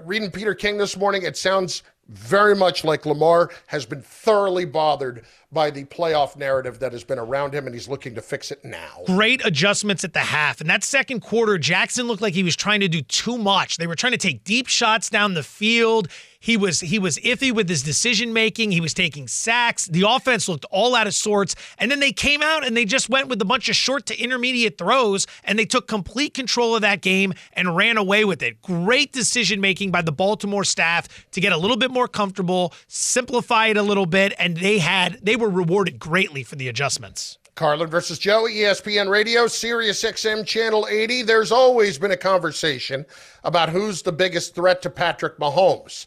Reading 0.01 0.31
Peter 0.31 0.55
King 0.55 0.77
this 0.77 0.97
morning, 0.97 1.23
it 1.23 1.37
sounds 1.37 1.83
very 2.07 2.55
much 2.55 2.83
like 2.83 3.05
Lamar 3.05 3.49
has 3.67 3.85
been 3.85 4.01
thoroughly 4.01 4.65
bothered 4.65 5.25
by 5.51 5.71
the 5.71 5.85
playoff 5.85 6.35
narrative 6.35 6.79
that 6.79 6.91
has 6.91 7.03
been 7.03 7.17
around 7.17 7.53
him, 7.53 7.65
and 7.65 7.73
he's 7.73 7.87
looking 7.87 8.13
to 8.15 8.21
fix 8.21 8.51
it 8.51 8.63
now. 8.63 9.01
Great 9.05 9.43
adjustments 9.45 10.03
at 10.03 10.13
the 10.13 10.19
half. 10.19 10.61
And 10.61 10.69
that 10.69 10.83
second 10.83 11.21
quarter, 11.21 11.57
Jackson 11.57 12.07
looked 12.07 12.21
like 12.21 12.33
he 12.33 12.43
was 12.43 12.55
trying 12.55 12.81
to 12.81 12.87
do 12.87 13.01
too 13.01 13.37
much. 13.37 13.77
They 13.77 13.87
were 13.87 13.95
trying 13.95 14.11
to 14.11 14.17
take 14.17 14.43
deep 14.43 14.67
shots 14.67 15.09
down 15.09 15.33
the 15.33 15.43
field. 15.43 16.09
He 16.45 16.57
was 16.57 16.79
he 16.79 16.99
was 16.99 17.17
iffy 17.17 17.51
with 17.51 17.67
his 17.67 17.81
decision 17.81 18.31
making. 18.31 18.69
He 18.69 18.79
was 18.79 18.93
taking 18.93 19.27
sacks. 19.27 19.87
The 19.87 20.07
offense 20.07 20.47
looked 20.47 20.63
all 20.69 20.93
out 20.93 21.07
of 21.07 21.15
sorts. 21.15 21.55
And 21.79 21.89
then 21.89 21.99
they 21.99 22.11
came 22.11 22.43
out 22.43 22.63
and 22.63 22.77
they 22.77 22.85
just 22.85 23.09
went 23.09 23.29
with 23.29 23.41
a 23.41 23.45
bunch 23.45 23.67
of 23.67 23.75
short 23.75 24.05
to 24.05 24.21
intermediate 24.21 24.77
throws 24.77 25.25
and 25.43 25.57
they 25.57 25.65
took 25.65 25.87
complete 25.87 26.35
control 26.35 26.75
of 26.75 26.81
that 26.81 27.01
game 27.01 27.33
and 27.53 27.75
ran 27.75 27.97
away 27.97 28.25
with 28.25 28.43
it. 28.43 28.61
Great 28.61 29.11
decision 29.11 29.59
making 29.59 29.89
by 29.89 30.03
the 30.03 30.11
Baltimore 30.11 30.63
staff 30.63 31.25
to 31.31 31.41
get 31.41 31.51
a 31.51 31.57
little 31.57 31.77
bit 31.77 31.89
more 31.89 32.07
comfortable, 32.07 32.75
simplify 32.87 33.65
it 33.65 33.77
a 33.77 33.81
little 33.81 34.05
bit, 34.05 34.31
and 34.37 34.57
they 34.57 34.77
had 34.77 35.17
they 35.23 35.35
were 35.35 35.49
rewarded 35.49 35.97
greatly 35.97 36.43
for 36.43 36.57
the 36.57 36.67
adjustments. 36.67 37.39
Carlin 37.55 37.89
versus 37.89 38.19
Joe, 38.19 38.43
ESPN 38.43 39.09
Radio, 39.09 39.47
Sirius 39.47 40.03
XM 40.03 40.45
Channel 40.45 40.85
80. 40.91 41.23
There's 41.23 41.51
always 41.51 41.97
been 41.97 42.11
a 42.11 42.17
conversation 42.17 43.03
about 43.43 43.69
who's 43.69 44.03
the 44.03 44.11
biggest 44.11 44.53
threat 44.53 44.83
to 44.83 44.91
Patrick 44.91 45.39
Mahomes. 45.39 46.05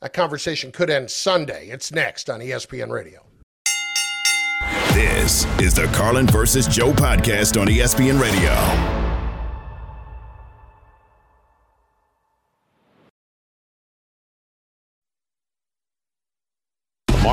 That 0.00 0.12
conversation 0.12 0.72
could 0.72 0.90
end 0.90 1.10
Sunday. 1.10 1.68
It's 1.68 1.90
next 1.90 2.28
on 2.28 2.40
ESPN 2.40 2.90
Radio. 2.90 3.22
This 4.92 5.44
is 5.60 5.74
the 5.74 5.86
Carlin 5.94 6.26
versus 6.26 6.66
Joe 6.66 6.92
podcast 6.92 7.60
on 7.60 7.66
ESPN 7.66 8.20
Radio. 8.20 8.52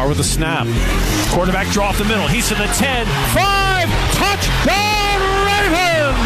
Lamar 0.04 0.08
with 0.08 0.18
the 0.18 0.24
snap. 0.24 0.66
Quarterback 1.32 1.68
draw 1.72 1.90
off 1.90 1.98
the 1.98 2.06
middle. 2.06 2.28
He's 2.28 2.48
to 2.50 2.56
the 2.56 2.66
10. 2.66 3.06
5. 3.06 3.90
Touchdown 4.16 5.03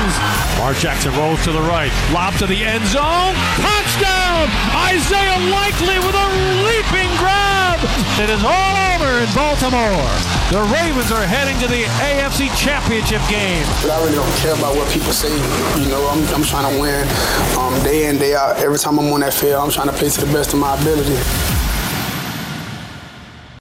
Ravens! 0.07 0.55
Lamar 0.57 0.73
Jackson 0.73 1.13
rolls 1.15 1.43
to 1.43 1.51
the 1.51 1.61
right. 1.61 1.91
Lob 2.13 2.33
to 2.35 2.47
the 2.47 2.63
end 2.63 2.85
zone. 2.87 3.35
Touchdown! 3.59 4.47
Isaiah 4.87 5.39
Likely 5.51 5.97
with 5.99 6.15
a 6.15 6.27
leaping 6.63 7.11
grab. 7.17 7.79
It 8.19 8.29
is 8.29 8.43
all 8.43 8.75
over 8.95 9.21
in 9.21 9.29
Baltimore. 9.35 10.07
The 10.51 10.63
Ravens 10.73 11.11
are 11.11 11.25
heading 11.25 11.59
to 11.59 11.67
the 11.67 11.83
AFC 12.07 12.49
Championship 12.57 13.21
game. 13.29 13.65
I 13.85 13.99
really 14.01 14.15
don't 14.15 14.35
care 14.37 14.55
about 14.55 14.75
what 14.75 14.91
people 14.91 15.11
say. 15.11 15.31
You 15.81 15.89
know, 15.89 16.07
I'm, 16.07 16.23
I'm 16.33 16.43
trying 16.43 16.73
to 16.73 16.79
win 16.79 17.07
um, 17.57 17.73
day 17.83 18.07
in, 18.07 18.17
day 18.17 18.35
out. 18.35 18.57
Every 18.57 18.77
time 18.79 18.99
I'm 18.99 19.11
on 19.11 19.19
that 19.21 19.33
field, 19.33 19.61
I'm 19.61 19.71
trying 19.71 19.87
to 19.87 19.93
play 19.93 20.09
to 20.09 20.25
the 20.25 20.31
best 20.33 20.53
of 20.53 20.59
my 20.59 20.79
ability. 20.79 21.17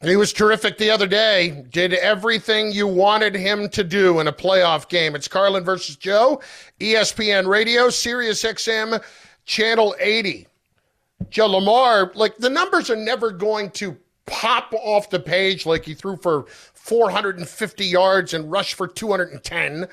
He 0.02 0.16
was 0.16 0.32
terrific 0.32 0.78
the 0.78 0.90
other 0.90 1.06
day. 1.06 1.64
Did 1.70 1.94
everything 1.94 2.70
you 2.70 2.86
wanted 2.86 3.34
him 3.34 3.68
to 3.70 3.82
do 3.82 4.20
in 4.20 4.28
a 4.28 4.32
playoff 4.32 4.88
game. 4.88 5.14
It's 5.14 5.28
Carlin 5.28 5.64
versus 5.64 5.96
Joe, 5.96 6.40
ESPN 6.80 7.46
Radio, 7.46 7.88
Sirius 7.88 8.42
XM, 8.42 9.02
Channel 9.44 9.94
80. 9.98 10.46
Joe 11.30 11.46
Lamar, 11.46 12.12
like 12.14 12.36
the 12.36 12.50
numbers 12.50 12.90
are 12.90 12.96
never 12.96 13.30
going 13.30 13.70
to 13.72 13.96
pop 14.26 14.72
off 14.74 15.08
the 15.08 15.20
page 15.20 15.64
like 15.64 15.84
he 15.84 15.94
threw 15.94 16.16
for 16.16 16.44
450 16.74 17.84
yards 17.84 18.34
and 18.34 18.50
rushed 18.50 18.74
for 18.74 18.86
210. 18.86 19.88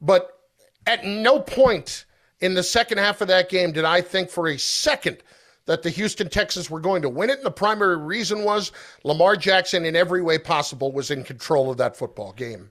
But 0.00 0.38
at 0.86 1.04
no 1.04 1.40
point 1.40 2.06
in 2.40 2.54
the 2.54 2.62
second 2.62 2.98
half 2.98 3.20
of 3.20 3.28
that 3.28 3.48
game 3.48 3.72
did 3.72 3.84
I 3.84 4.00
think 4.00 4.30
for 4.30 4.48
a 4.48 4.58
second 4.58 5.18
that 5.66 5.82
the 5.82 5.90
Houston 5.90 6.28
Texans 6.28 6.70
were 6.70 6.80
going 6.80 7.02
to 7.02 7.08
win 7.08 7.30
it. 7.30 7.38
And 7.38 7.46
the 7.46 7.50
primary 7.50 7.96
reason 7.96 8.44
was 8.44 8.72
Lamar 9.02 9.36
Jackson, 9.36 9.84
in 9.84 9.96
every 9.96 10.22
way 10.22 10.38
possible, 10.38 10.92
was 10.92 11.10
in 11.10 11.24
control 11.24 11.70
of 11.70 11.78
that 11.78 11.96
football 11.96 12.32
game. 12.32 12.70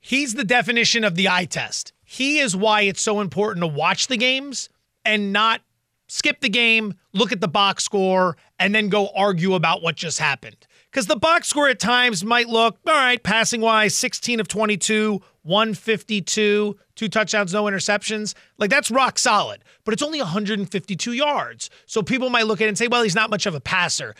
He's 0.00 0.34
the 0.34 0.44
definition 0.44 1.04
of 1.04 1.14
the 1.14 1.28
eye 1.28 1.44
test. 1.44 1.92
He 2.02 2.40
is 2.40 2.56
why 2.56 2.82
it's 2.82 3.00
so 3.00 3.20
important 3.20 3.62
to 3.62 3.68
watch 3.68 4.08
the 4.08 4.16
games 4.16 4.68
and 5.04 5.32
not 5.32 5.60
skip 6.08 6.40
the 6.40 6.48
game, 6.48 6.94
look 7.12 7.32
at 7.32 7.40
the 7.40 7.48
box 7.48 7.84
score, 7.84 8.36
and 8.58 8.74
then 8.74 8.88
go 8.88 9.08
argue 9.16 9.54
about 9.54 9.82
what 9.82 9.96
just 9.96 10.18
happened. 10.18 10.66
Because 10.90 11.06
the 11.06 11.16
box 11.16 11.48
score 11.48 11.68
at 11.68 11.80
times 11.80 12.22
might 12.22 12.48
look, 12.48 12.78
all 12.86 12.92
right, 12.92 13.22
passing 13.22 13.62
wise, 13.62 13.94
16 13.94 14.40
of 14.40 14.48
22, 14.48 15.22
152, 15.42 16.78
two 16.94 17.08
touchdowns, 17.08 17.52
no 17.52 17.64
interceptions. 17.64 18.34
Like 18.58 18.70
that's 18.70 18.90
rock 18.90 19.18
solid, 19.18 19.64
but 19.84 19.94
it's 19.94 20.02
only 20.02 20.18
152 20.18 21.12
yards. 21.12 21.70
So 21.86 22.02
people 22.02 22.30
might 22.30 22.46
look 22.46 22.60
at 22.60 22.66
it 22.66 22.68
and 22.68 22.78
say, 22.78 22.88
well, 22.88 23.02
he's 23.02 23.14
not 23.14 23.30
much 23.30 23.46
of 23.46 23.54
a 23.54 23.60
passer. 23.60 24.14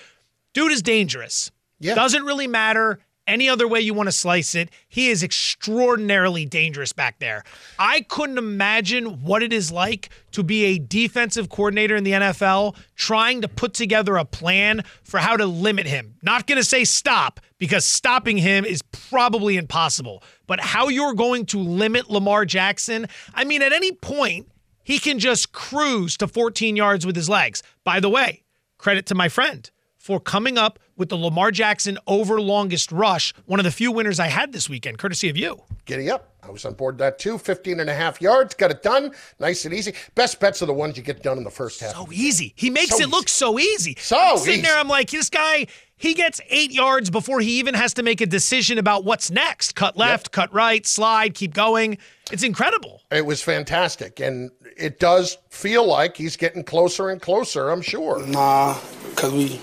Dude 0.53 0.73
is 0.73 0.83
dangerous. 0.83 1.51
Yeah. 1.79 1.95
Doesn't 1.95 2.25
really 2.25 2.47
matter 2.47 2.99
any 3.27 3.49
other 3.49 3.69
way 3.69 3.81
you 3.81 3.95
want 3.95 4.09
to 4.09 4.13
slice 4.13 4.55
it. 4.55 4.71
He 4.89 5.09
is 5.09 5.23
extraordinarily 5.23 6.45
dangerous 6.45 6.93
back 6.93 7.19
there. 7.19 7.45
I 7.79 8.03
couldn't 8.03 8.39
imagine 8.39 9.23
what 9.23 9.43
it 9.43 9.53
is 9.53 9.71
like 9.71 10.11
to 10.33 10.43
be 10.43 10.65
a 10.65 10.79
defensive 10.79 11.49
coordinator 11.49 11.97
in 11.97 12.05
the 12.05 12.13
NFL 12.13 12.77
trying 12.97 13.41
to 13.43 13.49
put 13.49 13.75
together 13.75 14.17
a 14.17 14.25
plan 14.25 14.83
for 15.05 15.19
how 15.19 15.37
to 15.37 15.47
limit 15.47 15.87
him. 15.87 16.15
Not 16.23 16.47
going 16.47 16.59
to 16.59 16.65
say 16.65 16.85
stop 16.85 17.41
because 17.59 17.85
stopping 17.85 18.39
him 18.39 18.65
is 18.65 18.83
probably 18.83 19.57
impossible, 19.57 20.23
but 20.47 20.61
how 20.61 20.89
you're 20.89 21.15
going 21.15 21.47
to 21.47 21.59
limit 21.59 22.11
Lamar 22.11 22.45
Jackson. 22.45 23.07
I 23.35 23.45
mean, 23.45 23.63
at 23.63 23.73
any 23.73 23.93
point, 23.93 24.49
he 24.83 24.99
can 24.99 25.19
just 25.19 25.53
cruise 25.53 26.17
to 26.17 26.27
14 26.27 26.75
yards 26.77 27.07
with 27.07 27.15
his 27.15 27.29
legs. 27.29 27.63
By 27.85 28.01
the 28.01 28.11
way, 28.11 28.43
credit 28.79 29.07
to 29.07 29.15
my 29.15 29.29
friend 29.29 29.71
for 30.03 30.19
coming 30.19 30.59
up 30.59 30.81
with 30.97 31.11
the 31.11 31.17
Lamar 31.17 31.53
Jackson 31.53 31.97
over 32.09 32.41
longest 32.41 32.91
rush, 32.91 33.33
one 33.47 33.61
of 33.61 33.65
the 33.65 33.71
few 33.71 33.93
winners 33.93 34.19
I 34.19 34.27
had 34.27 34.53
this 34.53 34.69
weekend, 34.69 34.99
courtesy 34.99 35.29
of 35.31 35.37
you. 35.37 35.63
Giddy 35.85 36.11
up. 36.11 36.29
I 36.43 36.51
was 36.51 36.65
on 36.65 36.75
board 36.75 36.99
that 36.99 37.21
too. 37.21 37.39
15 37.39 37.79
and 37.79 37.89
a 37.89 37.95
half 37.95 38.21
yards. 38.21 38.53
Got 38.55 38.73
it 38.73 38.83
done. 38.83 39.13
Nice 39.39 39.65
and 39.65 39.73
easy. 39.73 39.95
Best 40.17 40.41
bets 40.41 40.61
are 40.61 40.67
the 40.67 40.73
ones 40.73 40.97
you 40.97 41.05
get 41.05 41.23
done 41.23 41.39
in 41.39 41.45
the 41.45 41.51
first 41.53 41.79
half. 41.81 41.95
So 41.95 42.09
easy. 42.11 42.53
He 42.57 42.69
makes 42.69 42.97
So 42.97 43.05
it 43.05 43.11
look 43.11 43.29
so 43.29 43.61
easy. 43.61 43.97
So 44.01 44.19
I'm 44.19 44.39
sitting 44.39 44.55
easy. 44.55 44.63
there, 44.63 44.77
I'm 44.77 44.89
like, 44.89 45.09
this 45.11 45.31
guy, 45.31 45.69
he 45.95 46.15
gets 46.15 46.41
eight 46.51 46.73
yards 46.73 47.09
before 47.09 47.39
he 47.41 47.61
even 47.61 47.75
has 47.75 47.95
to 47.95 48.03
make 48.03 48.21
a 48.21 48.27
decision 48.27 48.79
about 48.79 49.05
what's 49.05 49.31
next. 49.31 49.77
Cut 49.77 49.97
left, 49.97 50.33
cut 50.33 50.53
right, 50.53 50.85
slide, 50.85 51.35
keep 51.35 51.55
going. 51.55 51.97
It's 52.33 52.43
incredible. 52.43 53.03
It 53.13 53.25
was 53.25 53.41
fantastic. 53.41 54.19
And 54.19 54.51
it 54.77 54.99
does 54.99 55.39
feel 55.49 55.87
like 55.87 56.17
he's 56.17 56.37
getting 56.37 56.65
closer 56.65 57.11
and 57.11 57.23
closer, 57.23 57.71
I'm 57.71 57.83
sure. 57.83 58.27
Nah, 58.27 58.79
cause 59.15 59.33
we 59.33 59.61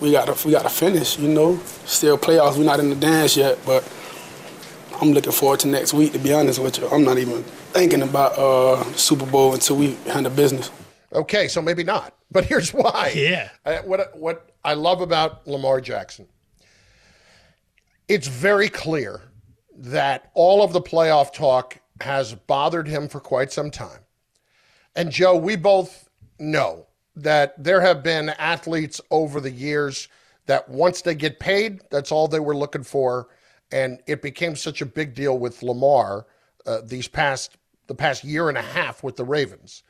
we 0.00 0.12
gotta 0.12 0.36
we 0.46 0.52
gotta 0.52 0.68
finish. 0.68 1.18
You 1.18 1.28
know, 1.28 1.58
still 1.84 2.18
playoffs. 2.18 2.56
We're 2.56 2.64
not 2.64 2.80
in 2.80 2.90
the 2.90 2.96
dance 2.96 3.36
yet, 3.36 3.58
but 3.64 3.86
I'm 5.00 5.12
looking 5.12 5.32
forward 5.32 5.60
to 5.60 5.68
next 5.68 5.94
week. 5.94 6.12
To 6.12 6.18
be 6.18 6.32
honest 6.32 6.58
with 6.58 6.78
you, 6.78 6.88
I'm 6.88 7.04
not 7.04 7.18
even 7.18 7.42
thinking 7.72 8.02
about 8.02 8.38
uh, 8.38 8.82
Super 8.94 9.26
Bowl 9.26 9.54
until 9.54 9.76
we 9.76 9.94
handle 10.06 10.32
business. 10.32 10.70
Okay, 11.12 11.48
so 11.48 11.62
maybe 11.62 11.84
not. 11.84 12.14
But 12.30 12.44
here's 12.44 12.72
why. 12.74 13.12
Yeah. 13.16 13.50
Uh, 13.64 13.78
what 13.78 14.16
what 14.16 14.50
I 14.64 14.74
love 14.74 15.00
about 15.00 15.46
Lamar 15.46 15.80
Jackson, 15.80 16.26
it's 18.08 18.26
very 18.28 18.68
clear 18.68 19.20
that 19.78 20.30
all 20.34 20.62
of 20.62 20.72
the 20.72 20.80
playoff 20.80 21.32
talk 21.32 21.78
has 22.00 22.34
bothered 22.34 22.88
him 22.88 23.08
for 23.08 23.20
quite 23.20 23.52
some 23.52 23.70
time. 23.70 24.00
And 24.94 25.10
Joe, 25.10 25.36
we 25.36 25.56
both 25.56 26.08
know 26.38 26.85
that 27.16 27.62
there 27.62 27.80
have 27.80 28.02
been 28.02 28.30
athletes 28.30 29.00
over 29.10 29.40
the 29.40 29.50
years 29.50 30.08
that 30.46 30.68
once 30.68 31.02
they 31.02 31.14
get 31.14 31.40
paid, 31.40 31.80
that's 31.90 32.12
all 32.12 32.28
they 32.28 32.40
were 32.40 32.56
looking 32.56 32.84
for, 32.84 33.28
and 33.72 34.00
it 34.06 34.22
became 34.22 34.54
such 34.54 34.80
a 34.80 34.86
big 34.86 35.14
deal 35.14 35.38
with 35.38 35.62
Lamar 35.62 36.26
uh, 36.66 36.80
these 36.84 37.08
past 37.08 37.56
the 37.88 37.94
past 37.94 38.24
year 38.24 38.48
and 38.48 38.58
a 38.58 38.62
half 38.62 39.02
with 39.02 39.16
the 39.16 39.24
Ravens. 39.24 39.82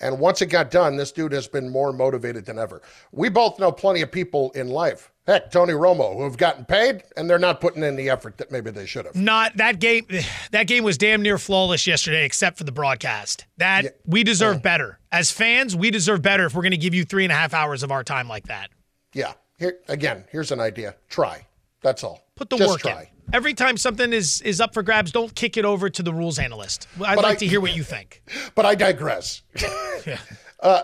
And 0.00 0.18
once 0.18 0.42
it 0.42 0.46
got 0.46 0.70
done, 0.70 0.96
this 0.96 1.10
dude 1.10 1.32
has 1.32 1.48
been 1.48 1.70
more 1.70 1.92
motivated 1.92 2.44
than 2.44 2.58
ever. 2.58 2.82
We 3.12 3.28
both 3.28 3.58
know 3.58 3.72
plenty 3.72 4.02
of 4.02 4.12
people 4.12 4.50
in 4.52 4.68
life, 4.68 5.10
heck, 5.26 5.50
Tony 5.50 5.72
Romo, 5.72 6.14
who 6.14 6.24
have 6.24 6.36
gotten 6.36 6.64
paid 6.66 7.04
and 7.16 7.28
they're 7.30 7.38
not 7.38 7.60
putting 7.60 7.82
in 7.82 7.96
the 7.96 8.10
effort 8.10 8.36
that 8.36 8.52
maybe 8.52 8.70
they 8.70 8.84
should 8.84 9.06
have. 9.06 9.14
Not 9.14 9.56
that 9.56 9.78
game. 9.78 10.06
That 10.52 10.68
game 10.68 10.84
was 10.84 10.96
damn 10.96 11.22
near 11.22 11.38
flawless 11.38 11.86
yesterday, 11.86 12.24
except 12.24 12.56
for 12.56 12.64
the 12.64 12.72
broadcast. 12.72 13.46
That 13.58 13.96
we 14.06 14.22
deserve 14.22 14.56
oh. 14.56 14.60
better 14.60 14.98
as 15.12 15.30
fans. 15.30 15.74
We 15.74 15.90
deserve 15.90 16.22
better 16.22 16.46
if 16.46 16.54
we're 16.54 16.62
going 16.62 16.70
to 16.70 16.78
give 16.78 16.94
you 16.94 17.04
three 17.04 17.24
and 17.24 17.32
a 17.32 17.34
half 17.34 17.52
hours 17.52 17.82
of 17.82 17.90
our 17.90 18.04
time 18.04 18.28
like 18.28 18.46
that. 18.46 18.70
Yeah. 19.12 19.32
Here 19.58 19.78
again, 19.88 20.24
here's 20.30 20.52
an 20.52 20.60
idea. 20.60 20.94
Try. 21.08 21.46
That's 21.86 22.02
all. 22.02 22.20
Put 22.34 22.50
the 22.50 22.56
Just 22.56 22.68
work 22.68 22.80
try. 22.80 23.02
in. 23.02 23.06
Every 23.32 23.54
time 23.54 23.76
something 23.76 24.12
is 24.12 24.40
is 24.42 24.60
up 24.60 24.74
for 24.74 24.82
grabs, 24.82 25.12
don't 25.12 25.32
kick 25.36 25.56
it 25.56 25.64
over 25.64 25.88
to 25.88 26.02
the 26.02 26.12
rules 26.12 26.36
analyst. 26.40 26.88
I'd 26.96 27.14
But 27.14 27.22
like 27.22 27.36
I- 27.36 27.36
to 27.36 27.46
hear 27.46 27.60
what 27.60 27.76
you 27.76 27.84
think. 27.84 28.22
But 28.56 28.66
I 28.66 28.74
digress. 28.74 29.42
uh, 30.60 30.82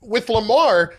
with 0.00 0.30
Lamar, 0.30 0.94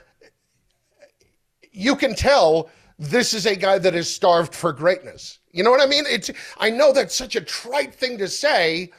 you 1.72 1.96
can 1.96 2.14
tell 2.14 2.70
this 3.00 3.34
is 3.34 3.48
a 3.48 3.56
guy 3.56 3.80
that 3.80 3.96
is 3.96 4.14
starved 4.14 4.54
for 4.54 4.72
greatness. 4.72 5.40
You 5.52 5.64
know 5.64 5.72
what 5.72 5.82
I 5.82 5.88
mean? 5.88 6.04
It's 6.08 6.30
I 6.60 6.70
know 6.70 6.94
that's 6.94 7.16
such 7.16 7.36
a 7.36 7.42
trite 7.42 7.96
thing 7.96 8.20
to 8.20 8.28
say, 8.28 8.92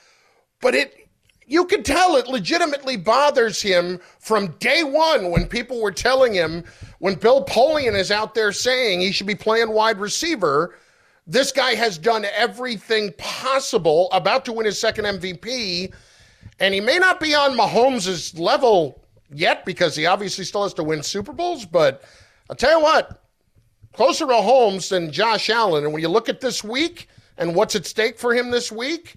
but 0.61 0.75
it 0.75 1.00
you 1.51 1.65
can 1.65 1.83
tell 1.83 2.15
it 2.15 2.29
legitimately 2.29 2.97
bothers 2.97 3.61
him 3.61 4.01
from 4.21 4.53
day 4.61 4.85
one 4.85 5.33
when 5.33 5.49
people 5.49 5.83
were 5.83 5.91
telling 5.91 6.33
him 6.33 6.63
when 7.01 7.17
Bill 7.17 7.45
Polian 7.45 7.99
is 7.99 8.13
out 8.13 8.37
there 8.37 8.53
saying 8.53 9.01
he 9.01 9.11
should 9.11 9.27
be 9.27 9.35
playing 9.35 9.73
wide 9.73 9.99
receiver. 9.99 10.77
This 11.27 11.51
guy 11.51 11.75
has 11.75 11.99
done 11.99 12.25
everything 12.37 13.13
possible, 13.19 14.09
about 14.13 14.45
to 14.45 14.53
win 14.53 14.65
his 14.65 14.79
second 14.79 15.07
MVP, 15.07 15.93
and 16.61 16.73
he 16.73 16.81
may 16.81 16.99
not 16.99 17.19
be 17.19 17.35
on 17.35 17.59
Mahomes' 17.59 18.39
level 18.39 19.05
yet 19.35 19.65
because 19.65 19.97
he 19.97 20.07
obviously 20.07 20.45
still 20.45 20.63
has 20.63 20.75
to 20.75 20.85
win 20.85 21.03
Super 21.03 21.33
Bowls. 21.33 21.67
But 21.67 22.05
I'll 22.49 22.55
tell 22.55 22.79
you 22.79 22.85
what, 22.85 23.25
closer 23.93 24.25
to 24.25 24.37
Holmes 24.37 24.89
than 24.89 25.11
Josh 25.11 25.51
Allen. 25.51 25.83
And 25.83 25.93
when 25.93 26.01
you 26.01 26.09
look 26.09 26.29
at 26.29 26.41
this 26.41 26.63
week 26.63 27.09
and 27.39 27.57
what's 27.57 27.75
at 27.75 27.87
stake 27.87 28.21
for 28.21 28.33
him 28.33 28.53
this 28.53 28.71
week, 28.71 29.17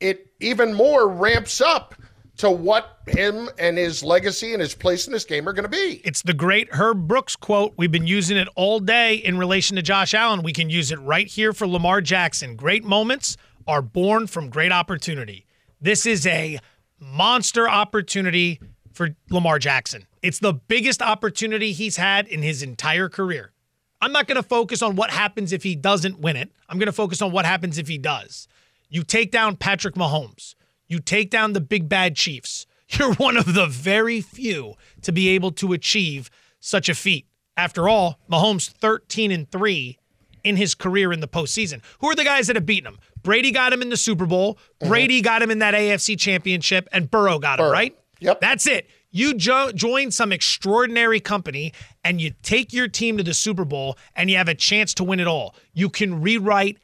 it 0.00 0.30
even 0.40 0.74
more 0.74 1.08
ramps 1.08 1.60
up 1.60 1.94
to 2.38 2.50
what 2.50 2.98
him 3.08 3.48
and 3.58 3.76
his 3.76 4.04
legacy 4.04 4.52
and 4.52 4.60
his 4.60 4.74
place 4.74 5.06
in 5.06 5.12
this 5.12 5.24
game 5.24 5.48
are 5.48 5.52
going 5.52 5.64
to 5.64 5.68
be. 5.68 6.00
It's 6.04 6.22
the 6.22 6.32
great 6.32 6.68
Herb 6.72 7.08
Brooks 7.08 7.34
quote. 7.34 7.74
We've 7.76 7.90
been 7.90 8.06
using 8.06 8.36
it 8.36 8.48
all 8.54 8.78
day 8.78 9.16
in 9.16 9.38
relation 9.38 9.74
to 9.76 9.82
Josh 9.82 10.14
Allen. 10.14 10.42
We 10.42 10.52
can 10.52 10.70
use 10.70 10.92
it 10.92 11.00
right 11.00 11.26
here 11.26 11.52
for 11.52 11.66
Lamar 11.66 12.00
Jackson. 12.00 12.54
Great 12.54 12.84
moments 12.84 13.36
are 13.66 13.82
born 13.82 14.28
from 14.28 14.50
great 14.50 14.72
opportunity. 14.72 15.46
This 15.80 16.06
is 16.06 16.26
a 16.26 16.58
monster 17.00 17.68
opportunity 17.68 18.60
for 18.92 19.10
Lamar 19.30 19.58
Jackson. 19.58 20.06
It's 20.22 20.38
the 20.38 20.52
biggest 20.52 21.02
opportunity 21.02 21.72
he's 21.72 21.96
had 21.96 22.28
in 22.28 22.42
his 22.42 22.62
entire 22.62 23.08
career. 23.08 23.52
I'm 24.00 24.12
not 24.12 24.28
going 24.28 24.36
to 24.36 24.44
focus 24.44 24.80
on 24.80 24.94
what 24.94 25.10
happens 25.10 25.52
if 25.52 25.64
he 25.64 25.74
doesn't 25.74 26.20
win 26.20 26.36
it. 26.36 26.52
I'm 26.68 26.78
going 26.78 26.86
to 26.86 26.92
focus 26.92 27.20
on 27.20 27.32
what 27.32 27.44
happens 27.44 27.78
if 27.78 27.88
he 27.88 27.98
does. 27.98 28.46
You 28.88 29.02
take 29.02 29.30
down 29.30 29.56
Patrick 29.56 29.94
Mahomes. 29.94 30.54
You 30.86 30.98
take 31.00 31.30
down 31.30 31.52
the 31.52 31.60
big 31.60 31.88
bad 31.88 32.16
Chiefs. 32.16 32.66
You're 32.88 33.14
one 33.14 33.36
of 33.36 33.54
the 33.54 33.66
very 33.66 34.20
few 34.20 34.74
to 35.02 35.12
be 35.12 35.28
able 35.28 35.50
to 35.52 35.72
achieve 35.72 36.30
such 36.60 36.88
a 36.88 36.94
feat. 36.94 37.26
After 37.56 37.88
all, 37.88 38.18
Mahomes 38.30 38.68
13 38.70 39.30
and 39.30 39.50
3 39.50 39.98
in 40.44 40.56
his 40.56 40.74
career 40.74 41.12
in 41.12 41.20
the 41.20 41.28
postseason. 41.28 41.82
Who 42.00 42.06
are 42.08 42.14
the 42.14 42.24
guys 42.24 42.46
that 42.46 42.56
have 42.56 42.64
beaten 42.64 42.86
him? 42.86 42.98
Brady 43.22 43.50
got 43.50 43.72
him 43.72 43.82
in 43.82 43.90
the 43.90 43.96
Super 43.96 44.26
Bowl. 44.26 44.54
Mm-hmm. 44.54 44.88
Brady 44.88 45.20
got 45.20 45.42
him 45.42 45.50
in 45.50 45.58
that 45.58 45.74
AFC 45.74 46.18
championship, 46.18 46.88
and 46.92 47.10
Burrow 47.10 47.38
got 47.38 47.58
him, 47.58 47.64
Burrow. 47.64 47.72
right? 47.72 47.98
Yep. 48.20 48.40
That's 48.40 48.66
it. 48.66 48.88
You 49.10 49.34
jo- 49.34 49.72
join 49.72 50.10
some 50.10 50.32
extraordinary 50.32 51.20
company 51.20 51.72
and 52.04 52.20
you 52.20 52.32
take 52.42 52.72
your 52.72 52.88
team 52.88 53.16
to 53.16 53.22
the 53.22 53.34
Super 53.34 53.64
Bowl 53.64 53.96
and 54.14 54.30
you 54.30 54.36
have 54.36 54.48
a 54.48 54.54
chance 54.54 54.92
to 54.94 55.04
win 55.04 55.18
it 55.18 55.26
all. 55.26 55.54
You 55.72 55.88
can 55.88 56.20
rewrite 56.20 56.78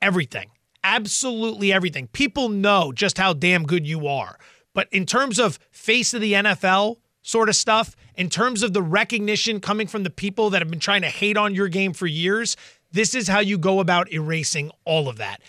everything 0.00 0.50
absolutely 0.86 1.72
everything. 1.72 2.06
People 2.08 2.48
know 2.48 2.92
just 2.92 3.18
how 3.18 3.32
damn 3.32 3.64
good 3.64 3.86
you 3.86 4.06
are. 4.06 4.38
But 4.72 4.88
in 4.92 5.04
terms 5.04 5.38
of 5.38 5.58
face 5.72 6.14
of 6.14 6.20
the 6.20 6.34
NFL 6.34 6.96
sort 7.22 7.48
of 7.48 7.56
stuff, 7.56 7.96
in 8.14 8.30
terms 8.30 8.62
of 8.62 8.72
the 8.72 8.82
recognition 8.82 9.60
coming 9.60 9.88
from 9.88 10.04
the 10.04 10.10
people 10.10 10.50
that 10.50 10.62
have 10.62 10.70
been 10.70 10.78
trying 10.78 11.02
to 11.02 11.08
hate 11.08 11.36
on 11.36 11.54
your 11.54 11.68
game 11.68 11.92
for 11.92 12.06
years, 12.06 12.56
this 12.92 13.14
is 13.14 13.26
how 13.26 13.40
you 13.40 13.58
go 13.58 13.80
about 13.80 14.12
erasing 14.12 14.70
all 14.84 15.08
of 15.08 15.16
that. 15.16 15.42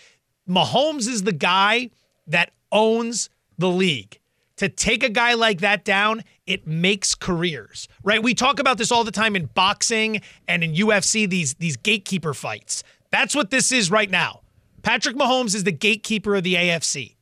Mahomes 0.48 1.06
is 1.06 1.22
the 1.22 1.32
guy 1.32 1.90
that 2.26 2.50
owns 2.72 3.30
the 3.56 3.68
league. 3.68 4.18
To 4.56 4.68
take 4.68 5.04
a 5.04 5.08
guy 5.08 5.34
like 5.34 5.60
that 5.60 5.84
down, 5.84 6.24
it 6.44 6.66
makes 6.66 7.14
careers, 7.14 7.86
right? 8.02 8.20
We 8.20 8.34
talk 8.34 8.58
about 8.58 8.76
this 8.76 8.90
all 8.90 9.04
the 9.04 9.12
time 9.12 9.36
in 9.36 9.46
boxing 9.46 10.20
and 10.48 10.64
in 10.64 10.74
UFC, 10.74 11.30
these, 11.30 11.54
these 11.54 11.76
gatekeeper 11.76 12.34
fights. 12.34 12.82
That's 13.12 13.36
what 13.36 13.50
this 13.50 13.70
is 13.70 13.88
right 13.88 14.10
now. 14.10 14.40
Patrick 14.82 15.16
Mahomes 15.16 15.54
is 15.54 15.64
the 15.64 15.72
gatekeeper 15.72 16.36
of 16.36 16.44
the 16.44 16.54
AFC. 16.54 17.16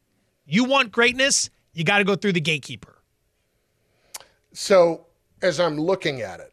You 0.44 0.64
want 0.64 0.92
greatness, 0.92 1.50
you 1.72 1.84
got 1.84 1.98
to 1.98 2.04
go 2.04 2.14
through 2.14 2.32
the 2.32 2.40
gatekeeper. 2.40 3.02
So, 4.52 5.06
as 5.42 5.60
I'm 5.60 5.76
looking 5.76 6.22
at 6.22 6.40
it, 6.40 6.52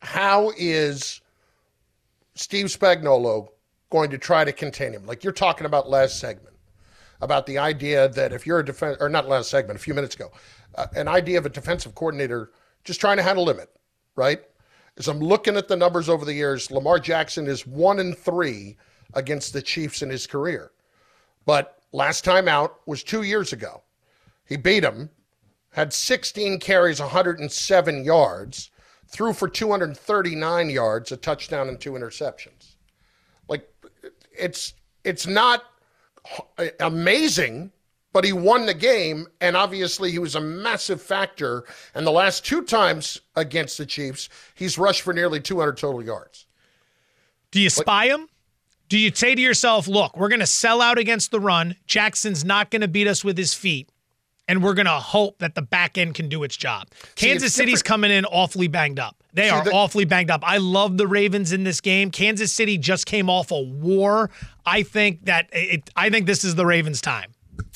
how 0.00 0.52
is 0.56 1.20
Steve 2.34 2.66
Spagnuolo 2.66 3.48
going 3.90 4.10
to 4.10 4.18
try 4.18 4.44
to 4.44 4.52
contain 4.52 4.92
him? 4.92 5.06
Like 5.06 5.24
you're 5.24 5.32
talking 5.32 5.66
about 5.66 5.88
last 5.88 6.20
segment, 6.20 6.54
about 7.20 7.46
the 7.46 7.58
idea 7.58 8.08
that 8.08 8.32
if 8.32 8.46
you're 8.46 8.60
a 8.60 8.64
defense, 8.64 8.98
or 9.00 9.08
not 9.08 9.28
last 9.28 9.50
segment, 9.50 9.78
a 9.78 9.82
few 9.82 9.94
minutes 9.94 10.14
ago, 10.14 10.30
uh, 10.76 10.86
an 10.94 11.08
idea 11.08 11.38
of 11.38 11.46
a 11.46 11.48
defensive 11.48 11.94
coordinator 11.94 12.52
just 12.84 13.00
trying 13.00 13.16
to 13.16 13.22
have 13.22 13.36
a 13.36 13.40
limit, 13.40 13.70
right? 14.14 14.42
As 14.98 15.08
I'm 15.08 15.18
looking 15.18 15.56
at 15.56 15.68
the 15.68 15.76
numbers 15.76 16.08
over 16.08 16.24
the 16.24 16.32
years, 16.32 16.70
Lamar 16.70 16.98
Jackson 16.98 17.46
is 17.46 17.66
one 17.66 17.98
and 17.98 18.16
three 18.16 18.76
against 19.14 19.52
the 19.52 19.62
Chiefs 19.62 20.02
in 20.02 20.10
his 20.10 20.26
career. 20.26 20.72
But 21.44 21.78
last 21.92 22.24
time 22.24 22.48
out 22.48 22.80
was 22.86 23.02
two 23.02 23.22
years 23.22 23.52
ago. 23.52 23.82
He 24.46 24.56
beat 24.56 24.80
them, 24.80 25.10
had 25.72 25.92
16 25.92 26.60
carries, 26.60 27.00
107 27.00 28.04
yards, 28.04 28.70
threw 29.08 29.32
for 29.32 29.48
239 29.48 30.70
yards, 30.70 31.12
a 31.12 31.16
touchdown, 31.16 31.68
and 31.68 31.80
two 31.80 31.92
interceptions. 31.92 32.76
Like, 33.48 33.68
it's 34.36 34.74
it's 35.04 35.26
not 35.26 35.64
amazing, 36.80 37.70
but 38.12 38.24
he 38.24 38.32
won 38.32 38.66
the 38.66 38.74
game, 38.74 39.26
and 39.40 39.56
obviously 39.56 40.10
he 40.10 40.18
was 40.18 40.34
a 40.34 40.40
massive 40.40 41.00
factor. 41.00 41.64
And 41.94 42.06
the 42.06 42.10
last 42.10 42.44
two 42.44 42.62
times 42.62 43.20
against 43.36 43.78
the 43.78 43.86
Chiefs, 43.86 44.28
he's 44.54 44.78
rushed 44.78 45.02
for 45.02 45.12
nearly 45.12 45.40
200 45.40 45.76
total 45.76 46.02
yards. 46.02 46.46
Do 47.50 47.60
you 47.60 47.70
spy 47.70 48.06
him? 48.06 48.28
Do 48.88 48.98
you 48.98 49.10
say 49.14 49.34
to 49.34 49.40
yourself, 49.40 49.88
look, 49.88 50.16
we're 50.16 50.28
going 50.28 50.40
to 50.40 50.46
sell 50.46 50.80
out 50.80 50.98
against 50.98 51.30
the 51.30 51.40
run. 51.40 51.74
Jackson's 51.86 52.44
not 52.44 52.70
going 52.70 52.82
to 52.82 52.88
beat 52.88 53.08
us 53.08 53.24
with 53.24 53.36
his 53.36 53.52
feet. 53.54 53.90
And 54.48 54.62
we're 54.62 54.74
going 54.74 54.86
to 54.86 54.92
hope 54.92 55.38
that 55.40 55.56
the 55.56 55.62
back 55.62 55.98
end 55.98 56.14
can 56.14 56.28
do 56.28 56.44
its 56.44 56.56
job. 56.56 56.86
See, 57.16 57.26
Kansas 57.26 57.52
City's 57.52 57.82
coming 57.82 58.12
in 58.12 58.24
awfully 58.26 58.68
banged 58.68 59.00
up. 59.00 59.16
They 59.32 59.44
See, 59.48 59.50
are 59.50 59.64
the- 59.64 59.72
awfully 59.72 60.04
banged 60.04 60.30
up. 60.30 60.42
I 60.44 60.58
love 60.58 60.98
the 60.98 61.08
Ravens 61.08 61.52
in 61.52 61.64
this 61.64 61.80
game. 61.80 62.12
Kansas 62.12 62.52
City 62.52 62.78
just 62.78 63.06
came 63.06 63.28
off 63.28 63.50
a 63.50 63.60
war. 63.60 64.30
I 64.64 64.84
think 64.84 65.24
that 65.24 65.48
it, 65.52 65.90
I 65.96 66.10
think 66.10 66.26
this 66.26 66.44
is 66.44 66.54
the 66.54 66.64
Ravens' 66.64 67.00
time. 67.00 67.32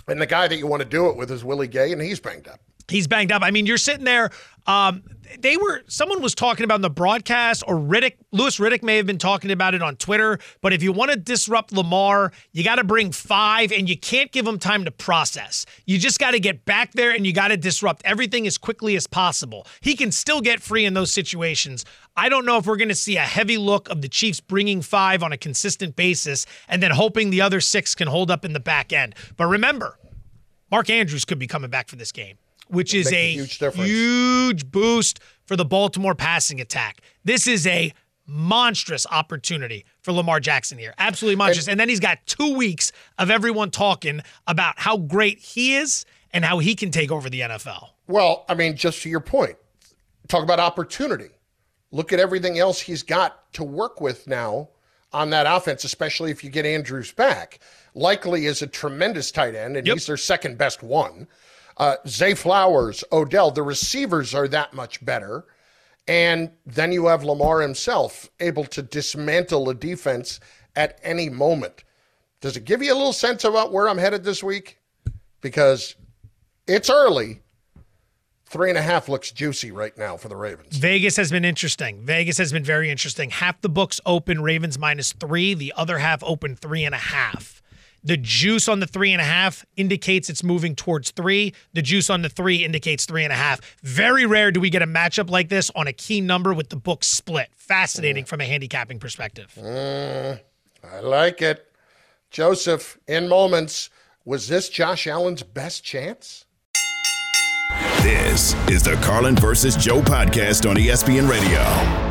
And 0.06 0.22
the 0.22 0.26
guy 0.26 0.46
that 0.46 0.58
you 0.58 0.68
want 0.68 0.80
to 0.80 0.88
do 0.88 1.08
it 1.08 1.16
with 1.16 1.32
is 1.32 1.42
Willie 1.42 1.66
Gay, 1.66 1.90
and 1.92 2.00
he's 2.00 2.20
banged 2.20 2.46
up. 2.46 2.60
He's 2.90 3.06
banged 3.06 3.32
up. 3.32 3.42
I 3.42 3.50
mean, 3.50 3.66
you're 3.66 3.78
sitting 3.78 4.04
there. 4.04 4.30
Um, 4.66 5.02
they 5.38 5.56
were 5.56 5.82
someone 5.86 6.22
was 6.22 6.34
talking 6.34 6.64
about 6.64 6.76
in 6.76 6.82
the 6.82 6.90
broadcast, 6.90 7.62
or 7.66 7.76
Riddick, 7.76 8.14
Louis 8.32 8.58
Riddick 8.58 8.82
may 8.82 8.96
have 8.96 9.06
been 9.06 9.18
talking 9.18 9.50
about 9.50 9.74
it 9.74 9.82
on 9.82 9.96
Twitter. 9.96 10.38
But 10.60 10.72
if 10.72 10.82
you 10.82 10.92
want 10.92 11.12
to 11.12 11.16
disrupt 11.16 11.72
Lamar, 11.72 12.32
you 12.52 12.64
got 12.64 12.76
to 12.76 12.84
bring 12.84 13.12
five, 13.12 13.72
and 13.72 13.88
you 13.88 13.96
can't 13.96 14.32
give 14.32 14.46
him 14.46 14.58
time 14.58 14.84
to 14.84 14.90
process. 14.90 15.66
You 15.86 15.98
just 15.98 16.18
got 16.18 16.32
to 16.32 16.40
get 16.40 16.64
back 16.64 16.92
there, 16.92 17.12
and 17.12 17.26
you 17.26 17.32
got 17.32 17.48
to 17.48 17.56
disrupt 17.56 18.02
everything 18.04 18.46
as 18.46 18.58
quickly 18.58 18.96
as 18.96 19.06
possible. 19.06 19.66
He 19.80 19.94
can 19.94 20.12
still 20.12 20.40
get 20.40 20.60
free 20.60 20.84
in 20.84 20.94
those 20.94 21.12
situations. 21.12 21.84
I 22.16 22.28
don't 22.28 22.44
know 22.44 22.56
if 22.58 22.66
we're 22.66 22.76
going 22.76 22.88
to 22.88 22.94
see 22.94 23.16
a 23.16 23.20
heavy 23.20 23.56
look 23.56 23.88
of 23.88 24.02
the 24.02 24.08
Chiefs 24.08 24.40
bringing 24.40 24.82
five 24.82 25.22
on 25.22 25.32
a 25.32 25.38
consistent 25.38 25.96
basis, 25.96 26.44
and 26.68 26.82
then 26.82 26.90
hoping 26.90 27.30
the 27.30 27.40
other 27.40 27.60
six 27.60 27.94
can 27.94 28.08
hold 28.08 28.30
up 28.30 28.44
in 28.44 28.52
the 28.52 28.60
back 28.60 28.92
end. 28.92 29.14
But 29.36 29.46
remember, 29.46 29.98
Mark 30.70 30.90
Andrews 30.90 31.24
could 31.24 31.38
be 31.38 31.46
coming 31.46 31.70
back 31.70 31.88
for 31.88 31.96
this 31.96 32.12
game 32.12 32.38
which 32.70 32.94
is 32.94 33.12
a, 33.12 33.32
huge, 33.32 33.58
huge 33.74 34.70
boost 34.70 35.20
for 35.44 35.56
the 35.56 35.64
Baltimore 35.64 36.14
passing 36.14 36.60
attack. 36.60 37.00
This 37.24 37.46
is 37.46 37.66
a 37.66 37.92
monstrous 38.26 39.06
opportunity 39.10 39.84
for 40.02 40.12
Lamar 40.12 40.38
Jackson 40.38 40.78
here. 40.78 40.94
Absolutely 40.98 41.36
monstrous. 41.36 41.66
And, 41.66 41.72
and, 41.72 41.80
then 41.80 41.88
he's 41.88 42.00
got 42.00 42.24
two 42.26 42.54
weeks 42.54 42.92
of 43.18 43.30
everyone 43.30 43.70
talking 43.70 44.20
about 44.46 44.78
how 44.78 44.96
great 44.96 45.40
he 45.40 45.74
is 45.74 46.04
and 46.32 46.44
how 46.44 46.58
he 46.58 46.74
can 46.74 46.90
take 46.90 47.10
over 47.10 47.28
the 47.28 47.40
NFL. 47.40 47.88
Well, 48.06 48.44
I 48.48 48.54
mean, 48.54 48.76
just 48.76 49.02
to 49.02 49.08
your 49.08 49.20
point, 49.20 49.56
talk 50.28 50.44
about 50.44 50.60
opportunity. 50.60 51.30
Look 51.90 52.12
at 52.12 52.20
everything 52.20 52.58
else 52.58 52.80
he's 52.80 53.02
got 53.02 53.52
to 53.54 53.64
work 53.64 54.00
with 54.00 54.28
now 54.28 54.68
on 55.12 55.30
that 55.30 55.46
offense, 55.48 55.82
especially 55.82 56.30
if 56.30 56.44
you 56.44 56.50
get 56.50 56.64
Andrews 56.64 57.12
back. 57.12 57.58
Likely 57.94 58.46
is 58.46 58.62
a 58.62 58.66
tremendous 58.68 59.32
tight 59.32 59.56
end, 59.56 59.76
and 59.76 59.86
yep. 59.86 59.96
he's 59.96 60.06
their 60.06 60.16
second 60.16 60.56
best 60.56 60.82
one. 60.82 61.26
Uh, 61.76 61.96
Zay 62.06 62.34
Flowers, 62.34 63.04
Odell, 63.12 63.50
the 63.50 63.62
receivers 63.62 64.34
are 64.34 64.48
that 64.48 64.74
much 64.74 65.04
better. 65.04 65.44
And 66.08 66.50
then 66.66 66.92
you 66.92 67.06
have 67.06 67.22
Lamar 67.22 67.60
himself 67.60 68.30
able 68.40 68.64
to 68.64 68.82
dismantle 68.82 69.68
a 69.70 69.74
defense 69.74 70.40
at 70.74 70.98
any 71.02 71.28
moment. 71.28 71.84
Does 72.40 72.56
it 72.56 72.64
give 72.64 72.82
you 72.82 72.92
a 72.92 72.96
little 72.96 73.12
sense 73.12 73.44
about 73.44 73.72
where 73.72 73.88
I'm 73.88 73.98
headed 73.98 74.24
this 74.24 74.42
week? 74.42 74.78
Because 75.40 75.94
it's 76.66 76.90
early. 76.90 77.42
Three 78.46 78.70
and 78.70 78.78
a 78.78 78.82
half 78.82 79.08
looks 79.08 79.30
juicy 79.30 79.70
right 79.70 79.96
now 79.96 80.16
for 80.16 80.28
the 80.28 80.34
Ravens. 80.34 80.76
Vegas 80.76 81.16
has 81.16 81.30
been 81.30 81.44
interesting. 81.44 82.04
Vegas 82.04 82.38
has 82.38 82.52
been 82.52 82.64
very 82.64 82.90
interesting. 82.90 83.30
Half 83.30 83.60
the 83.60 83.68
books 83.68 84.00
open 84.04 84.42
Ravens 84.42 84.76
minus 84.76 85.12
three, 85.12 85.54
the 85.54 85.72
other 85.76 85.98
half 85.98 86.24
open 86.24 86.56
three 86.56 86.84
and 86.84 86.94
a 86.94 86.98
half. 86.98 87.59
The 88.02 88.16
juice 88.16 88.68
on 88.68 88.80
the 88.80 88.86
three 88.86 89.12
and 89.12 89.20
a 89.20 89.24
half 89.24 89.64
indicates 89.76 90.30
it's 90.30 90.42
moving 90.42 90.74
towards 90.74 91.10
three. 91.10 91.54
The 91.74 91.82
juice 91.82 92.08
on 92.08 92.22
the 92.22 92.28
three 92.28 92.64
indicates 92.64 93.04
three 93.04 93.24
and 93.24 93.32
a 93.32 93.36
half. 93.36 93.60
Very 93.82 94.26
rare 94.26 94.50
do 94.50 94.60
we 94.60 94.70
get 94.70 94.82
a 94.82 94.86
matchup 94.86 95.30
like 95.30 95.48
this 95.48 95.70
on 95.74 95.86
a 95.86 95.92
key 95.92 96.20
number 96.20 96.54
with 96.54 96.70
the 96.70 96.76
book 96.76 97.04
split. 97.04 97.48
Fascinating 97.56 98.24
from 98.24 98.40
a 98.40 98.44
handicapping 98.44 98.98
perspective. 98.98 99.52
Mm, 99.58 100.40
I 100.84 101.00
like 101.00 101.42
it. 101.42 101.66
Joseph, 102.30 102.98
in 103.06 103.28
moments, 103.28 103.90
was 104.24 104.48
this 104.48 104.68
Josh 104.68 105.06
Allen's 105.06 105.42
best 105.42 105.84
chance? 105.84 106.46
This 108.02 108.54
is 108.68 108.82
the 108.82 108.94
Carlin 109.02 109.36
versus 109.36 109.76
Joe 109.76 110.00
podcast 110.00 110.68
on 110.68 110.76
ESPN 110.76 111.28
Radio. 111.28 112.09